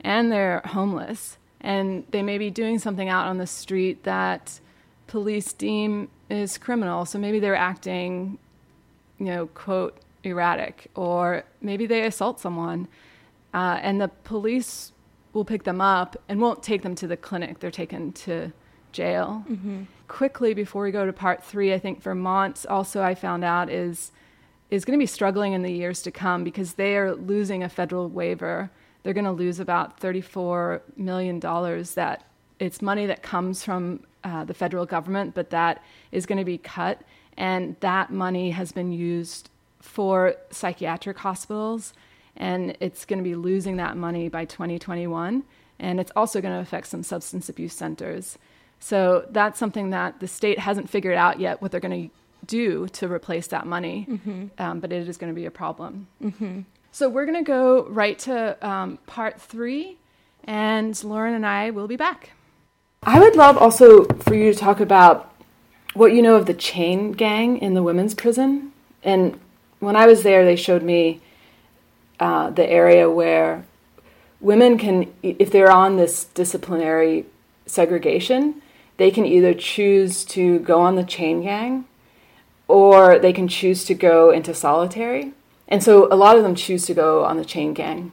and 0.00 0.30
they're 0.30 0.60
homeless 0.64 1.38
and 1.60 2.04
they 2.10 2.22
may 2.22 2.38
be 2.38 2.50
doing 2.50 2.78
something 2.78 3.08
out 3.08 3.26
on 3.26 3.38
the 3.38 3.46
street 3.46 4.04
that 4.04 4.60
police 5.08 5.52
deem 5.52 6.08
is 6.30 6.56
criminal. 6.56 7.04
So 7.04 7.18
maybe 7.18 7.40
they're 7.40 7.56
acting, 7.56 8.38
you 9.18 9.26
know, 9.26 9.46
quote, 9.48 9.98
erratic, 10.22 10.88
or 10.94 11.42
maybe 11.60 11.86
they 11.86 12.04
assault 12.04 12.38
someone, 12.38 12.86
uh, 13.52 13.80
and 13.82 14.00
the 14.00 14.08
police 14.08 14.92
will 15.32 15.44
pick 15.44 15.64
them 15.64 15.80
up 15.80 16.16
and 16.28 16.40
won't 16.40 16.62
take 16.62 16.82
them 16.82 16.94
to 16.94 17.06
the 17.06 17.16
clinic. 17.16 17.58
They're 17.58 17.70
taken 17.70 18.12
to 18.12 18.52
jail. 18.92 19.44
Mm-hmm. 19.48 19.82
Quickly 20.06 20.54
before 20.54 20.84
we 20.84 20.92
go 20.92 21.04
to 21.04 21.12
part 21.12 21.42
three, 21.42 21.74
I 21.74 21.78
think 21.78 22.00
Vermont 22.02 22.64
also 22.68 23.02
I 23.02 23.14
found 23.14 23.44
out 23.44 23.68
is 23.68 24.12
is 24.70 24.84
going 24.84 24.98
to 24.98 25.02
be 25.02 25.06
struggling 25.06 25.54
in 25.54 25.62
the 25.62 25.72
years 25.72 26.02
to 26.02 26.10
come 26.10 26.44
because 26.44 26.74
they 26.74 26.94
are 26.98 27.14
losing 27.14 27.62
a 27.62 27.70
federal 27.70 28.06
waiver 28.06 28.70
they're 29.02 29.14
going 29.14 29.24
to 29.24 29.32
lose 29.32 29.60
about 29.60 30.00
$34 30.00 30.80
million 30.96 31.40
that 31.40 32.24
it's 32.58 32.82
money 32.82 33.06
that 33.06 33.22
comes 33.22 33.64
from 33.64 34.00
uh, 34.24 34.44
the 34.44 34.54
federal 34.54 34.86
government, 34.86 35.34
but 35.34 35.50
that 35.50 35.82
is 36.12 36.26
going 36.26 36.38
to 36.38 36.44
be 36.44 36.58
cut. 36.58 37.00
And 37.36 37.76
that 37.80 38.10
money 38.10 38.50
has 38.50 38.72
been 38.72 38.92
used 38.92 39.50
for 39.80 40.34
psychiatric 40.50 41.18
hospitals, 41.18 41.92
and 42.36 42.76
it's 42.80 43.04
going 43.04 43.18
to 43.18 43.24
be 43.24 43.34
losing 43.34 43.76
that 43.76 43.96
money 43.96 44.28
by 44.28 44.44
2021. 44.44 45.44
And 45.78 46.00
it's 46.00 46.10
also 46.16 46.40
going 46.40 46.54
to 46.54 46.60
affect 46.60 46.88
some 46.88 47.02
substance 47.02 47.48
abuse 47.48 47.74
centers. 47.74 48.38
So 48.80 49.26
that's 49.30 49.58
something 49.58 49.90
that 49.90 50.20
the 50.20 50.28
state 50.28 50.58
hasn't 50.58 50.90
figured 50.90 51.16
out 51.16 51.40
yet 51.40 51.62
what 51.62 51.70
they're 51.70 51.80
going 51.80 52.08
to 52.08 52.14
do 52.46 52.88
to 52.88 53.10
replace 53.10 53.48
that 53.48 53.66
money, 53.66 54.06
mm-hmm. 54.08 54.46
um, 54.58 54.80
but 54.80 54.92
it 54.92 55.08
is 55.08 55.16
going 55.16 55.32
to 55.32 55.34
be 55.34 55.46
a 55.46 55.50
problem. 55.50 56.08
Mm-hmm. 56.22 56.60
So 56.92 57.08
we're 57.08 57.26
going 57.26 57.44
to 57.44 57.48
go 57.48 57.86
right 57.88 58.18
to 58.20 58.66
um, 58.66 58.98
part 59.06 59.40
three, 59.40 59.98
and 60.44 61.02
Lauren 61.04 61.34
and 61.34 61.46
I 61.46 61.70
will 61.70 61.88
be 61.88 61.96
back. 61.96 62.30
I 63.02 63.20
would 63.20 63.36
love 63.36 63.56
also 63.56 64.04
for 64.04 64.34
you 64.34 64.52
to 64.52 64.58
talk 64.58 64.80
about 64.80 65.32
what 65.94 66.12
you 66.12 66.22
know 66.22 66.36
of 66.36 66.46
the 66.46 66.54
chain 66.54 67.12
gang 67.12 67.58
in 67.58 67.74
the 67.74 67.82
women's 67.82 68.14
prison. 68.14 68.72
And 69.02 69.38
when 69.80 69.96
I 69.96 70.06
was 70.06 70.22
there, 70.22 70.44
they 70.44 70.56
showed 70.56 70.82
me 70.82 71.20
uh, 72.20 72.50
the 72.50 72.68
area 72.68 73.08
where 73.10 73.64
women 74.40 74.78
can, 74.78 75.12
if 75.22 75.50
they're 75.50 75.70
on 75.70 75.96
this 75.96 76.24
disciplinary 76.24 77.26
segregation, 77.66 78.62
they 78.96 79.10
can 79.10 79.24
either 79.24 79.54
choose 79.54 80.24
to 80.26 80.58
go 80.60 80.80
on 80.80 80.96
the 80.96 81.04
chain 81.04 81.42
gang 81.42 81.86
or 82.66 83.18
they 83.18 83.32
can 83.32 83.48
choose 83.48 83.84
to 83.84 83.94
go 83.94 84.30
into 84.30 84.52
solitary. 84.52 85.32
And 85.66 85.82
so 85.82 86.12
a 86.12 86.16
lot 86.16 86.36
of 86.36 86.42
them 86.42 86.54
choose 86.54 86.86
to 86.86 86.94
go 86.94 87.24
on 87.24 87.36
the 87.36 87.44
chain 87.44 87.74
gang. 87.74 88.12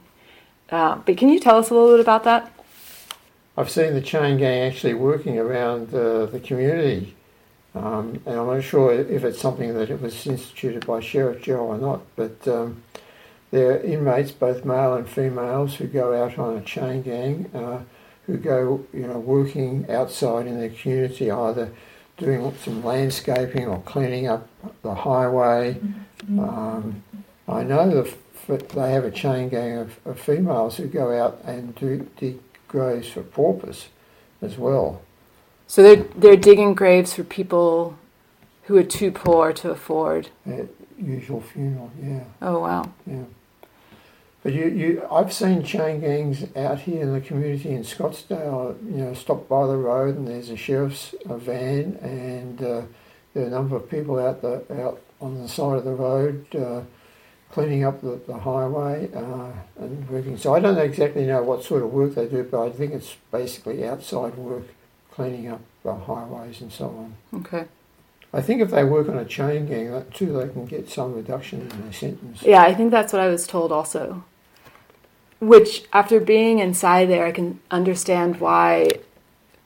Uh, 0.70 0.96
but 0.96 1.16
can 1.16 1.28
you 1.28 1.38
tell 1.38 1.58
us 1.58 1.70
a 1.70 1.74
little 1.74 1.90
bit 1.90 2.00
about 2.00 2.24
that? 2.24 2.52
I've 3.56 3.70
seen 3.70 3.94
the 3.94 4.02
chain 4.02 4.38
gang 4.38 4.70
actually 4.70 4.94
working 4.94 5.38
around 5.38 5.94
uh, 5.94 6.26
the 6.26 6.40
community. 6.40 7.14
Um, 7.74 8.22
and 8.24 8.38
I'm 8.38 8.46
not 8.46 8.62
sure 8.62 8.92
if 8.92 9.22
it's 9.22 9.40
something 9.40 9.74
that 9.74 9.90
it 9.90 10.00
was 10.00 10.26
instituted 10.26 10.86
by 10.86 11.00
Sheriff 11.00 11.42
Joe 11.42 11.58
or 11.58 11.78
not, 11.78 12.02
but 12.16 12.48
um, 12.48 12.82
they're 13.50 13.80
inmates, 13.82 14.30
both 14.30 14.64
male 14.64 14.94
and 14.94 15.08
females, 15.08 15.74
who 15.76 15.86
go 15.86 16.14
out 16.22 16.38
on 16.38 16.56
a 16.56 16.62
chain 16.62 17.02
gang, 17.02 17.50
uh, 17.54 17.80
who 18.26 18.38
go, 18.38 18.84
you 18.92 19.06
know, 19.06 19.18
working 19.18 19.86
outside 19.90 20.46
in 20.46 20.60
the 20.60 20.70
community, 20.70 21.30
either 21.30 21.70
doing 22.16 22.54
some 22.62 22.82
landscaping 22.82 23.66
or 23.66 23.80
cleaning 23.82 24.26
up 24.26 24.48
the 24.82 24.94
highway, 24.94 25.74
mm-hmm. 25.74 26.40
um, 26.40 27.02
I 27.46 27.62
know 27.62 28.06
that 28.48 28.68
they 28.70 28.92
have 28.92 29.04
a 29.04 29.10
chain 29.10 29.48
gang 29.48 29.78
of, 29.78 29.98
of, 30.06 30.18
females 30.18 30.76
who 30.76 30.86
go 30.86 31.16
out 31.16 31.40
and 31.44 31.74
do 31.74 32.08
dig 32.16 32.45
graves 32.68 33.08
for 33.08 33.22
paupers 33.22 33.88
as 34.42 34.58
well. 34.58 35.02
So 35.68 35.82
they're, 35.82 36.04
they're 36.16 36.36
digging 36.36 36.74
graves 36.74 37.14
for 37.14 37.24
people 37.24 37.98
who 38.64 38.76
are 38.78 38.84
too 38.84 39.12
poor 39.12 39.52
to 39.54 39.70
afford. 39.70 40.30
usual 40.98 41.40
funeral, 41.40 41.90
yeah. 42.02 42.24
Oh 42.42 42.60
wow. 42.60 42.92
Yeah. 43.06 43.24
But 44.42 44.54
you, 44.54 44.66
you, 44.68 45.08
I've 45.10 45.32
seen 45.32 45.64
chain 45.64 46.00
gangs 46.00 46.46
out 46.56 46.80
here 46.80 47.02
in 47.02 47.12
the 47.12 47.20
community 47.20 47.70
in 47.72 47.82
Scottsdale. 47.82 48.76
You 48.84 49.04
know, 49.04 49.14
stop 49.14 49.48
by 49.48 49.66
the 49.66 49.76
road 49.76 50.16
and 50.16 50.28
there's 50.28 50.50
a 50.50 50.56
sheriff's 50.56 51.14
van, 51.26 51.98
and 52.02 52.62
uh, 52.62 52.82
There 53.34 53.44
are 53.44 53.48
a 53.48 53.50
number 53.50 53.76
of 53.76 53.90
people 53.90 54.18
out 54.18 54.42
the 54.42 54.64
out 54.84 55.00
on 55.20 55.40
the 55.42 55.48
side 55.48 55.78
of 55.78 55.84
the 55.84 55.92
road 55.94 56.46
uh, 56.56 56.82
cleaning 57.50 57.84
up 57.84 58.00
the, 58.00 58.20
the 58.26 58.38
highway 58.38 59.08
uh, 59.14 59.50
and 59.78 60.08
working. 60.08 60.36
So 60.36 60.54
I 60.54 60.60
don't 60.60 60.78
exactly 60.78 61.24
know 61.24 61.42
what 61.42 61.64
sort 61.64 61.82
of 61.82 61.92
work 61.92 62.14
they 62.14 62.26
do, 62.26 62.42
but 62.44 62.62
I 62.66 62.70
think 62.70 62.92
it's 62.92 63.16
basically 63.30 63.86
outside 63.86 64.34
work, 64.36 64.64
cleaning 65.10 65.48
up 65.48 65.60
uh, 65.84 65.94
highways 65.94 66.60
and 66.60 66.72
so 66.72 66.86
on. 66.86 67.40
Okay. 67.40 67.66
I 68.32 68.42
think 68.42 68.60
if 68.60 68.70
they 68.70 68.84
work 68.84 69.08
on 69.08 69.16
a 69.16 69.24
chain 69.24 69.66
gang, 69.66 69.90
that 69.92 70.12
too, 70.12 70.32
they 70.32 70.48
can 70.48 70.66
get 70.66 70.90
some 70.90 71.14
reduction 71.14 71.62
in 71.62 71.82
their 71.82 71.92
sentence. 71.92 72.42
Yeah, 72.42 72.62
I 72.62 72.74
think 72.74 72.90
that's 72.90 73.12
what 73.12 73.22
I 73.22 73.28
was 73.28 73.46
told 73.46 73.72
also. 73.72 74.24
Which, 75.40 75.84
after 75.92 76.18
being 76.20 76.58
inside 76.58 77.06
there, 77.06 77.26
I 77.26 77.32
can 77.32 77.60
understand 77.70 78.40
why 78.40 78.90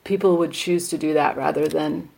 people 0.03 0.37
would 0.37 0.51
choose 0.51 0.89
to 0.89 0.97
do 0.97 1.13
that 1.13 1.35
rather 1.37 1.67
than 1.67 2.09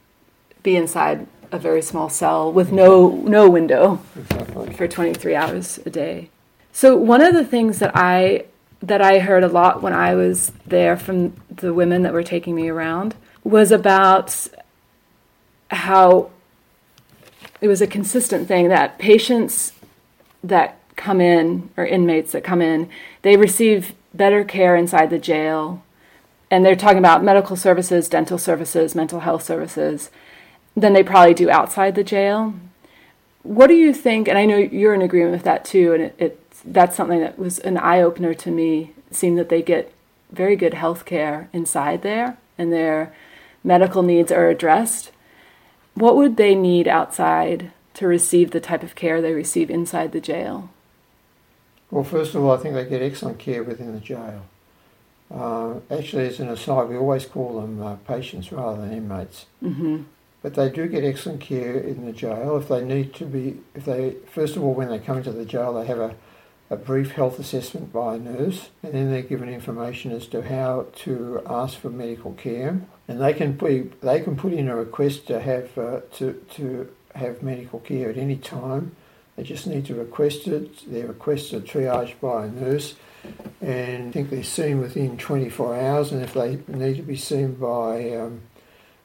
be 0.61 0.75
inside 0.75 1.27
a 1.53 1.59
very 1.59 1.81
small 1.81 2.09
cell 2.09 2.51
with 2.51 2.71
no 2.71 3.09
no 3.09 3.49
window 3.49 4.01
Exactly. 4.17 4.73
for 4.73 4.87
23 4.87 5.35
hours 5.35 5.79
a 5.85 5.89
day. 5.89 6.29
So 6.71 6.97
one 6.97 7.21
of 7.21 7.33
the 7.33 7.45
things 7.45 7.79
that 7.79 7.91
I 7.95 8.45
that 8.81 9.01
I 9.01 9.19
heard 9.19 9.43
a 9.43 9.47
lot 9.47 9.81
when 9.81 9.93
I 9.93 10.15
was 10.15 10.51
there 10.65 10.97
from 10.97 11.33
the 11.49 11.73
women 11.73 12.01
that 12.01 12.11
were 12.11 12.23
taking 12.23 12.55
me 12.55 12.67
around 12.69 13.15
was 13.43 13.71
about 13.71 14.47
how 15.71 16.31
it 17.61 17.67
was 17.67 17.81
a 17.81 17.87
consistent 17.87 18.47
thing 18.47 18.67
that 18.69 18.99
patients 18.99 19.73
that 20.43 20.79
come 20.95 21.21
in 21.21 21.69
or 21.77 21.85
inmates 21.85 22.33
that 22.33 22.43
come 22.43 22.61
in 22.61 22.89
they 23.23 23.35
receive 23.37 23.93
better 24.13 24.43
care 24.43 24.75
inside 24.75 25.09
the 25.09 25.17
jail 25.17 25.83
and 26.51 26.63
they're 26.63 26.75
talking 26.75 26.99
about 26.99 27.23
medical 27.23 27.55
services 27.55 28.07
dental 28.07 28.37
services 28.37 28.93
mental 28.93 29.21
health 29.21 29.41
services 29.43 30.11
than 30.75 30.93
they 30.93 31.03
probably 31.03 31.33
do 31.33 31.49
outside 31.49 31.95
the 31.95 32.03
jail 32.03 32.53
what 33.43 33.67
do 33.67 33.73
you 33.73 33.93
think 33.93 34.27
and 34.27 34.37
i 34.37 34.45
know 34.45 34.57
you're 34.57 34.93
in 34.93 35.01
agreement 35.01 35.33
with 35.33 35.43
that 35.43 35.65
too 35.65 35.93
and 35.93 36.03
it, 36.03 36.15
it 36.17 36.39
that's 36.65 36.95
something 36.95 37.19
that 37.19 37.37
was 37.37 37.59
an 37.59 37.77
eye-opener 37.77 38.33
to 38.33 38.49
me 38.49 38.91
seemed 39.11 39.37
that 39.37 39.49
they 39.49 39.61
get 39.61 39.91
very 40.31 40.55
good 40.55 40.73
health 40.73 41.05
care 41.05 41.49
inside 41.53 42.01
there 42.01 42.37
and 42.57 42.71
their 42.71 43.13
medical 43.63 44.01
needs 44.01 44.31
are 44.31 44.49
addressed 44.49 45.11
what 45.93 46.15
would 46.15 46.37
they 46.37 46.55
need 46.55 46.87
outside 46.87 47.71
to 47.93 48.07
receive 48.07 48.51
the 48.51 48.59
type 48.59 48.81
of 48.81 48.95
care 48.95 49.21
they 49.21 49.33
receive 49.33 49.69
inside 49.69 50.11
the 50.11 50.21
jail 50.21 50.69
Well, 51.91 52.03
first 52.03 52.33
of 52.33 52.43
all, 52.43 52.51
I 52.51 52.57
think 52.57 52.73
they 52.73 52.85
get 52.85 53.03
excellent 53.03 53.37
care 53.37 53.61
within 53.61 53.93
the 53.93 53.99
jail. 53.99 54.45
Uh, 55.29 55.75
actually, 55.91 56.27
as 56.27 56.39
an 56.39 56.49
aside, 56.49 56.89
we 56.89 56.97
always 56.97 57.25
call 57.27 57.61
them 57.61 57.81
uh, 57.81 57.95
patients 57.97 58.51
rather 58.51 58.81
than 58.81 58.91
inmates. 58.91 59.45
hmm 59.59 60.01
But 60.43 60.55
they 60.55 60.69
do 60.69 60.87
get 60.87 61.05
excellent 61.05 61.39
care 61.39 61.77
in 61.77 62.05
the 62.05 62.11
jail. 62.11 62.57
If 62.57 62.67
they 62.67 62.83
need 62.83 63.13
to 63.15 63.25
be, 63.25 63.61
if 63.73 63.85
they, 63.85 64.17
first 64.29 64.57
of 64.57 64.63
all, 64.63 64.73
when 64.73 64.89
they 64.89 64.99
come 64.99 65.17
into 65.17 65.31
the 65.31 65.45
jail, 65.45 65.73
they 65.73 65.85
have 65.85 65.99
a, 65.99 66.15
a 66.69 66.75
brief 66.75 67.11
health 67.11 67.39
assessment 67.39 67.93
by 67.93 68.15
a 68.15 68.19
nurse, 68.19 68.69
and 68.83 68.93
then 68.93 69.09
they're 69.09 69.21
given 69.21 69.47
information 69.47 70.11
as 70.11 70.27
to 70.27 70.41
how 70.41 70.87
to 70.97 71.41
ask 71.47 71.79
for 71.79 71.89
medical 71.89 72.33
care. 72.33 72.81
And 73.07 73.21
they 73.21 73.33
can 73.33 73.57
they 74.01 74.19
can 74.19 74.35
put 74.35 74.51
in 74.51 74.67
a 74.67 74.75
request 74.75 75.27
to 75.27 75.39
have 75.39 75.77
uh, 75.77 76.01
to 76.15 76.33
to 76.55 76.91
have 77.15 77.41
medical 77.41 77.79
care 77.79 78.09
at 78.09 78.17
any 78.17 78.35
time. 78.35 78.97
They 79.37 79.43
just 79.43 79.65
need 79.65 79.85
to 79.85 79.95
request 79.95 80.47
it. 80.47 80.91
Their 80.91 81.07
requests 81.07 81.53
are 81.53 81.61
triaged 81.61 82.19
by 82.19 82.45
a 82.45 82.49
nurse, 82.49 82.95
and 83.61 84.09
I 84.09 84.11
think 84.11 84.29
they're 84.29 84.43
seen 84.43 84.79
within 84.79 85.17
24 85.17 85.75
hours. 85.79 86.11
And 86.11 86.21
if 86.21 86.33
they 86.33 86.59
need 86.67 86.97
to 86.97 87.01
be 87.01 87.15
seen 87.15 87.53
by 87.53 88.11
um, 88.11 88.41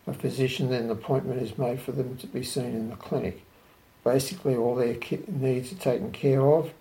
a 0.08 0.14
physician, 0.14 0.70
then 0.70 0.84
an 0.84 0.90
appointment 0.90 1.42
is 1.42 1.58
made 1.58 1.80
for 1.80 1.92
them 1.92 2.16
to 2.16 2.26
be 2.26 2.42
seen 2.42 2.74
in 2.74 2.90
the 2.90 2.96
clinic. 2.96 3.42
Basically, 4.04 4.56
all 4.56 4.74
their 4.74 4.96
needs 5.26 5.72
are 5.72 5.76
taken 5.76 6.12
care 6.12 6.46
of. 6.46 6.72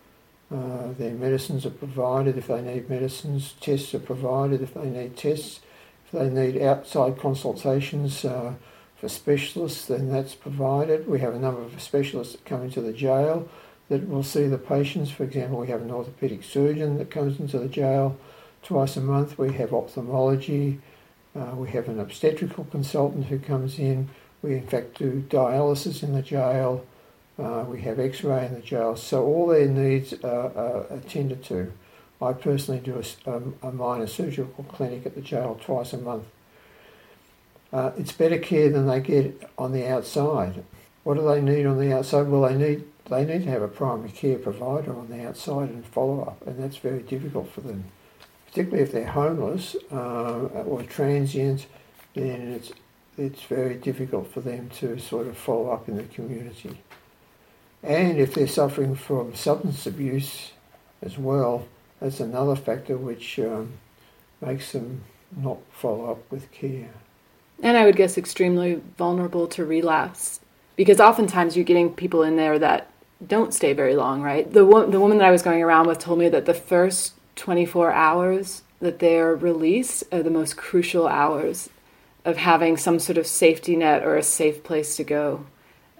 Uh, 0.49 0.93
their 0.97 1.13
medicines 1.13 1.65
are 1.65 1.71
provided 1.71 2.37
if 2.37 2.47
they 2.47 2.61
need 2.61 2.89
medicines. 2.89 3.55
Tests 3.59 3.93
are 3.93 3.99
provided 3.99 4.61
if 4.61 4.73
they 4.73 4.85
need 4.85 5.17
tests. 5.17 5.59
If 6.05 6.11
they 6.11 6.29
need 6.29 6.61
outside 6.61 7.19
consultations 7.19 8.23
uh, 8.23 8.53
for 8.95 9.09
specialists, 9.09 9.85
then 9.87 10.09
that's 10.09 10.35
provided. 10.35 11.07
We 11.07 11.19
have 11.19 11.33
a 11.33 11.39
number 11.39 11.61
of 11.61 11.81
specialists 11.81 12.33
that 12.33 12.45
come 12.45 12.63
into 12.63 12.79
the 12.79 12.93
jail 12.93 13.49
that 13.89 14.07
will 14.07 14.23
see 14.23 14.47
the 14.47 14.57
patients. 14.57 15.11
For 15.11 15.23
example, 15.23 15.59
we 15.59 15.67
have 15.67 15.81
an 15.81 15.89
orthopaedic 15.89 16.45
surgeon 16.45 16.97
that 16.97 17.11
comes 17.11 17.39
into 17.39 17.59
the 17.59 17.67
jail 17.67 18.17
twice 18.63 18.95
a 18.95 19.01
month. 19.01 19.37
We 19.37 19.53
have 19.53 19.73
ophthalmology. 19.73 20.79
Uh, 21.37 21.55
we 21.55 21.69
have 21.69 21.87
an 21.87 21.99
obstetrical 21.99 22.65
consultant 22.65 23.25
who 23.25 23.37
comes 23.37 23.77
in. 23.77 24.09
We, 24.41 24.55
in 24.55 24.65
fact, 24.65 24.97
do 24.97 25.23
dialysis 25.29 26.01
in 26.01 26.13
the 26.13 26.21
jail. 26.21 26.85
Uh, 27.37 27.65
we 27.67 27.81
have 27.81 27.99
x 27.99 28.23
ray 28.23 28.45
in 28.45 28.55
the 28.55 28.61
jail. 28.61 28.95
So, 28.95 29.23
all 29.23 29.47
their 29.47 29.67
needs 29.67 30.13
are, 30.23 30.51
are 30.57 30.85
attended 30.89 31.43
to. 31.45 31.71
I 32.21 32.33
personally 32.33 32.79
do 32.79 33.01
a 33.01 33.31
um, 33.31 33.55
a, 33.61 33.71
minor 33.71 34.07
surgical 34.07 34.63
clinic 34.63 35.05
at 35.05 35.13
the 35.13 35.21
jail 35.21 35.59
twice 35.63 35.93
a 35.93 35.99
month. 35.99 36.25
Uh, 37.71 37.91
it's 37.97 38.11
better 38.11 38.39
care 38.39 38.69
than 38.69 38.87
they 38.87 38.99
get 38.99 39.49
on 39.57 39.71
the 39.71 39.87
outside. 39.87 40.63
What 41.03 41.15
do 41.15 41.27
they 41.27 41.41
need 41.41 41.65
on 41.65 41.77
the 41.77 41.95
outside? 41.95 42.27
Well, 42.27 42.41
they 42.49 42.55
need 42.55 42.85
they 43.09 43.23
need 43.23 43.43
to 43.43 43.51
have 43.51 43.61
a 43.61 43.67
primary 43.67 44.09
care 44.09 44.39
provider 44.39 44.95
on 44.95 45.09
the 45.09 45.27
outside 45.27 45.69
and 45.69 45.85
follow 45.85 46.21
up, 46.21 46.45
and 46.47 46.61
that's 46.61 46.77
very 46.77 47.03
difficult 47.03 47.51
for 47.51 47.61
them, 47.61 47.85
particularly 48.47 48.83
if 48.83 48.91
they're 48.91 49.07
homeless 49.07 49.75
uh, 49.91 50.39
or 50.65 50.83
transient. 50.83 51.67
Then 52.15 52.53
it's 52.53 52.71
it's 53.17 53.43
very 53.43 53.75
difficult 53.75 54.31
for 54.31 54.41
them 54.41 54.69
to 54.79 54.99
sort 54.99 55.27
of 55.27 55.37
follow 55.37 55.71
up 55.71 55.89
in 55.89 55.97
the 55.97 56.03
community. 56.03 56.77
And 57.83 58.19
if 58.19 58.33
they're 58.35 58.47
suffering 58.47 58.95
from 58.95 59.35
substance 59.35 59.87
abuse 59.87 60.51
as 61.01 61.17
well, 61.17 61.67
that's 61.99 62.19
another 62.19 62.55
factor 62.55 62.97
which 62.97 63.39
um, 63.39 63.73
makes 64.41 64.71
them 64.73 65.03
not 65.35 65.59
follow 65.71 66.11
up 66.11 66.31
with 66.31 66.51
care. 66.51 66.89
and 67.63 67.77
i 67.77 67.85
would 67.85 67.95
guess 67.95 68.17
extremely 68.17 68.81
vulnerable 68.97 69.47
to 69.47 69.65
relapse 69.65 70.39
because 70.75 70.99
oftentimes 71.01 71.55
you're 71.55 71.65
getting 71.65 71.91
people 71.93 72.23
in 72.23 72.35
there 72.37 72.59
that 72.59 72.89
don't 73.27 73.53
stay 73.53 73.73
very 73.73 73.95
long 73.95 74.21
right 74.21 74.53
the, 74.53 74.65
wo- 74.65 74.89
the 74.89 74.99
woman 74.99 75.17
that 75.17 75.27
i 75.27 75.31
was 75.31 75.41
going 75.43 75.63
around 75.63 75.87
with 75.87 75.99
told 75.99 76.19
me 76.19 76.29
that 76.29 76.45
the 76.45 76.53
first 76.53 77.13
24 77.37 77.91
hours 77.91 78.63
that 78.79 78.99
they're 78.99 79.35
released 79.35 80.03
are 80.11 80.23
the 80.23 80.29
most 80.29 80.57
crucial 80.57 81.07
hours 81.07 81.69
of 82.25 82.37
having 82.37 82.75
some 82.75 82.99
sort 82.99 83.17
of 83.17 83.25
safety 83.25 83.75
net 83.75 84.03
or 84.03 84.17
a 84.17 84.23
safe 84.23 84.63
place 84.63 84.97
to 84.97 85.03
go 85.03 85.45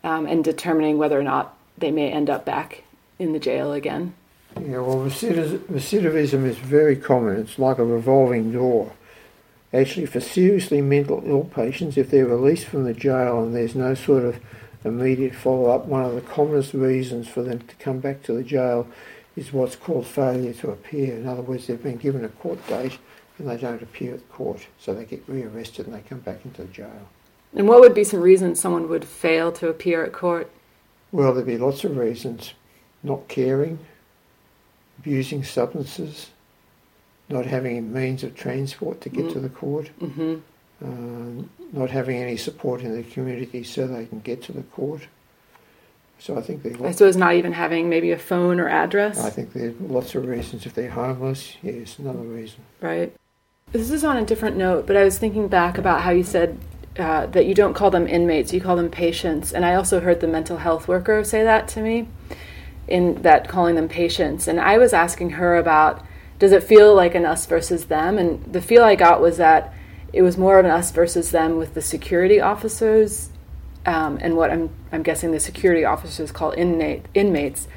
um, 0.03 0.25
and 0.25 0.43
determining 0.43 0.97
whether 0.97 1.17
or 1.17 1.23
not 1.23 1.57
they 1.77 1.91
may 1.91 2.11
end 2.11 2.29
up 2.29 2.43
back 2.43 2.83
in 3.17 3.33
the 3.33 3.39
jail 3.39 3.71
again 3.71 4.13
Yeah, 4.55 4.79
well, 4.79 4.97
recidivism 4.99 6.45
is 6.45 6.57
very 6.57 6.95
common. 6.95 7.37
It's 7.37 7.57
like 7.57 7.77
a 7.77 7.85
revolving 7.85 8.51
door. 8.51 8.91
Actually, 9.73 10.05
for 10.05 10.19
seriously 10.19 10.81
mental 10.81 11.21
ill 11.25 11.43
patients, 11.43 11.97
if 11.97 12.09
they're 12.09 12.25
released 12.25 12.65
from 12.65 12.85
the 12.85 12.93
jail 12.93 13.43
and 13.43 13.55
there's 13.55 13.75
no 13.75 13.93
sort 13.93 14.23
of 14.23 14.39
immediate 14.83 15.35
follow 15.35 15.69
up, 15.69 15.85
one 15.85 16.03
of 16.03 16.15
the 16.15 16.21
commonest 16.21 16.73
reasons 16.73 17.27
for 17.27 17.43
them 17.43 17.59
to 17.59 17.75
come 17.75 17.99
back 17.99 18.23
to 18.23 18.33
the 18.33 18.43
jail 18.43 18.87
is 19.37 19.53
what's 19.53 19.75
called 19.75 20.05
failure 20.05 20.51
to 20.51 20.71
appear. 20.71 21.15
In 21.15 21.27
other 21.27 21.43
words, 21.43 21.67
they've 21.67 21.81
been 21.81 21.97
given 21.97 22.25
a 22.25 22.29
court 22.29 22.59
date 22.67 22.97
and 23.37 23.47
they 23.47 23.55
don't 23.55 23.81
appear 23.83 24.15
at 24.15 24.29
court, 24.29 24.65
so 24.79 24.93
they 24.95 25.05
get 25.05 25.23
rearrested 25.27 25.85
and 25.85 25.95
they 25.95 26.01
come 26.01 26.19
back 26.19 26.43
into 26.43 26.63
the 26.63 26.67
jail. 26.69 27.07
and 27.55 27.67
what 27.69 27.79
would 27.79 27.93
be 27.93 28.03
some 28.03 28.19
reasons 28.19 28.59
someone 28.59 28.89
would 28.89 29.05
fail 29.05 29.51
to 29.51 29.69
appear 29.69 30.03
at 30.03 30.11
court 30.11 30.49
Well, 31.11 31.33
there'd 31.33 31.45
be 31.45 31.57
lots 31.57 31.83
of 31.83 31.95
reasons. 31.95 32.53
Not 33.03 33.27
caring, 33.27 33.77
abusing 34.99 35.43
substances, 35.43 36.31
not 37.29 37.45
having 37.45 37.93
means 37.93 38.23
of 38.23 38.33
transport 38.35 39.01
to 39.01 39.09
get 39.09 39.31
to 39.31 39.39
the 39.39 39.49
court, 39.49 39.89
hmm 39.99 40.37
um, 40.83 41.49
not 41.73 41.89
having 41.89 42.17
any 42.17 42.37
support 42.37 42.81
in 42.81 42.95
the 42.95 43.01
community 43.01 43.63
so 43.63 43.87
they 43.87 44.05
can 44.05 44.19
get 44.19 44.43
to 44.43 44.51
the 44.51 44.61
court. 44.61 45.01
So 46.19 46.37
I 46.37 46.41
think 46.41 46.65
are 46.65 46.87
i 46.87 46.91
suppose 46.91 47.15
not 47.15 47.35
even 47.35 47.53
having 47.53 47.89
maybe 47.89 48.11
a 48.11 48.17
phone 48.17 48.59
or 48.59 48.67
address 48.67 49.19
I 49.23 49.29
think 49.29 49.53
there 49.53 49.69
are 49.69 49.73
lots 49.79 50.15
of 50.15 50.25
reasons. 50.25 50.65
If 50.65 50.73
they're 50.73 50.89
homeless, 50.89 51.57
yes, 51.61 51.99
another 51.99 52.19
reason. 52.19 52.59
Right. 52.81 53.13
This 53.71 53.91
is 53.91 54.03
on 54.03 54.17
a 54.17 54.25
different 54.25 54.57
note, 54.57 54.87
but 54.87 54.95
I 54.95 55.03
was 55.03 55.19
thinking 55.19 55.47
back 55.47 55.77
about 55.77 56.01
how 56.01 56.11
you 56.11 56.23
said 56.23 56.57
uh, 56.97 57.27
that 57.27 57.45
you 57.45 57.53
don't 57.53 57.73
call 57.73 57.91
them 57.91 58.07
inmates, 58.07 58.53
you 58.53 58.61
call 58.61 58.75
them 58.75 58.89
patients. 58.89 59.51
And 59.51 59.65
I 59.65 59.75
also 59.75 59.99
heard 59.99 60.19
the 60.19 60.27
mental 60.27 60.57
health 60.57 60.87
worker 60.87 61.23
say 61.23 61.43
that 61.43 61.67
to 61.69 61.81
me, 61.81 62.07
in 62.87 63.21
that 63.21 63.47
calling 63.47 63.75
them 63.75 63.89
patients. 63.89 64.47
And 64.47 64.59
I 64.59 64.77
was 64.77 64.93
asking 64.93 65.31
her 65.31 65.57
about 65.57 66.03
does 66.39 66.51
it 66.51 66.63
feel 66.63 66.93
like 66.93 67.15
an 67.15 67.25
us 67.25 67.45
versus 67.45 67.85
them? 67.85 68.17
And 68.17 68.43
the 68.51 68.61
feel 68.61 68.83
I 68.83 68.95
got 68.95 69.21
was 69.21 69.37
that 69.37 69.73
it 70.13 70.21
was 70.21 70.37
more 70.37 70.59
of 70.59 70.65
an 70.65 70.71
us 70.71 70.91
versus 70.91 71.31
them 71.31 71.57
with 71.57 71.73
the 71.73 71.81
security 71.81 72.39
officers. 72.39 73.29
Um, 73.87 74.19
and 74.21 74.35
what 74.35 74.51
I'm, 74.51 74.69
I'm 74.91 75.01
guessing 75.01 75.31
the 75.31 75.39
security 75.39 75.85
officers 75.85 76.31
call 76.31 76.51
inmate, 76.51 77.05
inmates. 77.13 77.69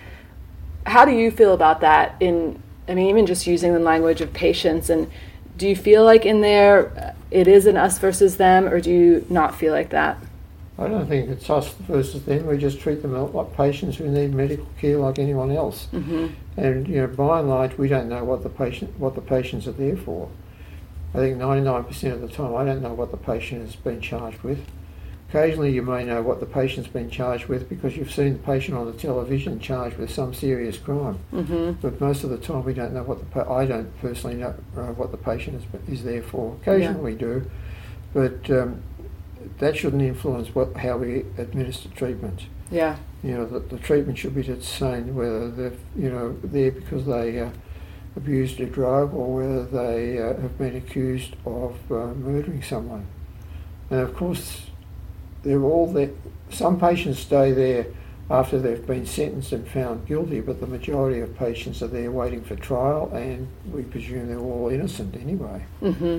How 0.85 1.05
do 1.05 1.13
you 1.13 1.31
feel 1.31 1.55
about 1.55 1.81
that? 1.81 2.17
In 2.21 2.61
I 2.89 2.95
mean, 2.95 3.09
even 3.09 3.27
just 3.27 3.47
using 3.47 3.73
the 3.73 3.79
language 3.79 4.21
of 4.21 4.33
patients, 4.33 4.91
and 4.91 5.09
do 5.57 5.69
you 5.69 5.77
feel 5.77 6.05
like 6.05 6.27
in 6.27 6.41
there 6.41 6.89
uh, 6.99 7.15
it 7.31 7.47
is 7.47 7.67
an 7.67 7.77
us 7.77 7.99
versus 7.99 8.37
them, 8.39 8.67
or 8.67 8.81
do 8.81 8.91
you 8.91 9.25
not 9.31 9.55
feel 9.55 9.73
like 9.73 9.91
that? 9.91 10.19
I 10.77 10.89
don't 10.89 11.07
think 11.07 11.29
it's 11.29 11.49
us 11.49 11.73
versus 11.75 12.25
them. 12.25 12.47
We 12.47 12.59
just 12.59 12.81
treat 12.81 13.03
them 13.03 13.13
like 13.33 13.57
patients 13.57 13.99
who 13.99 14.09
need 14.09 14.35
medical 14.35 14.67
care 14.81 14.97
like 14.97 15.21
anyone 15.21 15.53
else. 15.53 15.87
Mm-hmm. 15.93 16.29
And 16.57 16.89
you 16.89 17.03
know, 17.03 17.07
by 17.07 17.39
and 17.39 17.49
large, 17.49 17.79
we 17.79 17.87
don't 17.87 18.09
know 18.09 18.25
what 18.25 18.43
the 18.43 18.49
patient 18.49 18.99
what 18.99 19.15
the 19.15 19.21
patients 19.21 19.69
are 19.69 19.73
there 19.73 19.97
for. 19.97 20.29
I 21.15 21.19
think 21.19 21.39
99% 21.39 22.13
of 22.13 22.21
the 22.21 22.29
time, 22.29 22.55
I 22.55 22.65
don't 22.65 22.83
know 22.83 22.95
what 22.95 23.11
the 23.11 23.17
patient 23.17 23.63
has 23.63 23.77
been 23.77 24.01
charged 24.01 24.43
with. 24.43 24.65
Occasionally, 25.31 25.73
you 25.73 25.83
may 25.83 26.05
know 26.05 26.23
what 26.23 26.41
the 26.41 26.47
patient's 26.47 26.89
been 26.89 27.09
charged 27.09 27.47
with 27.47 27.69
because 27.69 27.97
you've 27.97 28.11
seen 28.11 28.33
the 28.33 28.39
patient 28.41 28.77
on 28.77 28.87
the 28.87 28.93
television 28.93 29.61
charged 29.61 29.97
with 29.97 30.13
some 30.13 30.35
serious 30.35 30.77
crime. 30.77 31.21
Mm-hmm. 31.33 31.73
But 31.81 32.01
most 32.01 32.25
of 32.25 32.31
the 32.31 32.39
time, 32.39 32.65
we 32.65 32.75
don't 32.75 32.93
know 32.93 33.05
what 33.05 33.21
the 33.21 33.27
pa- 33.27 33.55
I 33.55 33.65
don't 33.65 33.97
personally 34.01 34.35
know 34.35 34.57
uh, 34.77 34.87
what 34.89 35.13
the 35.13 35.17
patient 35.17 35.63
is, 35.63 35.99
is 35.99 36.03
there 36.03 36.21
for. 36.21 36.57
Occasionally, 36.61 37.13
we 37.13 37.15
do, 37.15 37.49
but 38.13 38.51
um, 38.51 38.83
that 39.59 39.77
shouldn't 39.77 40.03
influence 40.03 40.53
what 40.53 40.77
how 40.77 40.97
we 40.97 41.21
administer 41.39 41.89
treatment. 41.91 42.47
Yeah. 42.73 42.97
You 43.23 43.37
know, 43.37 43.47
the, 43.47 43.61
the 43.61 43.79
treatment 43.79 44.19
should 44.19 44.35
be 44.35 44.43
the 44.43 44.61
same 44.61 45.15
whether 45.15 45.49
they're 45.49 45.73
you 45.97 46.11
know 46.11 46.37
there 46.43 46.73
because 46.73 47.07
they 47.07 47.39
uh, 47.39 47.51
abused 48.17 48.59
a 48.59 48.67
drug 48.67 49.15
or 49.15 49.33
whether 49.33 49.65
they 49.65 50.19
uh, 50.19 50.41
have 50.41 50.59
been 50.59 50.75
accused 50.75 51.37
of 51.47 51.77
uh, 51.93 52.15
murdering 52.15 52.65
someone. 52.65 53.07
And 53.91 54.01
of 54.01 54.17
course, 54.17 54.71
they're 55.43 55.63
all 55.63 55.87
there. 55.93 56.11
Some 56.51 56.79
patients 56.81 57.19
stay 57.21 57.53
there 57.53 57.87
after 58.31 58.59
they've 58.61 58.87
been 58.87 59.07
sentenced 59.07 59.53
and 59.53 59.67
found 59.67 60.07
guilty, 60.07 60.41
but 60.41 60.61
the 60.61 60.67
majority 60.67 61.21
of 61.21 61.37
patients 61.37 61.83
are 61.83 61.89
there 61.89 62.11
waiting 62.13 62.43
for 62.43 62.55
trial, 62.57 63.11
and 63.13 63.49
we 63.73 63.83
presume 63.83 64.29
they're 64.29 64.39
all 64.39 64.69
innocent 64.69 65.17
anyway 65.17 65.65
Mm-hmm. 65.83 66.19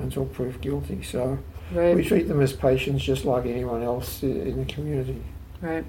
until 0.00 0.24
proved 0.26 0.60
guilty. 0.60 1.02
So 1.02 1.38
Right. 1.72 1.94
we 1.96 2.04
treat 2.04 2.28
them 2.28 2.40
as 2.40 2.52
patients 2.52 3.02
just 3.04 3.24
like 3.24 3.46
anyone 3.46 3.82
else 3.82 4.22
in 4.22 4.58
the 4.58 4.64
community. 4.72 5.22
Right. 5.60 5.84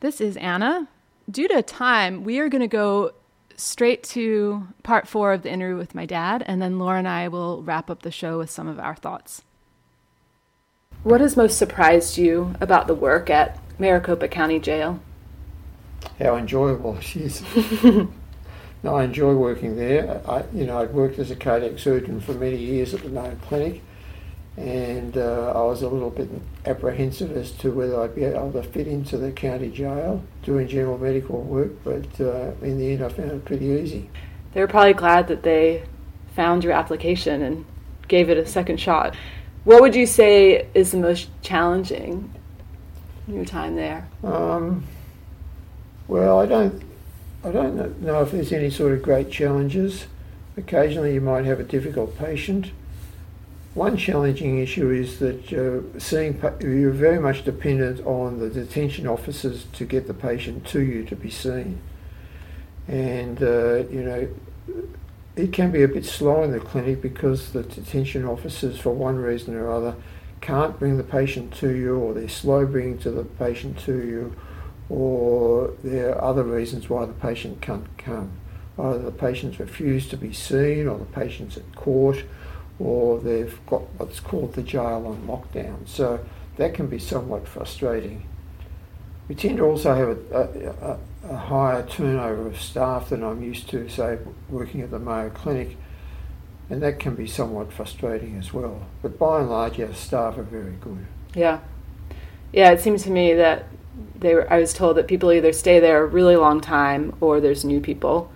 This 0.00 0.20
is 0.20 0.36
Anna. 0.38 0.88
Due 1.30 1.48
to 1.48 1.62
time, 1.62 2.24
we 2.24 2.38
are 2.38 2.48
going 2.48 2.62
to 2.62 2.68
go 2.68 3.12
straight 3.56 4.02
to 4.04 4.66
part 4.82 5.06
four 5.08 5.32
of 5.32 5.42
the 5.42 5.50
interview 5.50 5.76
with 5.76 5.94
my 5.94 6.04
dad, 6.06 6.42
and 6.46 6.60
then 6.60 6.78
Laura 6.78 6.98
and 6.98 7.08
I 7.08 7.28
will 7.28 7.62
wrap 7.62 7.90
up 7.90 8.02
the 8.02 8.10
show 8.10 8.38
with 8.38 8.50
some 8.50 8.68
of 8.68 8.78
our 8.78 8.94
thoughts. 8.96 9.42
What 11.02 11.20
has 11.20 11.36
most 11.36 11.56
surprised 11.56 12.18
you 12.18 12.54
about 12.60 12.86
the 12.86 12.94
work 12.94 13.30
at 13.30 13.58
Maricopa 13.78 14.28
County 14.28 14.58
Jail? 14.58 15.00
how 16.18 16.36
enjoyable 16.36 16.96
it 17.00 17.16
is. 17.16 17.42
no, 18.82 18.94
I 18.96 19.04
enjoy 19.04 19.34
working 19.34 19.76
there. 19.76 20.20
I, 20.26 20.44
you 20.52 20.64
know, 20.66 20.78
I'd 20.78 20.94
worked 20.94 21.18
as 21.18 21.30
a 21.30 21.36
cardiac 21.36 21.78
surgeon 21.78 22.20
for 22.20 22.32
many 22.32 22.56
years 22.56 22.94
at 22.94 23.02
the 23.02 23.08
Mayo 23.10 23.36
Clinic, 23.42 23.82
and 24.56 25.16
uh, 25.16 25.52
I 25.54 25.62
was 25.62 25.82
a 25.82 25.88
little 25.88 26.10
bit 26.10 26.28
apprehensive 26.64 27.36
as 27.36 27.50
to 27.52 27.70
whether 27.70 28.00
I'd 28.00 28.14
be 28.14 28.24
able 28.24 28.52
to 28.52 28.62
fit 28.62 28.86
into 28.86 29.18
the 29.18 29.30
county 29.32 29.70
jail 29.70 30.22
doing 30.42 30.68
general 30.68 30.96
medical 30.96 31.42
work. 31.42 31.72
But 31.84 32.20
uh, 32.20 32.52
in 32.62 32.78
the 32.78 32.92
end, 32.92 33.04
I 33.04 33.08
found 33.08 33.32
it 33.32 33.44
pretty 33.44 33.66
easy. 33.66 34.08
They 34.54 34.60
were 34.60 34.68
probably 34.68 34.94
glad 34.94 35.28
that 35.28 35.42
they 35.42 35.84
found 36.34 36.64
your 36.64 36.72
application 36.72 37.42
and 37.42 37.66
gave 38.08 38.30
it 38.30 38.38
a 38.38 38.46
second 38.46 38.78
shot. 38.80 39.14
What 39.66 39.80
would 39.80 39.96
you 39.96 40.06
say 40.06 40.68
is 40.74 40.92
the 40.92 40.98
most 40.98 41.28
challenging 41.42 42.32
in 43.26 43.34
your 43.34 43.44
time 43.44 43.74
there? 43.74 44.06
Um, 44.22 44.84
well, 46.06 46.38
I 46.38 46.46
don't, 46.46 46.84
I 47.42 47.50
don't 47.50 48.00
know 48.00 48.22
if 48.22 48.30
there's 48.30 48.52
any 48.52 48.70
sort 48.70 48.92
of 48.92 49.02
great 49.02 49.28
challenges. 49.28 50.06
Occasionally, 50.56 51.14
you 51.14 51.20
might 51.20 51.46
have 51.46 51.58
a 51.58 51.64
difficult 51.64 52.16
patient. 52.16 52.70
One 53.74 53.96
challenging 53.96 54.60
issue 54.60 54.88
is 54.88 55.18
that 55.18 55.52
uh, 55.52 55.98
seeing 55.98 56.34
pa- 56.34 56.54
you're 56.60 56.92
very 56.92 57.18
much 57.18 57.44
dependent 57.44 58.06
on 58.06 58.38
the 58.38 58.48
detention 58.48 59.08
officers 59.08 59.64
to 59.72 59.84
get 59.84 60.06
the 60.06 60.14
patient 60.14 60.64
to 60.68 60.80
you 60.80 61.04
to 61.06 61.16
be 61.16 61.28
seen, 61.28 61.80
and 62.86 63.42
uh, 63.42 63.78
you 63.90 64.04
know 64.04 64.28
it 65.36 65.52
can 65.52 65.70
be 65.70 65.82
a 65.82 65.88
bit 65.88 66.06
slow 66.06 66.42
in 66.42 66.50
the 66.50 66.60
clinic 66.60 67.02
because 67.02 67.52
the 67.52 67.62
detention 67.62 68.24
officers, 68.24 68.78
for 68.78 68.90
one 68.90 69.16
reason 69.16 69.54
or 69.54 69.70
other, 69.70 69.94
can't 70.40 70.78
bring 70.78 70.96
the 70.96 71.04
patient 71.04 71.52
to 71.54 71.74
you, 71.74 71.96
or 71.96 72.14
they're 72.14 72.28
slow 72.28 72.66
bringing 72.66 72.98
to 72.98 73.10
the 73.10 73.24
patient 73.24 73.78
to 73.80 73.98
you, 74.06 74.34
or 74.88 75.72
there 75.84 76.14
are 76.14 76.24
other 76.24 76.42
reasons 76.42 76.88
why 76.88 77.04
the 77.04 77.12
patient 77.12 77.60
can't 77.60 77.86
come. 77.98 78.32
Either 78.78 78.98
the 78.98 79.10
patient's 79.10 79.58
refused 79.58 80.10
to 80.10 80.16
be 80.16 80.32
seen, 80.32 80.86
or 80.88 80.98
the 80.98 81.04
patient's 81.04 81.56
at 81.56 81.74
court, 81.74 82.24
or 82.78 83.18
they've 83.20 83.58
got 83.66 83.82
what's 83.98 84.20
called 84.20 84.54
the 84.54 84.62
jail 84.62 85.06
on 85.06 85.26
lockdown. 85.26 85.86
So 85.86 86.24
that 86.56 86.74
can 86.74 86.86
be 86.86 86.98
somewhat 86.98 87.46
frustrating. 87.46 88.26
We 89.28 89.34
tend 89.34 89.56
to 89.58 89.64
also 89.64 89.94
have 89.94 90.08
a, 90.08 90.38
a, 90.38 90.92
a 90.92 90.98
higher 91.34 91.86
turnover 91.86 92.46
of 92.48 92.60
staff 92.60 93.08
than 93.08 93.22
I'm 93.22 93.42
used 93.42 93.68
to, 93.70 93.88
say, 93.88 94.18
working 94.48 94.80
at 94.80 94.90
the 94.90 94.98
Mayo 94.98 95.30
Clinic, 95.30 95.76
and 96.70 96.82
that 96.82 96.98
can 96.98 97.14
be 97.14 97.26
somewhat 97.26 97.72
frustrating 97.72 98.36
as 98.36 98.52
well. 98.52 98.86
But 99.02 99.18
by 99.18 99.40
and 99.40 99.50
large, 99.50 99.80
our 99.80 99.94
staff 99.94 100.38
are 100.38 100.42
very 100.42 100.74
good. 100.80 101.06
Yeah. 101.34 101.60
Yeah, 102.52 102.70
it 102.70 102.80
seems 102.80 103.02
to 103.04 103.10
me 103.10 103.34
that 103.34 103.66
they 104.18 104.34
were, 104.34 104.52
I 104.52 104.58
was 104.58 104.72
told 104.72 104.96
that 104.96 105.06
people 105.06 105.32
either 105.32 105.52
stay 105.52 105.80
there 105.80 106.02
a 106.02 106.06
really 106.06 106.36
long 106.36 106.60
time 106.60 107.14
or 107.20 107.40
there's 107.40 107.64
new 107.64 107.80
people. 107.80 108.30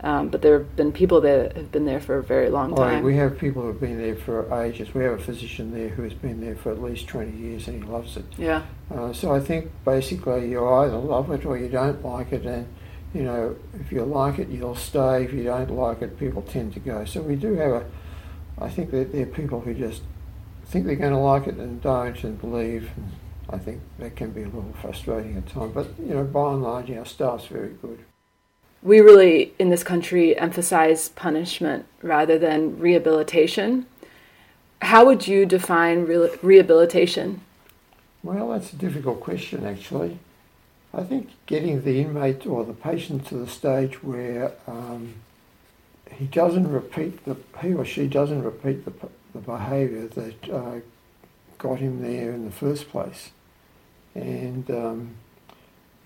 Um, 0.00 0.28
but 0.28 0.42
there 0.42 0.58
have 0.58 0.76
been 0.76 0.92
people 0.92 1.20
that 1.22 1.56
have 1.56 1.72
been 1.72 1.84
there 1.84 2.00
for 2.00 2.18
a 2.18 2.22
very 2.22 2.50
long 2.50 2.74
time. 2.74 3.02
we 3.02 3.16
have 3.16 3.36
people 3.36 3.62
who 3.62 3.68
have 3.68 3.80
been 3.80 3.98
there 3.98 4.14
for 4.14 4.52
ages. 4.62 4.94
We 4.94 5.02
have 5.02 5.14
a 5.14 5.22
physician 5.22 5.72
there 5.72 5.88
who 5.88 6.02
has 6.04 6.14
been 6.14 6.40
there 6.40 6.54
for 6.54 6.70
at 6.70 6.80
least 6.80 7.08
20 7.08 7.36
years 7.36 7.66
and 7.66 7.82
he 7.82 7.90
loves 7.90 8.16
it. 8.16 8.24
yeah. 8.36 8.62
Uh, 8.94 9.12
so 9.12 9.34
I 9.34 9.40
think 9.40 9.70
basically 9.84 10.50
you 10.50 10.66
either 10.66 10.96
love 10.96 11.30
it 11.32 11.44
or 11.44 11.58
you 11.58 11.68
don't 11.68 12.02
like 12.04 12.32
it, 12.32 12.46
and 12.46 12.66
you 13.12 13.22
know 13.22 13.56
if 13.80 13.92
you 13.92 14.02
like 14.04 14.38
it 14.38 14.48
you'll 14.48 14.74
stay. 14.76 15.24
If 15.24 15.32
you 15.32 15.44
don't 15.44 15.70
like 15.70 16.00
it, 16.00 16.18
people 16.18 16.42
tend 16.42 16.72
to 16.74 16.80
go. 16.80 17.04
So 17.04 17.20
we 17.20 17.36
do 17.36 17.54
have 17.54 17.72
a. 17.72 17.86
I 18.58 18.68
think 18.70 18.90
that 18.92 19.12
there 19.12 19.22
are 19.22 19.26
people 19.26 19.60
who 19.60 19.74
just 19.74 20.02
think 20.66 20.86
they're 20.86 20.96
going 20.96 21.12
to 21.12 21.18
like 21.18 21.46
it 21.48 21.56
and 21.56 21.82
don't 21.82 22.22
and 22.24 22.40
believe. 22.40 22.90
And 22.96 23.12
I 23.50 23.58
think 23.58 23.82
that 23.98 24.16
can 24.16 24.30
be 24.30 24.42
a 24.42 24.46
little 24.46 24.74
frustrating 24.80 25.36
at 25.36 25.46
times, 25.48 25.74
but 25.74 25.88
you 25.98 26.14
know 26.14 26.24
by 26.24 26.52
and 26.52 26.62
large 26.62 26.90
our 26.90 27.04
staff's 27.04 27.46
very 27.46 27.74
good. 27.82 28.04
We 28.82 29.00
really, 29.00 29.52
in 29.58 29.70
this 29.70 29.82
country, 29.82 30.38
emphasize 30.38 31.08
punishment 31.08 31.86
rather 32.02 32.38
than 32.38 32.78
rehabilitation. 32.78 33.86
How 34.82 35.04
would 35.04 35.26
you 35.26 35.46
define 35.46 36.04
re- 36.04 36.30
rehabilitation? 36.42 37.40
Well, 38.22 38.50
that's 38.50 38.72
a 38.72 38.76
difficult 38.76 39.20
question, 39.20 39.66
actually. 39.66 40.18
I 40.94 41.02
think 41.02 41.30
getting 41.46 41.82
the 41.82 42.00
inmate 42.00 42.46
or 42.46 42.64
the 42.64 42.72
patient 42.72 43.26
to 43.28 43.36
the 43.36 43.46
stage 43.46 44.02
where 44.02 44.52
um, 44.66 45.14
he 46.12 46.24
doesn't 46.26 46.70
repeat 46.70 47.24
the 47.24 47.36
he 47.60 47.74
or 47.74 47.84
she 47.84 48.06
doesn't 48.06 48.42
repeat 48.42 48.84
the, 48.84 48.92
the 49.34 49.40
behaviour 49.40 50.06
that 50.08 50.50
uh, 50.50 50.80
got 51.58 51.78
him 51.78 52.02
there 52.02 52.32
in 52.32 52.44
the 52.44 52.50
first 52.50 52.88
place, 52.88 53.30
and 54.14 54.70
um, 54.70 55.16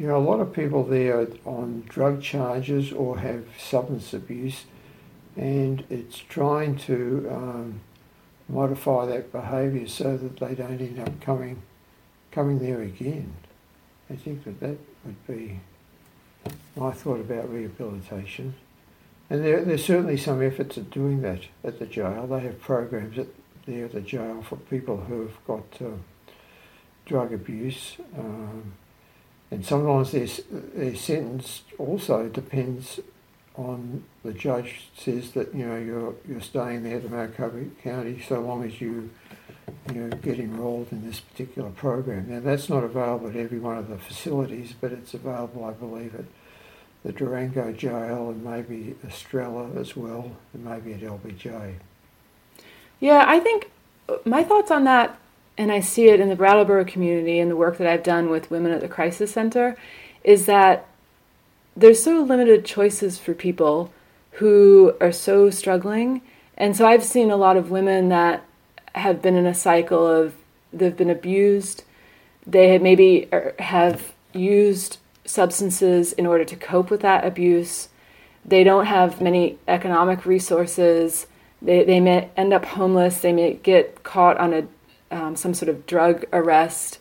you 0.02 0.08
know 0.08 0.16
a 0.16 0.18
lot 0.18 0.40
of 0.40 0.52
people 0.52 0.82
there 0.82 1.20
are 1.20 1.28
on 1.44 1.84
drug 1.88 2.20
charges 2.20 2.92
or 2.92 3.18
have 3.18 3.44
substance 3.56 4.12
abuse, 4.12 4.64
and 5.36 5.84
it's 5.90 6.18
trying 6.18 6.74
to 6.76 7.28
um, 7.30 7.80
modify 8.48 9.06
that 9.06 9.30
behaviour 9.30 9.86
so 9.86 10.16
that 10.16 10.40
they 10.40 10.56
don't 10.56 10.80
end 10.80 10.98
up 10.98 11.20
coming 11.20 11.62
coming 12.32 12.58
there 12.58 12.82
again. 12.82 13.32
I 14.10 14.16
think 14.16 14.42
that 14.42 14.58
that 14.58 14.76
would 15.04 15.24
be 15.28 15.60
my 16.74 16.90
thought 16.90 17.20
about 17.20 17.48
rehabilitation. 17.48 18.56
And 19.30 19.44
there, 19.44 19.64
there's 19.64 19.84
certainly 19.84 20.16
some 20.16 20.42
efforts 20.42 20.76
at 20.78 20.90
doing 20.90 21.22
that 21.22 21.42
at 21.62 21.78
the 21.78 21.86
jail. 21.86 22.26
They 22.26 22.40
have 22.40 22.60
programs 22.60 23.18
at, 23.20 23.28
there 23.66 23.84
at 23.84 23.92
the 23.92 24.00
jail 24.00 24.42
for 24.42 24.56
people 24.56 24.96
who 24.96 25.20
have 25.20 25.44
got 25.46 25.64
uh, 25.80 25.90
drug 27.06 27.32
abuse. 27.32 27.98
Um, 28.18 28.72
and 29.52 29.64
sometimes 29.64 30.10
their, 30.12 30.26
their 30.74 30.96
sentence 30.96 31.62
also 31.78 32.28
depends 32.28 32.98
on 33.54 34.02
the 34.24 34.32
judge 34.32 34.88
says 34.96 35.32
that 35.32 35.54
you 35.54 35.66
know 35.66 35.76
you're 35.76 36.14
you're 36.26 36.40
staying 36.40 36.82
there 36.84 36.96
at 36.96 37.02
the 37.02 37.08
Maricopa 37.08 37.64
County 37.82 38.22
so 38.26 38.40
long 38.40 38.64
as 38.64 38.80
you 38.80 39.10
you 39.92 39.94
know, 39.94 40.16
get 40.18 40.38
enrolled 40.38 40.88
in 40.90 41.06
this 41.06 41.20
particular 41.20 41.70
program. 41.70 42.26
Now, 42.28 42.40
that's 42.40 42.68
not 42.68 42.84
available 42.84 43.28
at 43.28 43.36
every 43.36 43.58
one 43.58 43.78
of 43.78 43.88
the 43.88 43.98
facilities, 43.98 44.74
but 44.80 44.92
it's 44.92 45.14
available, 45.14 45.64
I 45.64 45.72
believe, 45.72 46.14
at 46.14 46.24
the 47.04 47.12
Durango 47.12 47.72
Jail 47.72 48.30
and 48.30 48.44
maybe 48.44 48.96
Estrella 49.06 49.70
as 49.78 49.96
well, 49.96 50.32
and 50.54 50.64
maybe 50.64 50.94
at 50.94 51.00
LBJ. 51.00 51.74
Yeah, 53.00 53.24
I 53.26 53.40
think 53.40 53.70
uh, 54.08 54.16
my 54.24 54.44
thoughts 54.44 54.70
on 54.70 54.84
that, 54.84 55.18
and 55.62 55.72
I 55.72 55.80
see 55.80 56.08
it 56.08 56.20
in 56.20 56.28
the 56.28 56.36
Brattleboro 56.36 56.84
community 56.84 57.38
and 57.38 57.50
the 57.50 57.56
work 57.56 57.78
that 57.78 57.86
I've 57.86 58.02
done 58.02 58.30
with 58.30 58.50
women 58.50 58.72
at 58.72 58.80
the 58.80 58.88
crisis 58.88 59.32
center, 59.32 59.76
is 60.24 60.46
that 60.46 60.86
there's 61.76 62.02
so 62.02 62.20
limited 62.20 62.64
choices 62.64 63.18
for 63.18 63.32
people 63.32 63.92
who 64.32 64.94
are 65.00 65.12
so 65.12 65.50
struggling. 65.50 66.22
And 66.56 66.76
so 66.76 66.86
I've 66.86 67.04
seen 67.04 67.30
a 67.30 67.36
lot 67.36 67.56
of 67.56 67.70
women 67.70 68.08
that 68.10 68.44
have 68.94 69.22
been 69.22 69.36
in 69.36 69.46
a 69.46 69.54
cycle 69.54 70.06
of 70.06 70.34
they've 70.72 70.96
been 70.96 71.10
abused 71.10 71.84
they 72.46 72.78
maybe 72.78 73.28
er, 73.32 73.54
have 73.58 74.12
used 74.32 74.98
substances 75.24 76.12
in 76.12 76.26
order 76.26 76.44
to 76.44 76.56
cope 76.56 76.90
with 76.90 77.00
that 77.00 77.24
abuse. 77.24 77.88
They 78.44 78.64
don't 78.64 78.86
have 78.86 79.20
many 79.20 79.58
economic 79.68 80.26
resources. 80.26 81.26
They, 81.60 81.84
they 81.84 82.00
may 82.00 82.30
end 82.36 82.52
up 82.52 82.64
homeless. 82.64 83.20
They 83.20 83.32
may 83.32 83.54
get 83.54 84.02
caught 84.02 84.36
on 84.38 84.52
a 84.52 84.66
um, 85.12 85.36
some 85.36 85.54
sort 85.54 85.68
of 85.68 85.86
drug 85.86 86.24
arrest, 86.32 86.98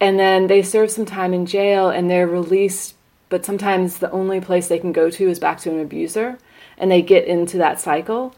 and 0.00 0.18
then 0.18 0.48
they 0.48 0.62
serve 0.62 0.90
some 0.90 1.06
time 1.06 1.32
in 1.32 1.46
jail 1.46 1.88
and 1.88 2.10
they're 2.10 2.26
released. 2.26 2.94
But 3.28 3.44
sometimes 3.44 3.98
the 3.98 4.10
only 4.10 4.40
place 4.40 4.68
they 4.68 4.78
can 4.78 4.92
go 4.92 5.10
to 5.10 5.28
is 5.28 5.38
back 5.38 5.60
to 5.60 5.70
an 5.70 5.80
abuser, 5.80 6.38
and 6.76 6.90
they 6.90 7.02
get 7.02 7.24
into 7.24 7.58
that 7.58 7.80
cycle. 7.80 8.34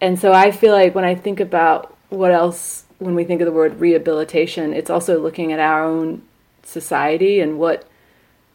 And 0.00 0.18
so 0.18 0.32
I 0.32 0.50
feel 0.50 0.72
like 0.72 0.94
when 0.94 1.04
I 1.04 1.14
think 1.14 1.40
about 1.40 1.96
what 2.08 2.32
else, 2.32 2.84
when 2.98 3.14
we 3.14 3.24
think 3.24 3.40
of 3.40 3.46
the 3.46 3.52
word 3.52 3.80
rehabilitation, 3.80 4.74
it's 4.74 4.90
also 4.90 5.20
looking 5.20 5.52
at 5.52 5.60
our 5.60 5.84
own 5.84 6.22
society 6.62 7.40
and 7.40 7.58
what, 7.58 7.88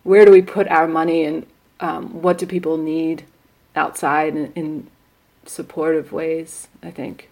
where 0.04 0.26
do 0.26 0.32
we 0.32 0.42
put 0.42 0.68
our 0.68 0.88
money 0.88 1.24
and 1.24 1.46
um, 1.80 2.22
what 2.22 2.38
do 2.38 2.46
people 2.46 2.78
need 2.78 3.24
outside 3.76 4.36
in, 4.36 4.54
in 4.54 4.88
supportive 5.46 6.12
ways, 6.12 6.68
I 6.84 6.92
think. 6.92 7.30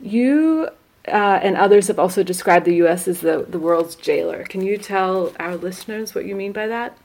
You 0.00 0.70
uh, 1.08 1.40
and 1.42 1.56
others 1.56 1.88
have 1.88 1.98
also 1.98 2.22
described 2.22 2.66
the 2.66 2.76
U.S. 2.76 3.08
as 3.08 3.20
the, 3.20 3.46
the 3.48 3.58
world's 3.58 3.94
jailer. 3.94 4.44
Can 4.44 4.62
you 4.62 4.76
tell 4.76 5.32
our 5.40 5.56
listeners 5.56 6.14
what 6.14 6.26
you 6.26 6.34
mean 6.34 6.52
by 6.52 6.66
that? 6.66 6.96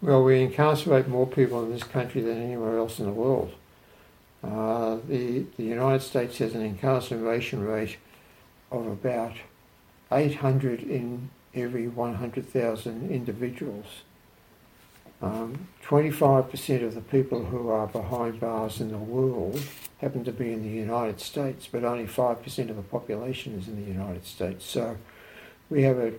Well, 0.00 0.24
we 0.24 0.42
incarcerate 0.42 1.08
more 1.08 1.26
people 1.26 1.62
in 1.62 1.70
this 1.70 1.84
country 1.84 2.22
than 2.22 2.42
anywhere 2.42 2.78
else 2.78 2.98
in 2.98 3.06
the 3.06 3.12
world. 3.12 3.54
Uh, 4.42 4.98
the, 5.06 5.44
the 5.56 5.62
United 5.62 6.02
States 6.02 6.38
has 6.38 6.54
an 6.54 6.62
incarceration 6.62 7.62
rate 7.62 7.98
of 8.72 8.86
about 8.86 9.34
800 10.10 10.82
in 10.82 11.30
every 11.54 11.86
100,000 11.86 13.10
individuals. 13.10 13.86
Um, 15.20 15.68
25% 15.84 16.82
of 16.82 16.94
the 16.94 17.00
people 17.00 17.44
who 17.44 17.68
are 17.68 17.86
behind 17.86 18.40
bars 18.40 18.80
in 18.80 18.90
the 18.90 18.98
world 18.98 19.62
happen 20.02 20.24
to 20.24 20.32
be 20.32 20.52
in 20.52 20.62
the 20.62 20.68
United 20.68 21.20
States, 21.20 21.68
but 21.70 21.84
only 21.84 22.06
5% 22.06 22.70
of 22.70 22.76
the 22.76 22.82
population 22.82 23.56
is 23.58 23.68
in 23.68 23.76
the 23.76 23.90
United 23.90 24.26
States. 24.26 24.64
So 24.64 24.96
we 25.70 25.82
have 25.82 25.96
a 25.96 26.12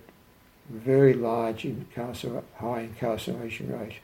very 0.69 1.13
large 1.13 1.63
incarcer- 1.63 2.43
high 2.55 2.79
incarceration 2.81 3.77
rate. 3.77 3.95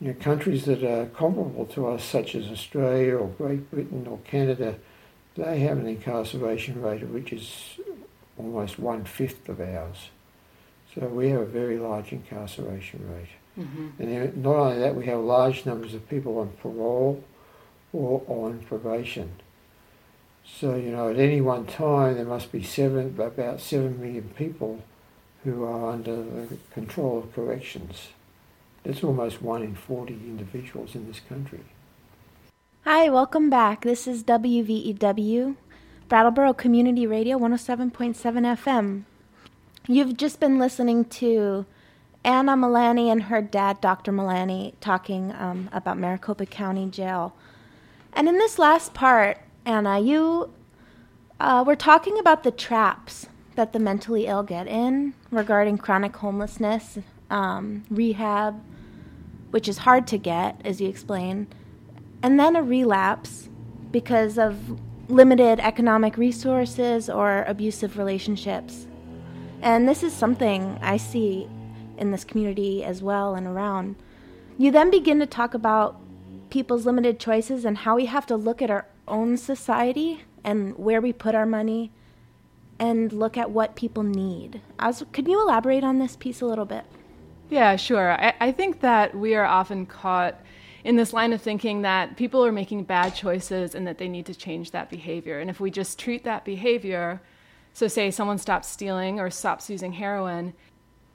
You 0.00 0.08
know, 0.08 0.14
countries 0.14 0.64
that 0.64 0.82
are 0.82 1.06
comparable 1.06 1.66
to 1.66 1.86
us, 1.86 2.02
such 2.02 2.34
as 2.34 2.48
Australia 2.48 3.16
or 3.16 3.28
Great 3.28 3.70
Britain 3.70 4.06
or 4.10 4.18
Canada, 4.24 4.76
they 5.36 5.60
have 5.60 5.78
an 5.78 5.86
incarceration 5.86 6.82
rate 6.82 7.06
which 7.06 7.32
is 7.32 7.78
almost 8.36 8.78
one 8.80 9.04
fifth 9.04 9.48
of 9.48 9.60
ours. 9.60 10.10
So 10.94 11.06
we 11.06 11.28
have 11.28 11.42
a 11.42 11.46
very 11.46 11.78
large 11.78 12.10
incarceration 12.10 13.08
rate. 13.14 13.64
Mm-hmm. 13.64 14.02
And 14.02 14.36
not 14.42 14.56
only 14.56 14.78
that, 14.80 14.96
we 14.96 15.06
have 15.06 15.20
large 15.20 15.64
numbers 15.64 15.94
of 15.94 16.08
people 16.08 16.38
on 16.38 16.48
parole 16.60 17.22
or 17.92 18.22
on 18.26 18.60
probation. 18.60 19.30
So, 20.44 20.74
you 20.74 20.90
know, 20.90 21.08
at 21.08 21.18
any 21.18 21.40
one 21.40 21.66
time, 21.66 22.16
there 22.16 22.24
must 22.24 22.52
be 22.52 22.62
seven, 22.62 23.14
about 23.18 23.60
seven 23.60 24.00
million 24.00 24.30
people 24.36 24.82
who 25.44 25.64
are 25.64 25.92
under 25.92 26.16
the 26.16 26.56
control 26.72 27.18
of 27.18 27.34
corrections. 27.34 28.08
That's 28.82 29.04
almost 29.04 29.42
one 29.42 29.62
in 29.62 29.74
40 29.74 30.14
individuals 30.14 30.94
in 30.94 31.06
this 31.06 31.20
country. 31.20 31.60
Hi, 32.84 33.08
welcome 33.10 33.50
back. 33.50 33.82
This 33.82 34.06
is 34.06 34.24
WVEW, 34.24 35.56
Brattleboro 36.08 36.54
Community 36.54 37.06
Radio 37.06 37.38
107.7 37.38 38.14
FM. 38.14 39.04
You've 39.86 40.16
just 40.16 40.40
been 40.40 40.58
listening 40.58 41.04
to 41.06 41.66
Anna 42.24 42.56
Milani 42.56 43.10
and 43.10 43.24
her 43.24 43.42
dad, 43.42 43.80
Dr. 43.80 44.12
Milani, 44.12 44.74
talking 44.80 45.32
um, 45.32 45.68
about 45.72 45.98
Maricopa 45.98 46.46
County 46.46 46.88
Jail. 46.88 47.34
And 48.12 48.28
in 48.28 48.38
this 48.38 48.58
last 48.58 48.94
part, 48.94 49.38
Anna, 49.64 50.00
you 50.00 50.52
uh, 51.38 51.64
were 51.66 51.76
talking 51.76 52.18
about 52.18 52.42
the 52.42 52.50
traps 52.50 53.26
that 53.54 53.72
the 53.72 53.78
mentally 53.78 54.26
ill 54.26 54.42
get 54.42 54.66
in 54.66 55.14
regarding 55.30 55.78
chronic 55.78 56.16
homelessness, 56.16 56.98
um, 57.30 57.84
rehab, 57.90 58.62
which 59.50 59.68
is 59.68 59.78
hard 59.78 60.06
to 60.08 60.18
get, 60.18 60.60
as 60.64 60.80
you 60.80 60.88
explain, 60.88 61.46
and 62.22 62.38
then 62.38 62.56
a 62.56 62.62
relapse 62.62 63.48
because 63.90 64.38
of 64.38 64.80
limited 65.10 65.58
economic 65.60 66.16
resources 66.16 67.10
or 67.10 67.44
abusive 67.48 67.98
relationships. 67.98 68.86
And 69.62 69.88
this 69.88 70.02
is 70.02 70.12
something 70.12 70.78
I 70.80 70.96
see 70.96 71.48
in 71.98 72.12
this 72.12 72.24
community 72.24 72.84
as 72.84 73.02
well 73.02 73.34
and 73.34 73.46
around. 73.46 73.96
You 74.56 74.70
then 74.70 74.90
begin 74.90 75.18
to 75.18 75.26
talk 75.26 75.54
about 75.54 76.00
people's 76.50 76.86
limited 76.86 77.18
choices 77.18 77.64
and 77.64 77.78
how 77.78 77.96
we 77.96 78.06
have 78.06 78.26
to 78.26 78.36
look 78.36 78.60
at 78.60 78.70
our 78.70 78.86
own 79.06 79.36
society 79.36 80.24
and 80.44 80.76
where 80.76 81.00
we 81.00 81.12
put 81.12 81.34
our 81.34 81.46
money 81.46 81.90
and 82.78 83.12
look 83.12 83.36
at 83.36 83.50
what 83.50 83.76
people 83.76 84.02
need. 84.02 84.60
As, 84.78 85.04
could 85.12 85.28
you 85.28 85.40
elaborate 85.40 85.84
on 85.84 85.98
this 85.98 86.16
piece 86.16 86.40
a 86.40 86.46
little 86.46 86.64
bit? 86.64 86.84
Yeah, 87.50 87.76
sure. 87.76 88.12
I, 88.12 88.34
I 88.40 88.52
think 88.52 88.80
that 88.80 89.14
we 89.14 89.34
are 89.34 89.44
often 89.44 89.84
caught 89.84 90.40
in 90.84 90.96
this 90.96 91.12
line 91.12 91.32
of 91.32 91.42
thinking 91.42 91.82
that 91.82 92.16
people 92.16 92.44
are 92.44 92.52
making 92.52 92.84
bad 92.84 93.14
choices 93.14 93.74
and 93.74 93.86
that 93.86 93.98
they 93.98 94.08
need 94.08 94.26
to 94.26 94.34
change 94.34 94.70
that 94.70 94.88
behavior. 94.88 95.40
And 95.40 95.50
if 95.50 95.60
we 95.60 95.70
just 95.70 95.98
treat 95.98 96.24
that 96.24 96.44
behavior, 96.44 97.20
so 97.74 97.86
say 97.86 98.10
someone 98.10 98.38
stops 98.38 98.68
stealing 98.68 99.20
or 99.20 99.30
stops 99.30 99.68
using 99.68 99.92
heroin, 99.92 100.54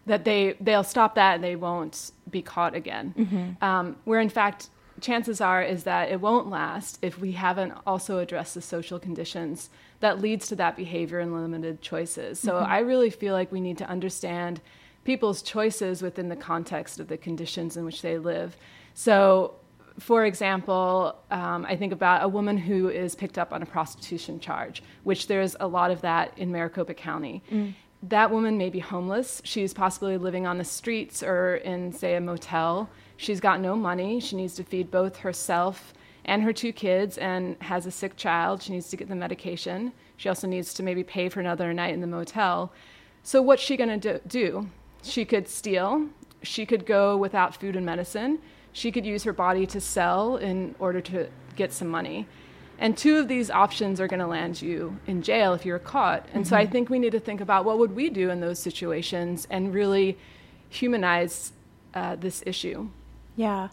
that 0.06 0.24
they 0.24 0.56
they'll 0.62 0.84
stop 0.84 1.16
that 1.16 1.36
and 1.36 1.44
they 1.44 1.56
won't 1.56 2.12
be 2.30 2.44
caught 2.44 2.76
again. 2.76 3.16
Mm-hmm. 3.18 3.64
Um, 3.64 3.96
where 4.04 4.20
in 4.20 4.30
fact, 4.30 4.70
chances 5.06 5.40
are 5.40 5.62
is 5.62 5.84
that 5.84 6.10
it 6.10 6.20
won't 6.20 6.50
last 6.50 6.98
if 7.02 7.20
we 7.20 7.34
haven't 7.34 7.74
also 7.86 8.18
addressed 8.18 8.56
the 8.56 8.62
social 8.62 9.00
conditions 9.00 9.70
that 10.00 10.20
leads 10.20 10.48
to 10.48 10.56
that 10.56 10.76
behavior 10.76 11.20
and 11.20 11.32
limited 11.32 11.82
choices. 11.82 12.40
So 12.40 12.54
mm-hmm. 12.54 12.72
I 12.72 12.80
really 12.80 13.12
feel 13.12 13.34
like 13.34 13.52
we 13.52 13.62
need 13.62 13.78
to 13.78 13.88
understand 13.88 14.62
people's 15.04 15.44
choices 15.44 16.02
within 16.02 16.30
the 16.30 16.36
context 16.36 17.00
of 17.00 17.08
the 17.08 17.18
conditions 17.18 17.78
in 17.78 17.86
which 17.86 18.02
they 18.02 18.18
live. 18.18 18.58
So 18.96 19.54
for 20.00 20.26
example, 20.26 21.16
um, 21.32 21.66
I 21.70 21.78
think 21.78 21.94
about 21.94 22.24
a 22.24 22.28
woman 22.28 22.58
who 22.58 22.90
is 22.90 23.16
picked 23.16 23.38
up 23.38 23.54
on 23.54 23.62
a 23.62 23.66
prostitution 23.66 24.40
charge, 24.40 24.84
which 25.04 25.28
there's 25.28 25.56
a 25.60 25.68
lot 25.68 25.92
of 25.92 26.02
that 26.02 26.34
in 26.36 26.52
Maricopa 26.52 26.96
County. 26.96 27.44
Mm 27.52 27.74
that 28.10 28.32
woman 28.32 28.58
may 28.58 28.70
be 28.70 28.80
homeless. 28.80 29.42
She's 29.44 29.74
possibly 29.74 30.18
living 30.18 30.46
on 30.46 30.58
the 30.58 30.64
streets 30.64 31.24
or 31.24 31.56
in, 31.58 31.92
say, 31.92 32.16
a 32.16 32.22
motel. 32.22 32.90
She's 33.18 33.40
got 33.40 33.62
no 33.62 33.76
money. 33.76 34.20
She 34.20 34.36
needs 34.36 34.56
to 34.56 34.64
feed 34.64 34.92
both 34.92 35.18
herself 35.18 35.94
and 36.26 36.44
her 36.44 36.54
two 36.54 36.74
kids 36.74 37.18
and 37.18 37.56
has 37.62 37.86
a 37.86 37.92
sick 37.92 38.16
child. 38.18 38.62
She 38.62 38.74
needs 38.74 38.90
to 38.90 38.98
get 38.98 39.08
the 39.08 39.16
medication. 39.16 39.94
She 40.18 40.30
also 40.30 40.48
needs 40.48 40.74
to 40.76 40.84
maybe 40.84 41.04
pay 41.04 41.30
for 41.30 41.40
another 41.40 41.74
night 41.74 41.94
in 41.94 42.02
the 42.02 42.08
motel. 42.08 42.72
So, 43.24 43.42
what's 43.42 43.62
she 43.62 43.78
going 43.78 44.00
to 44.02 44.20
do? 44.28 44.70
She 45.04 45.26
could 45.26 45.48
steal. 45.48 46.08
She 46.44 46.66
could 46.66 46.86
go 46.86 47.18
without 47.18 47.56
food 47.56 47.76
and 47.76 47.86
medicine. 47.86 48.40
She 48.74 48.92
could 48.92 49.06
use 49.06 49.24
her 49.24 49.34
body 49.34 49.66
to 49.68 49.80
sell 49.80 50.38
in 50.38 50.76
order 50.80 51.02
to 51.02 51.28
get 51.56 51.72
some 51.72 51.88
money. 51.88 52.28
And 52.78 52.98
two 52.98 53.18
of 53.18 53.28
these 53.28 53.50
options 53.50 54.02
are 54.02 54.08
going 54.08 54.20
to 54.20 54.28
land 54.28 54.62
you 54.62 54.98
in 55.08 55.22
jail 55.22 55.54
if 55.54 55.66
you're 55.66 55.80
caught. 55.80 56.26
And 56.34 56.44
mm-hmm. 56.44 56.50
so 56.50 56.56
I 56.56 56.64
mm-hmm. 56.64 56.72
think 56.72 56.90
we 56.90 57.00
need 57.00 57.12
to 57.12 57.20
think 57.20 57.42
about 57.42 57.66
what 57.66 57.78
would 57.80 57.96
we 57.96 58.10
do 58.10 58.30
in 58.30 58.42
those 58.42 58.60
situations 58.60 59.48
and 59.50 59.74
really 59.74 60.18
humanize 60.70 61.54
uh, 61.94 62.16
this 62.16 62.44
issue. 62.46 62.90
Yeah. 63.36 63.70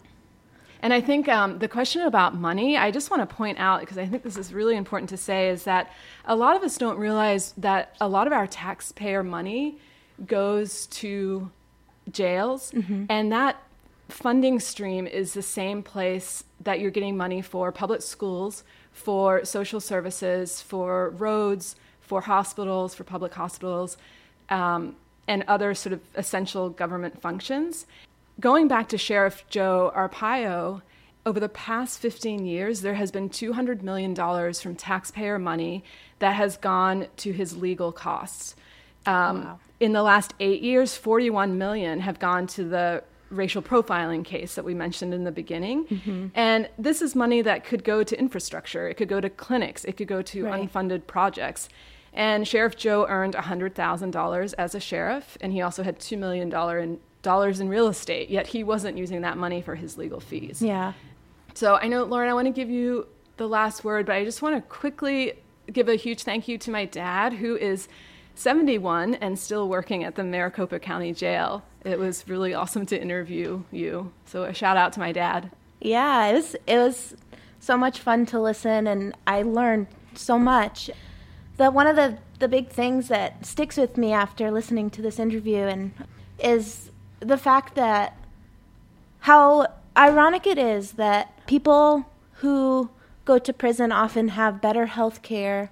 And 0.81 0.93
I 0.93 0.99
think 0.99 1.29
um, 1.29 1.59
the 1.59 1.69
question 1.69 2.01
about 2.01 2.35
money, 2.35 2.77
I 2.77 2.91
just 2.91 3.09
want 3.09 3.27
to 3.27 3.35
point 3.35 3.57
out, 3.57 3.79
because 3.79 3.97
I 3.97 4.05
think 4.05 4.23
this 4.23 4.37
is 4.37 4.53
really 4.53 4.75
important 4.75 5.09
to 5.11 5.17
say, 5.17 5.49
is 5.49 5.63
that 5.63 5.91
a 6.25 6.35
lot 6.35 6.57
of 6.57 6.63
us 6.63 6.77
don't 6.77 6.97
realize 6.97 7.53
that 7.57 7.95
a 8.01 8.07
lot 8.07 8.27
of 8.27 8.33
our 8.33 8.47
taxpayer 8.47 9.23
money 9.23 9.77
goes 10.25 10.87
to 10.87 11.49
jails, 12.11 12.71
mm-hmm. 12.71 13.05
and 13.09 13.31
that 13.31 13.63
funding 14.09 14.59
stream 14.59 15.07
is 15.07 15.33
the 15.33 15.41
same 15.41 15.81
place 15.81 16.43
that 16.59 16.81
you're 16.81 16.91
getting 16.91 17.15
money 17.15 17.41
for 17.41 17.71
public 17.71 18.01
schools, 18.01 18.65
for 18.93 19.43
social 19.43 19.79
services, 19.79 20.61
for 20.61 21.09
roads, 21.09 21.75
for 22.01 22.21
hospitals, 22.21 22.93
for 22.95 23.03
public 23.03 23.33
hospitals, 23.33 23.97
um, 24.49 24.95
and 25.27 25.43
other 25.47 25.73
sort 25.73 25.93
of 25.93 26.01
essential 26.15 26.69
government 26.69 27.21
functions. 27.21 27.85
Going 28.39 28.67
back 28.67 28.89
to 28.89 28.97
Sheriff 28.97 29.45
Joe 29.49 29.91
Arpaio, 29.95 30.81
over 31.25 31.39
the 31.39 31.49
past 31.49 31.99
15 31.99 32.45
years, 32.45 32.81
there 32.81 32.95
has 32.95 33.11
been 33.11 33.29
$200 33.29 33.81
million 33.81 34.13
from 34.53 34.75
taxpayer 34.75 35.39
money 35.39 35.83
that 36.19 36.35
has 36.35 36.57
gone 36.57 37.07
to 37.17 37.31
his 37.31 37.55
legal 37.55 37.91
costs. 37.91 38.55
Um, 39.05 39.43
wow. 39.43 39.59
In 39.79 39.93
the 39.93 40.03
last 40.03 40.33
eight 40.39 40.61
years, 40.61 40.95
41 40.95 41.57
million 41.57 42.01
have 42.01 42.19
gone 42.19 42.47
to 42.47 42.63
the 42.63 43.03
racial 43.33 43.61
profiling 43.61 44.23
case 44.23 44.55
that 44.55 44.65
we 44.65 44.73
mentioned 44.73 45.13
in 45.13 45.23
the 45.23 45.31
beginning. 45.31 45.85
Mm-hmm. 45.85 46.27
And 46.35 46.69
this 46.77 47.01
is 47.01 47.15
money 47.15 47.41
that 47.41 47.65
could 47.65 47.83
go 47.83 48.03
to 48.03 48.17
infrastructure, 48.17 48.87
it 48.87 48.95
could 48.95 49.09
go 49.09 49.19
to 49.19 49.29
clinics, 49.29 49.85
it 49.85 49.97
could 49.97 50.07
go 50.07 50.21
to 50.21 50.45
right. 50.45 50.71
unfunded 50.71 51.07
projects. 51.07 51.69
And 52.13 52.47
Sheriff 52.47 52.77
Joe 52.77 53.07
earned 53.07 53.33
$100,000 53.33 54.53
as 54.57 54.75
a 54.75 54.79
sheriff, 54.79 55.37
and 55.41 55.51
he 55.51 55.61
also 55.61 55.81
had 55.81 55.99
$2 55.99 56.17
million 56.17 56.53
in 56.79 56.99
dollars 57.23 57.59
in 57.59 57.69
real 57.69 57.87
estate, 57.87 58.29
yet 58.29 58.47
he 58.47 58.63
wasn't 58.63 58.97
using 58.97 59.21
that 59.21 59.37
money 59.37 59.61
for 59.61 59.75
his 59.75 59.97
legal 59.97 60.19
fees. 60.19 60.61
Yeah. 60.61 60.93
So 61.55 61.75
I 61.75 61.87
know, 61.87 62.03
Lauren, 62.03 62.29
I 62.29 62.33
want 62.33 62.45
to 62.47 62.51
give 62.51 62.69
you 62.69 63.07
the 63.37 63.47
last 63.47 63.83
word, 63.83 64.05
but 64.05 64.15
I 64.15 64.23
just 64.23 64.41
want 64.41 64.55
to 64.55 64.61
quickly 64.61 65.33
give 65.71 65.89
a 65.89 65.95
huge 65.95 66.23
thank 66.23 66.47
you 66.47 66.57
to 66.59 66.69
my 66.69 66.85
dad, 66.85 67.33
who 67.33 67.55
is 67.55 67.87
71 68.35 69.15
and 69.15 69.37
still 69.37 69.67
working 69.69 70.03
at 70.03 70.15
the 70.15 70.23
Maricopa 70.23 70.79
County 70.79 71.13
Jail. 71.13 71.63
It 71.83 71.99
was 71.99 72.27
really 72.27 72.53
awesome 72.53 72.85
to 72.87 72.99
interview 72.99 73.63
you. 73.71 74.11
So 74.25 74.43
a 74.43 74.53
shout 74.53 74.77
out 74.77 74.93
to 74.93 74.99
my 74.99 75.11
dad. 75.11 75.51
Yeah, 75.81 76.27
it 76.27 76.33
was 76.33 76.55
it 76.65 76.77
was 76.77 77.15
so 77.59 77.77
much 77.77 77.99
fun 77.99 78.25
to 78.27 78.39
listen 78.39 78.87
and 78.87 79.15
I 79.27 79.41
learned 79.41 79.87
so 80.15 80.39
much. 80.39 80.89
The 81.57 81.69
one 81.71 81.87
of 81.87 81.95
the 81.95 82.17
the 82.39 82.47
big 82.47 82.69
things 82.69 83.07
that 83.07 83.45
sticks 83.45 83.77
with 83.77 83.97
me 83.97 84.11
after 84.11 84.51
listening 84.51 84.89
to 84.91 85.01
this 85.01 85.19
interview 85.19 85.63
and 85.63 85.93
is 86.39 86.91
the 87.19 87.37
fact 87.37 87.75
that 87.75 88.17
how 89.19 89.67
ironic 89.95 90.45
it 90.45 90.57
is 90.57 90.93
that 90.93 91.45
people 91.47 92.05
who 92.37 92.89
go 93.25 93.37
to 93.37 93.53
prison 93.53 93.91
often 93.91 94.29
have 94.29 94.61
better 94.61 94.87
health 94.87 95.21
care 95.21 95.71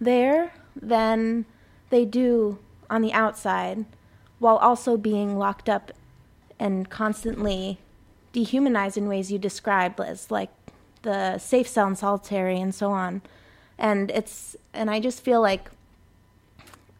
there 0.00 0.52
than 0.80 1.44
they 1.92 2.04
do 2.04 2.58
on 2.90 3.02
the 3.02 3.12
outside 3.12 3.84
while 4.40 4.56
also 4.56 4.96
being 4.96 5.38
locked 5.38 5.68
up 5.68 5.92
and 6.58 6.90
constantly 6.90 7.78
dehumanized 8.32 8.96
in 8.96 9.06
ways 9.06 9.30
you 9.30 9.38
described 9.38 10.00
as 10.00 10.30
like 10.30 10.50
the 11.02 11.38
safe 11.38 11.68
cell 11.68 11.86
and 11.86 11.98
solitary 11.98 12.58
and 12.60 12.74
so 12.74 12.90
on. 12.90 13.22
And 13.78 14.10
it's 14.10 14.56
and 14.72 14.90
i 14.90 14.98
just 15.00 15.22
feel 15.22 15.40
like 15.40 15.70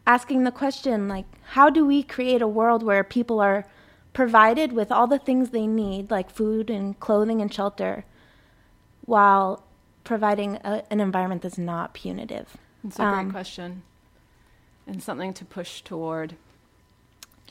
asking 0.05 0.43
the 0.43 0.51
question 0.51 1.07
like 1.07 1.25
how 1.55 1.69
do 1.69 1.85
we 1.85 2.03
create 2.03 2.41
a 2.41 2.47
world 2.47 2.83
where 2.83 3.03
people 3.03 3.39
are 3.39 3.65
provided 4.13 4.73
with 4.73 4.91
all 4.91 5.07
the 5.07 5.17
things 5.17 5.49
they 5.49 5.65
need 5.65 6.11
like 6.11 6.29
food 6.29 6.69
and 6.69 6.99
clothing 6.99 7.41
and 7.41 7.51
shelter 7.53 8.05
while 9.05 9.63
providing 10.03 10.57
a, 10.57 10.83
an 10.91 10.99
environment 10.99 11.41
that's 11.41 11.57
not 11.57 11.93
punitive? 11.93 12.57
It's 12.85 12.99
a 12.99 13.03
Um, 13.03 13.23
great 13.25 13.31
question 13.31 13.81
and 14.87 15.01
something 15.01 15.33
to 15.33 15.45
push 15.45 15.81
toward. 15.81 16.35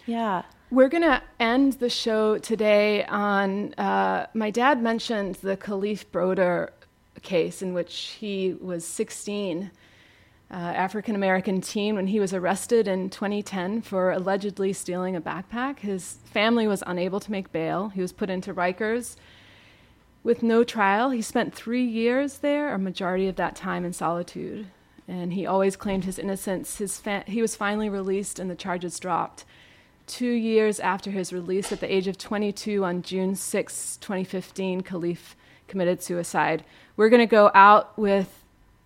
yeah 0.07 0.43
We're 0.71 0.89
going 0.89 1.03
to 1.03 1.23
end 1.39 1.75
the 1.75 1.91
show 1.91 2.39
today 2.39 3.05
on. 3.05 3.75
Uh, 3.75 4.27
my 4.35 4.51
dad 4.51 4.83
mentioned 4.83 5.37
the 5.37 5.57
Kalief 5.57 6.07
Browder 6.07 6.71
case 7.23 7.63
in 7.63 7.73
which 7.73 8.17
he 8.21 8.55
was 8.61 8.85
16, 8.85 9.71
uh, 10.51 10.55
African 10.55 11.15
American 11.15 11.61
teen, 11.61 11.95
when 11.95 12.09
he 12.09 12.21
was 12.21 12.35
arrested 12.35 12.89
in 12.89 13.11
2010 13.11 13.83
for 13.83 14.11
allegedly 14.11 14.73
stealing 14.73 15.17
a 15.17 15.21
backpack. 15.21 15.79
His 15.79 16.19
family 16.25 16.67
was 16.67 16.83
unable 16.87 17.21
to 17.21 17.31
make 17.31 17.53
bail. 17.53 17.89
He 17.89 18.01
was 18.01 18.13
put 18.13 18.29
into 18.29 18.53
Rikers 18.53 19.17
with 20.23 20.43
no 20.43 20.63
trial. 20.65 21.11
He 21.11 21.23
spent 21.23 21.55
three 21.55 21.85
years 21.85 22.39
there, 22.39 22.75
a 22.75 22.79
majority 22.79 23.29
of 23.29 23.37
that 23.37 23.57
time 23.57 23.85
in 23.85 23.93
solitude. 23.93 24.67
And 25.09 25.33
he 25.33 25.47
always 25.47 25.77
claimed 25.77 26.05
his 26.05 26.19
innocence. 26.19 26.79
His 26.79 26.99
fa- 26.99 27.25
he 27.27 27.43
was 27.43 27.57
finally 27.57 27.89
released 27.89 28.39
and 28.39 28.51
the 28.51 28.55
charges 28.55 28.99
dropped 28.99 29.45
two 30.07 30.31
years 30.31 30.81
after 30.81 31.11
his 31.11 31.33
release 31.33 31.73
at 31.73 31.81
the 31.81 31.93
age 31.93 32.07
of 32.07 32.19
22 32.19 32.85
on 32.85 33.03
June 33.03 33.35
6, 33.35 33.97
2015, 34.01 34.83
Kalief 34.83 35.35
committed 35.69 36.03
suicide. 36.03 36.65
We're 36.97 37.09
going 37.09 37.21
to 37.21 37.27
go 37.27 37.51
out 37.55 37.97
with 37.99 38.45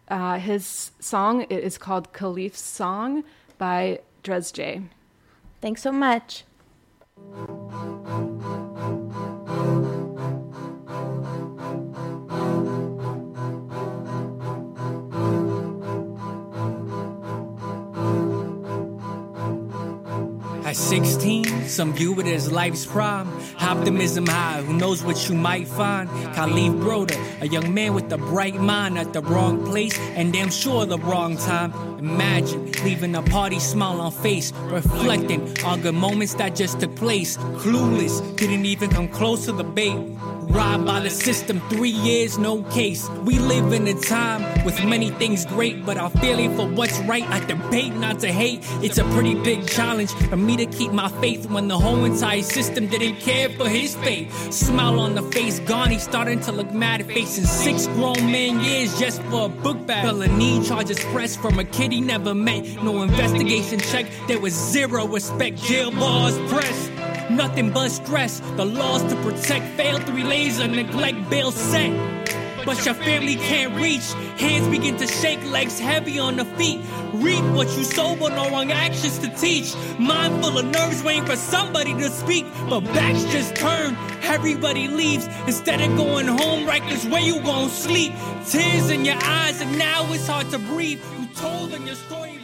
uh, 0.08 0.38
his 0.38 0.92
song. 1.00 1.42
It 1.42 1.64
is 1.64 1.78
called 1.78 2.12
Kalief's 2.12 2.60
Song 2.60 3.24
by 3.58 4.00
Drez 4.22 4.52
J. 4.52 4.82
thanks 5.60 5.82
so 5.82 5.90
much 5.92 6.44
At 20.76 20.82
16, 20.82 21.68
some 21.68 21.94
view 21.94 22.20
it 22.20 22.26
as 22.26 22.52
life's 22.52 22.84
prime. 22.84 23.28
Optimism 23.58 24.26
high, 24.26 24.60
who 24.60 24.74
knows 24.74 25.02
what 25.02 25.26
you 25.26 25.34
might 25.34 25.66
find. 25.66 26.06
Kalief 26.36 26.78
Browder, 26.82 27.18
a 27.40 27.48
young 27.48 27.72
man 27.72 27.94
with 27.94 28.12
a 28.12 28.18
bright 28.18 28.60
mind 28.60 28.98
at 28.98 29.14
the 29.14 29.22
wrong 29.22 29.64
place 29.64 29.98
and 30.16 30.34
damn 30.34 30.50
sure 30.50 30.84
the 30.84 30.98
wrong 30.98 31.38
time. 31.38 31.72
Imagine 31.98 32.72
leaving 32.84 33.14
a 33.14 33.22
party 33.22 33.58
smile 33.58 34.02
on 34.02 34.12
face, 34.12 34.52
reflecting 34.64 35.40
on 35.64 35.80
good 35.80 35.94
moments 35.94 36.34
that 36.34 36.54
just 36.54 36.78
took 36.78 36.94
place. 36.94 37.38
Clueless, 37.38 38.36
didn't 38.36 38.66
even 38.66 38.90
come 38.90 39.08
close 39.08 39.46
to 39.46 39.52
the 39.52 39.64
bait. 39.64 39.96
Robbed 40.48 40.86
by 40.86 41.00
the 41.00 41.10
system, 41.10 41.60
three 41.68 41.90
years, 41.90 42.38
no 42.38 42.62
case. 42.64 43.08
We 43.24 43.38
live 43.38 43.72
in 43.72 43.86
a 43.88 43.94
time 43.94 44.64
with 44.64 44.82
many 44.84 45.10
things 45.10 45.44
great, 45.44 45.84
but 45.84 45.96
our 45.96 46.10
feeling 46.10 46.54
for 46.56 46.68
what's 46.68 46.98
right, 47.00 47.24
I 47.24 47.44
debate 47.44 47.94
not 47.94 48.20
to 48.20 48.28
hate. 48.28 48.60
It's 48.82 48.98
a 48.98 49.04
pretty 49.10 49.34
big 49.34 49.66
challenge 49.68 50.12
for 50.12 50.36
me 50.36 50.56
to 50.56 50.66
keep 50.66 50.92
my 50.92 51.08
faith 51.20 51.50
when 51.50 51.66
the 51.68 51.76
whole 51.76 52.04
entire 52.04 52.42
system 52.42 52.86
didn't 52.86 53.16
care 53.16 53.48
for 53.50 53.68
his 53.68 53.96
fate. 53.96 54.32
Smile 54.50 55.00
on 55.00 55.14
the 55.14 55.22
face, 55.22 55.58
gone, 55.60 55.90
he's 55.90 56.04
starting 56.04 56.40
to 56.40 56.52
look 56.52 56.70
mad, 56.72 57.04
facing 57.06 57.44
six 57.44 57.86
grown 57.88 58.30
man 58.30 58.60
years 58.60 58.98
just 58.98 59.20
for 59.24 59.46
a 59.46 59.48
book 59.48 59.84
bag. 59.86 60.04
Felony 60.04 60.62
charges 60.64 61.00
pressed 61.06 61.40
from 61.40 61.58
a 61.58 61.64
kid 61.64 61.92
he 61.92 62.00
never 62.00 62.34
met. 62.34 62.64
No 62.82 63.02
investigation 63.02 63.80
check, 63.80 64.06
there 64.28 64.40
was 64.40 64.52
zero 64.52 65.06
respect. 65.06 65.56
Jail 65.58 65.90
bars 65.90 66.38
pressed. 66.50 67.05
Nothing 67.36 67.70
but 67.70 67.90
stress. 67.90 68.40
The 68.56 68.64
laws 68.64 69.02
to 69.10 69.16
protect 69.16 69.76
fail 69.76 69.98
through 69.98 70.24
laser 70.24 70.66
neglect 70.66 71.28
bail 71.28 71.50
set. 71.50 71.92
But 72.64 72.82
your 72.86 72.94
family 72.94 73.36
can't 73.36 73.78
reach. 73.78 74.10
Hands 74.40 74.66
begin 74.68 74.96
to 74.96 75.06
shake, 75.06 75.44
legs 75.44 75.78
heavy 75.78 76.18
on 76.18 76.36
the 76.36 76.46
feet. 76.56 76.80
Reap 77.12 77.44
what 77.54 77.68
you 77.76 77.84
sow, 77.84 78.16
but 78.16 78.30
no 78.30 78.48
wrong 78.50 78.72
actions 78.72 79.18
to 79.18 79.28
teach. 79.36 79.74
Mind 79.98 80.42
full 80.42 80.56
of 80.56 80.64
nerves, 80.64 81.02
waiting 81.02 81.26
for 81.26 81.36
somebody 81.36 81.92
to 81.92 82.08
speak. 82.08 82.46
But 82.70 82.80
backs 82.86 83.24
just 83.24 83.54
turn, 83.54 83.94
everybody 84.22 84.88
leaves. 84.88 85.28
Instead 85.46 85.82
of 85.82 85.94
going 85.94 86.28
home, 86.28 86.66
Rikers, 86.66 87.08
where 87.10 87.20
you 87.20 87.38
gon' 87.42 87.68
sleep? 87.68 88.14
Tears 88.48 88.88
in 88.88 89.04
your 89.04 89.18
eyes, 89.22 89.60
and 89.60 89.78
now 89.78 90.10
it's 90.10 90.26
hard 90.26 90.48
to 90.52 90.58
breathe. 90.58 91.02
You 91.20 91.26
told 91.34 91.70
them 91.70 91.86
your 91.86 91.96
story. 91.96 92.35